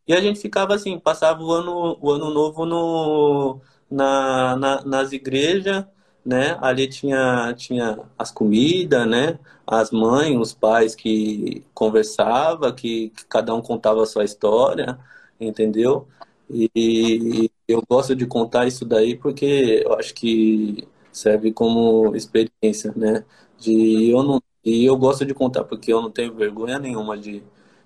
E 0.06 0.14
a 0.14 0.20
gente 0.20 0.40
ficava 0.40 0.74
assim, 0.74 0.98
passava 0.98 1.42
o 1.42 1.52
ano, 1.52 1.98
o 2.00 2.10
ano 2.10 2.30
novo 2.30 2.66
no, 2.66 3.60
na, 3.90 4.56
na 4.56 4.84
nas 4.84 5.12
igrejas, 5.12 5.84
né? 6.24 6.58
Ali 6.60 6.88
tinha, 6.88 7.54
tinha 7.56 7.98
as 8.18 8.30
comidas, 8.30 9.06
né? 9.08 9.38
As 9.66 9.90
mães, 9.90 10.38
os 10.38 10.52
pais 10.54 10.94
que 10.94 11.64
conversava, 11.74 12.72
que, 12.72 13.10
que 13.10 13.24
cada 13.26 13.54
um 13.54 13.62
contava 13.62 14.02
a 14.02 14.06
sua 14.06 14.24
história, 14.24 14.98
entendeu? 15.40 16.08
E 16.50 17.50
eu 17.66 17.82
gosto 17.88 18.14
de 18.14 18.26
contar 18.26 18.66
isso 18.66 18.84
daí 18.84 19.16
porque 19.16 19.82
eu 19.84 19.94
acho 19.94 20.14
que 20.14 20.86
serve 21.12 21.52
como 21.52 22.14
experiência, 22.16 22.92
né? 22.96 23.24
De 23.58 24.10
eu 24.10 24.22
não 24.22 24.42
e 24.64 24.84
eu 24.84 24.96
gosto 24.96 25.24
de 25.24 25.34
contar 25.34 25.64
porque 25.64 25.92
eu 25.92 26.00
não 26.00 26.10
tenho 26.10 26.34
vergonha 26.34 26.78
nenhuma 26.78 27.18
de, 27.18 27.42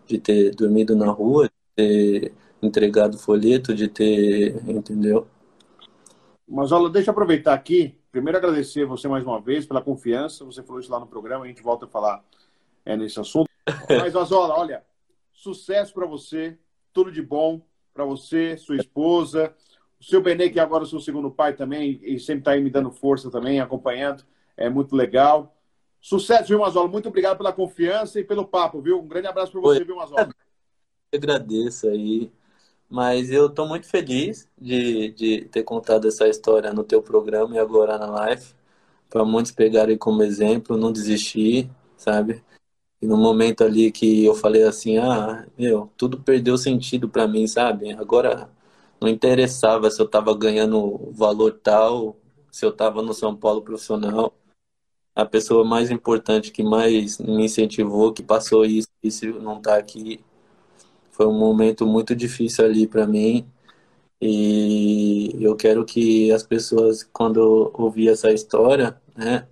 de 0.07 0.19
ter 0.19 0.55
dormido 0.55 0.95
na 0.95 1.11
rua, 1.11 1.49
de 1.49 1.51
ter 1.75 2.33
entregado 2.63 3.19
folheto, 3.19 3.75
de 3.75 3.89
ter, 3.89 4.57
entendeu? 4.69 5.27
Mas 6.49 6.71
olha, 6.73 6.89
deixa 6.91 7.11
eu 7.11 7.13
aproveitar 7.13 7.55
aqui, 7.55 7.99
primeiro 8.13 8.39
agradecer 8.39 8.85
você 8.85 9.09
mais 9.09 9.25
uma 9.25 9.41
vez 9.41 9.67
pela 9.67 9.83
confiança, 9.83 10.45
você 10.45 10.63
falou 10.63 10.81
isso 10.81 10.91
lá 10.91 11.01
no 11.01 11.07
programa, 11.07 11.45
a 11.45 11.49
gente 11.49 11.63
volta 11.63 11.87
a 11.87 11.89
falar 11.89 12.23
é, 12.85 12.97
nesse 12.97 13.19
assunto. 13.19 13.51
Mas 13.91 14.15
Mazola, 14.15 14.55
olha, 14.55 14.85
sucesso 15.33 15.93
para 15.93 16.07
você, 16.07 16.57
tudo 16.93 17.11
de 17.11 17.23
bom 17.23 17.61
para 17.93 18.05
você, 18.05 18.57
sua 18.59 18.77
esposa, 18.77 19.55
o 20.01 20.05
seu 20.05 20.23
Benê, 20.23 20.51
que 20.51 20.61
agora 20.61 20.85
é 20.85 20.87
o 20.87 20.89
seu 20.89 21.01
segundo 21.01 21.31
pai 21.31 21.55
também, 21.55 21.99
e 22.03 22.19
sempre 22.21 22.41
está 22.41 22.51
aí 22.53 22.63
me 22.63 22.71
dando 22.71 22.91
força 22.91 23.31
também, 23.31 23.61
acompanhando. 23.61 24.23
É 24.57 24.69
muito 24.69 24.95
legal. 24.95 25.56
Sucesso, 26.07 26.47
viu, 26.47 26.61
Mazola? 26.61 26.87
Muito 26.87 27.09
obrigado 27.09 27.37
pela 27.37 27.53
confiança 27.53 28.21
e 28.21 28.23
pelo 28.23 28.47
papo, 28.47 28.81
viu? 28.81 29.01
Um 29.01 29.09
grande 29.09 29.27
abraço 29.27 29.51
para 29.51 29.61
você, 29.61 29.81
Oi. 29.81 29.85
viu, 29.85 29.97
Mazola? 29.97 30.29
Eu 31.11 31.19
agradeço 31.19 31.89
aí. 31.89 32.31
Mas 32.89 33.29
eu 33.29 33.47
estou 33.47 33.67
muito 33.67 33.89
feliz 33.89 34.49
de, 34.57 35.11
de 35.11 35.47
ter 35.47 35.65
contado 35.65 36.07
essa 36.07 36.29
história 36.29 36.73
no 36.73 36.85
teu 36.85 37.03
programa 37.03 37.57
e 37.57 37.59
agora 37.59 37.99
na 37.99 38.07
live. 38.07 38.45
Para 39.11 39.25
muitos 39.25 39.51
pegarem 39.51 39.99
como 39.99 40.23
exemplo, 40.23 40.77
não 40.77 40.93
desistir, 40.93 41.69
sabe? 41.97 42.45
E 43.03 43.07
no 43.07 43.17
momento 43.17 43.65
ali 43.65 43.91
que 43.91 44.25
eu 44.25 44.35
falei 44.37 44.63
assim, 44.63 44.99
ah, 44.99 45.45
meu, 45.59 45.91
tudo 45.97 46.21
perdeu 46.21 46.57
sentido 46.57 47.09
para 47.09 47.27
mim, 47.27 47.49
sabe? 47.49 47.91
Agora 47.95 48.49
não 49.01 49.09
interessava 49.09 49.91
se 49.91 50.01
eu 50.01 50.07
estava 50.07 50.37
ganhando 50.37 51.11
valor 51.13 51.59
tal, 51.61 52.17
se 52.53 52.65
eu 52.65 52.71
estava 52.71 53.03
no 53.03 53.13
São 53.13 53.35
Paulo 53.35 53.63
profissional. 53.63 54.33
A 55.17 55.25
pessoa 55.25 55.65
mais 55.65 55.91
importante 55.91 56.53
que 56.53 56.63
mais 56.63 57.19
me 57.19 57.47
incentivou, 57.47 58.13
que 58.13 58.23
passou 58.23 58.65
isso, 58.65 58.89
isso 59.03 59.27
não 59.41 59.57
está 59.59 59.77
aqui, 59.77 60.21
foi 61.11 61.27
um 61.27 61.39
momento 61.39 61.87
muito 61.87 62.15
difícil 62.15 62.65
ali 62.65 62.87
para 62.87 63.07
mim. 63.07 63.47
E 64.21 65.37
eu 65.41 65.57
quero 65.57 65.85
que 65.85 66.31
as 66.33 66.43
pessoas, 66.43 67.03
quando 67.03 67.71
ouvir 67.75 68.09
essa 68.09 68.31
história, 68.33 69.01
né, 69.17 69.47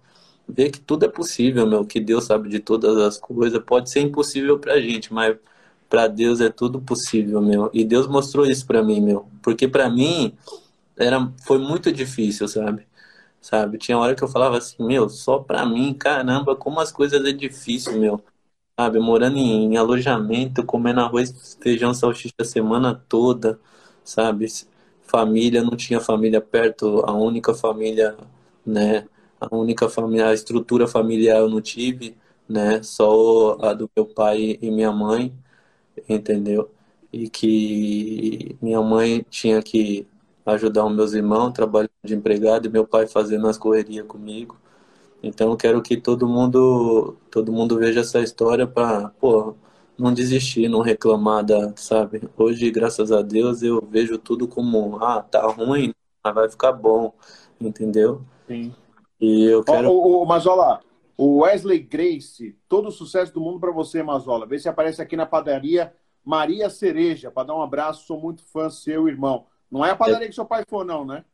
ver 0.49 0.71
que 0.71 0.81
tudo 0.81 1.07
é 1.07 1.09
possível, 1.09 1.67
meu, 1.67 1.85
que 1.85 2.01
Deus 2.01 2.25
sabe 2.25 2.49
de 2.51 2.61
todas 2.61 2.97
as 2.99 3.19
coisas. 3.19 3.63
Pode 3.65 3.91
ser 3.91 4.01
impossível 4.01 4.59
para 4.59 4.75
a 4.75 4.81
gente, 4.81 5.13
mas 5.13 5.37
para 5.89 6.07
Deus 6.07 6.41
é 6.41 6.51
tudo 6.51 6.81
possível, 6.81 7.41
meu. 7.41 7.71
E 7.73 7.85
Deus 7.85 8.07
mostrou 8.07 8.47
isso 8.47 8.67
para 8.67 8.83
mim, 8.83 9.01
meu. 9.01 9.27
Porque 9.43 9.69
para 9.69 9.89
mim 9.91 10.35
era 10.97 11.33
foi 11.47 11.59
muito 11.59 11.93
difícil, 11.93 12.49
sabe? 12.49 12.87
Sabe? 13.45 13.77
Tinha 13.79 13.99
hora 13.99 14.15
que 14.15 14.25
eu 14.25 14.29
falava 14.29 14.57
assim, 14.59 14.83
meu, 14.85 15.09
só 15.09 15.39
para 15.39 15.67
mim, 15.67 15.93
caramba, 15.95 16.57
como 16.57 16.81
as 16.81 16.91
coisas 16.91 17.23
é 17.27 17.33
difícil, 17.33 17.99
meu. 18.01 18.23
Sabe, 18.79 18.99
morando 19.01 19.39
em, 19.39 19.75
em 19.75 19.77
alojamento, 19.77 20.65
comendo 20.65 21.01
arroz, 21.01 21.59
feijão, 21.61 21.95
salsicha 21.95 22.35
a 22.41 22.45
semana 22.45 22.95
toda, 23.09 23.61
sabe? 24.05 24.47
Família, 25.03 25.63
não 25.63 25.77
tinha 25.77 26.01
família 26.01 26.41
perto, 26.41 27.01
a 27.07 27.13
única 27.13 27.55
família, 27.55 28.17
né? 28.67 29.09
A 29.41 29.55
única 29.55 29.89
família, 29.91 30.29
a 30.29 30.35
estrutura 30.35 30.89
familiar 30.89 31.39
eu 31.41 31.51
não 31.51 31.61
tive, 31.61 32.17
né? 32.49 32.83
Só 32.83 33.59
a 33.63 33.75
do 33.75 33.91
meu 33.97 34.07
pai 34.07 34.59
e 34.63 34.71
minha 34.71 34.93
mãe 34.93 35.35
entendeu? 36.09 36.71
E 37.13 37.29
que 37.29 38.57
minha 38.61 38.81
mãe 38.83 39.25
tinha 39.31 39.63
que 39.63 40.07
ajudar 40.45 40.85
os 40.85 40.95
meus 40.95 41.13
irmãos, 41.13 41.53
trabalhando 41.53 41.91
de 42.03 42.15
empregado, 42.15 42.67
e 42.67 42.71
meu 42.71 42.87
pai 42.87 43.07
fazendo 43.07 43.47
as 43.47 43.57
correrias 43.59 44.07
comigo. 44.07 44.57
Então 45.23 45.51
eu 45.51 45.57
quero 45.57 45.81
que 45.81 45.97
todo 45.97 46.29
mundo, 46.29 47.17
todo 47.31 47.53
mundo 47.53 47.79
veja 47.79 48.01
essa 48.01 48.21
história 48.21 48.67
para, 48.67 49.09
pô, 49.21 49.55
não 49.99 50.13
desistir, 50.13 50.69
não 50.69 50.81
reclamar 50.81 51.45
da, 51.45 51.75
sabe? 51.77 52.23
Hoje, 52.37 52.71
graças 52.71 53.11
a 53.11 53.23
Deus, 53.23 53.63
eu 53.63 53.81
vejo 53.91 54.19
tudo 54.19 54.47
como, 54.47 55.03
ah, 55.03 55.23
tá 55.23 55.47
ruim, 55.47 55.95
mas 56.23 56.35
vai 56.35 56.51
ficar 56.51 56.73
bom, 56.73 57.15
entendeu? 57.61 58.23
Sim. 58.47 58.75
E 59.21 59.45
eu 59.45 59.65
quero. 59.65 59.91
Oh, 59.91 60.23
oh, 60.23 60.27
mas 60.27 60.47
olha 60.47 60.57
lá, 60.57 60.81
o 61.17 61.39
Wesley 61.39 61.79
Grace, 61.79 62.57
todo 62.69 62.89
o 62.89 62.93
sucesso 62.93 63.33
do 63.33 63.41
mundo 63.41 63.61
para 63.61 63.71
você, 63.71 64.03
Mazola. 64.03 64.47
Vê 64.47 64.59
se 64.59 64.69
aparece 64.69 65.01
aqui 65.01 65.17
na 65.17 65.25
padaria 65.25 65.95
Maria 66.25 66.69
Cereja, 66.69 67.31
para 67.31 67.49
dar 67.49 67.57
um 67.57 67.63
abraço. 67.63 68.07
Sou 68.07 68.21
muito 68.21 68.43
fã 68.45 68.69
seu, 68.69 69.09
irmão. 69.09 69.47
Não 69.75 69.85
é 69.85 69.91
a 69.91 69.97
padaria 69.97 70.29
que 70.29 70.35
seu 70.35 70.45
pai 70.45 70.63
for, 70.69 70.85
não, 70.85 71.05
né? 71.05 71.25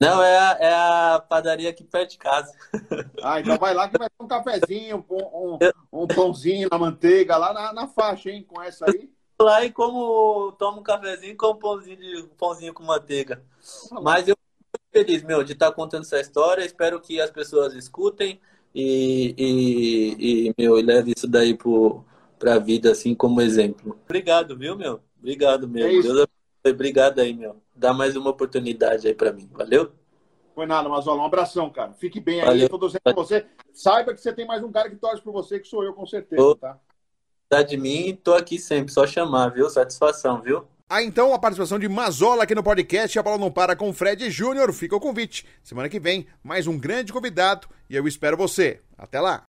Não, 0.00 0.20
é 0.20 0.36
a, 0.36 0.58
é 0.58 0.74
a 0.74 1.20
padaria 1.20 1.70
aqui 1.70 1.84
perto 1.84 2.10
de 2.10 2.18
casa. 2.18 2.52
Ah, 3.22 3.38
então 3.38 3.56
vai 3.56 3.72
lá 3.72 3.88
que 3.88 3.96
vai 3.96 4.08
ter 4.08 4.24
um 4.24 4.26
cafezinho, 4.26 5.06
um, 5.08 5.54
um, 5.54 5.58
um 6.02 6.06
pãozinho 6.08 6.68
na 6.68 6.76
manteiga, 6.76 7.36
lá 7.36 7.54
na, 7.54 7.72
na, 7.72 7.86
faixa, 7.86 8.30
hein? 8.30 8.44
Com 8.46 8.60
essa 8.60 8.84
aí. 8.86 9.08
Lá 9.40 9.64
e 9.64 9.70
como 9.70 10.50
tomo 10.58 10.80
um 10.80 10.82
cafezinho 10.82 11.36
com 11.36 11.52
um 11.52 11.56
pãozinho, 11.56 11.96
de, 11.96 12.22
um 12.22 12.28
pãozinho 12.36 12.74
com 12.74 12.82
manteiga. 12.82 13.44
Mas 14.02 14.26
eu 14.26 14.36
fico 14.36 14.84
feliz, 14.92 15.22
meu, 15.22 15.44
de 15.44 15.52
estar 15.52 15.70
contando 15.70 16.02
essa 16.02 16.20
história. 16.20 16.64
Espero 16.64 17.00
que 17.00 17.20
as 17.20 17.30
pessoas 17.30 17.74
escutem 17.74 18.40
e, 18.74 19.34
e, 19.38 20.48
e 20.48 20.54
meu, 20.58 20.74
leve 20.74 21.12
isso 21.16 21.28
daí 21.28 21.56
para 22.36 22.56
a 22.56 22.58
vida, 22.58 22.90
assim, 22.90 23.14
como 23.14 23.40
exemplo. 23.40 23.96
Obrigado, 24.04 24.58
viu, 24.58 24.76
meu? 24.76 25.00
Obrigado 25.16 25.68
mesmo. 25.68 26.00
É 26.00 26.02
Deus... 26.02 26.26
Obrigado 26.66 27.20
aí, 27.20 27.34
meu. 27.34 27.56
Dá 27.74 27.92
mais 27.92 28.16
uma 28.16 28.30
oportunidade 28.30 29.06
aí 29.06 29.14
para 29.14 29.32
mim. 29.32 29.48
Valeu? 29.52 29.92
Foi 30.54 30.66
nada, 30.66 30.88
Mazola. 30.88 31.20
Um 31.20 31.26
abração, 31.26 31.68
cara. 31.68 31.92
Fique 31.94 32.20
bem 32.20 32.40
aí. 32.40 32.46
Valeu. 32.46 32.62
Eu 32.62 32.68
tô 32.68 32.78
torcendo 32.78 33.02
por 33.02 33.14
você. 33.14 33.44
Saiba 33.72 34.14
que 34.14 34.20
você 34.20 34.32
tem 34.32 34.46
mais 34.46 34.62
um 34.62 34.70
cara 34.70 34.88
que 34.88 34.96
torce 34.96 35.20
por 35.20 35.32
você, 35.32 35.58
que 35.58 35.66
sou 35.66 35.82
eu, 35.84 35.92
com 35.92 36.06
certeza, 36.06 36.40
Ô, 36.40 36.54
tá? 36.54 36.78
Tá 37.48 37.62
de 37.62 37.76
mim, 37.76 38.18
tô 38.22 38.32
aqui 38.34 38.58
sempre. 38.58 38.92
Só 38.92 39.06
chamar, 39.06 39.48
viu? 39.48 39.68
Satisfação, 39.68 40.40
viu? 40.40 40.64
Ah, 40.88 41.02
então 41.02 41.34
a 41.34 41.38
participação 41.38 41.78
de 41.78 41.88
Mazola 41.88 42.44
aqui 42.44 42.54
no 42.54 42.62
podcast 42.62 43.18
A 43.18 43.22
Bola 43.22 43.38
Não 43.38 43.50
Para 43.50 43.74
com 43.74 43.92
Fred 43.92 44.30
Júnior. 44.30 44.72
Fica 44.72 44.94
o 44.94 45.00
convite. 45.00 45.44
Semana 45.62 45.88
que 45.88 45.98
vem, 45.98 46.26
mais 46.42 46.66
um 46.66 46.78
grande 46.78 47.12
convidado 47.12 47.66
e 47.90 47.96
eu 47.96 48.06
espero 48.06 48.36
você. 48.36 48.80
Até 48.96 49.20
lá! 49.20 49.42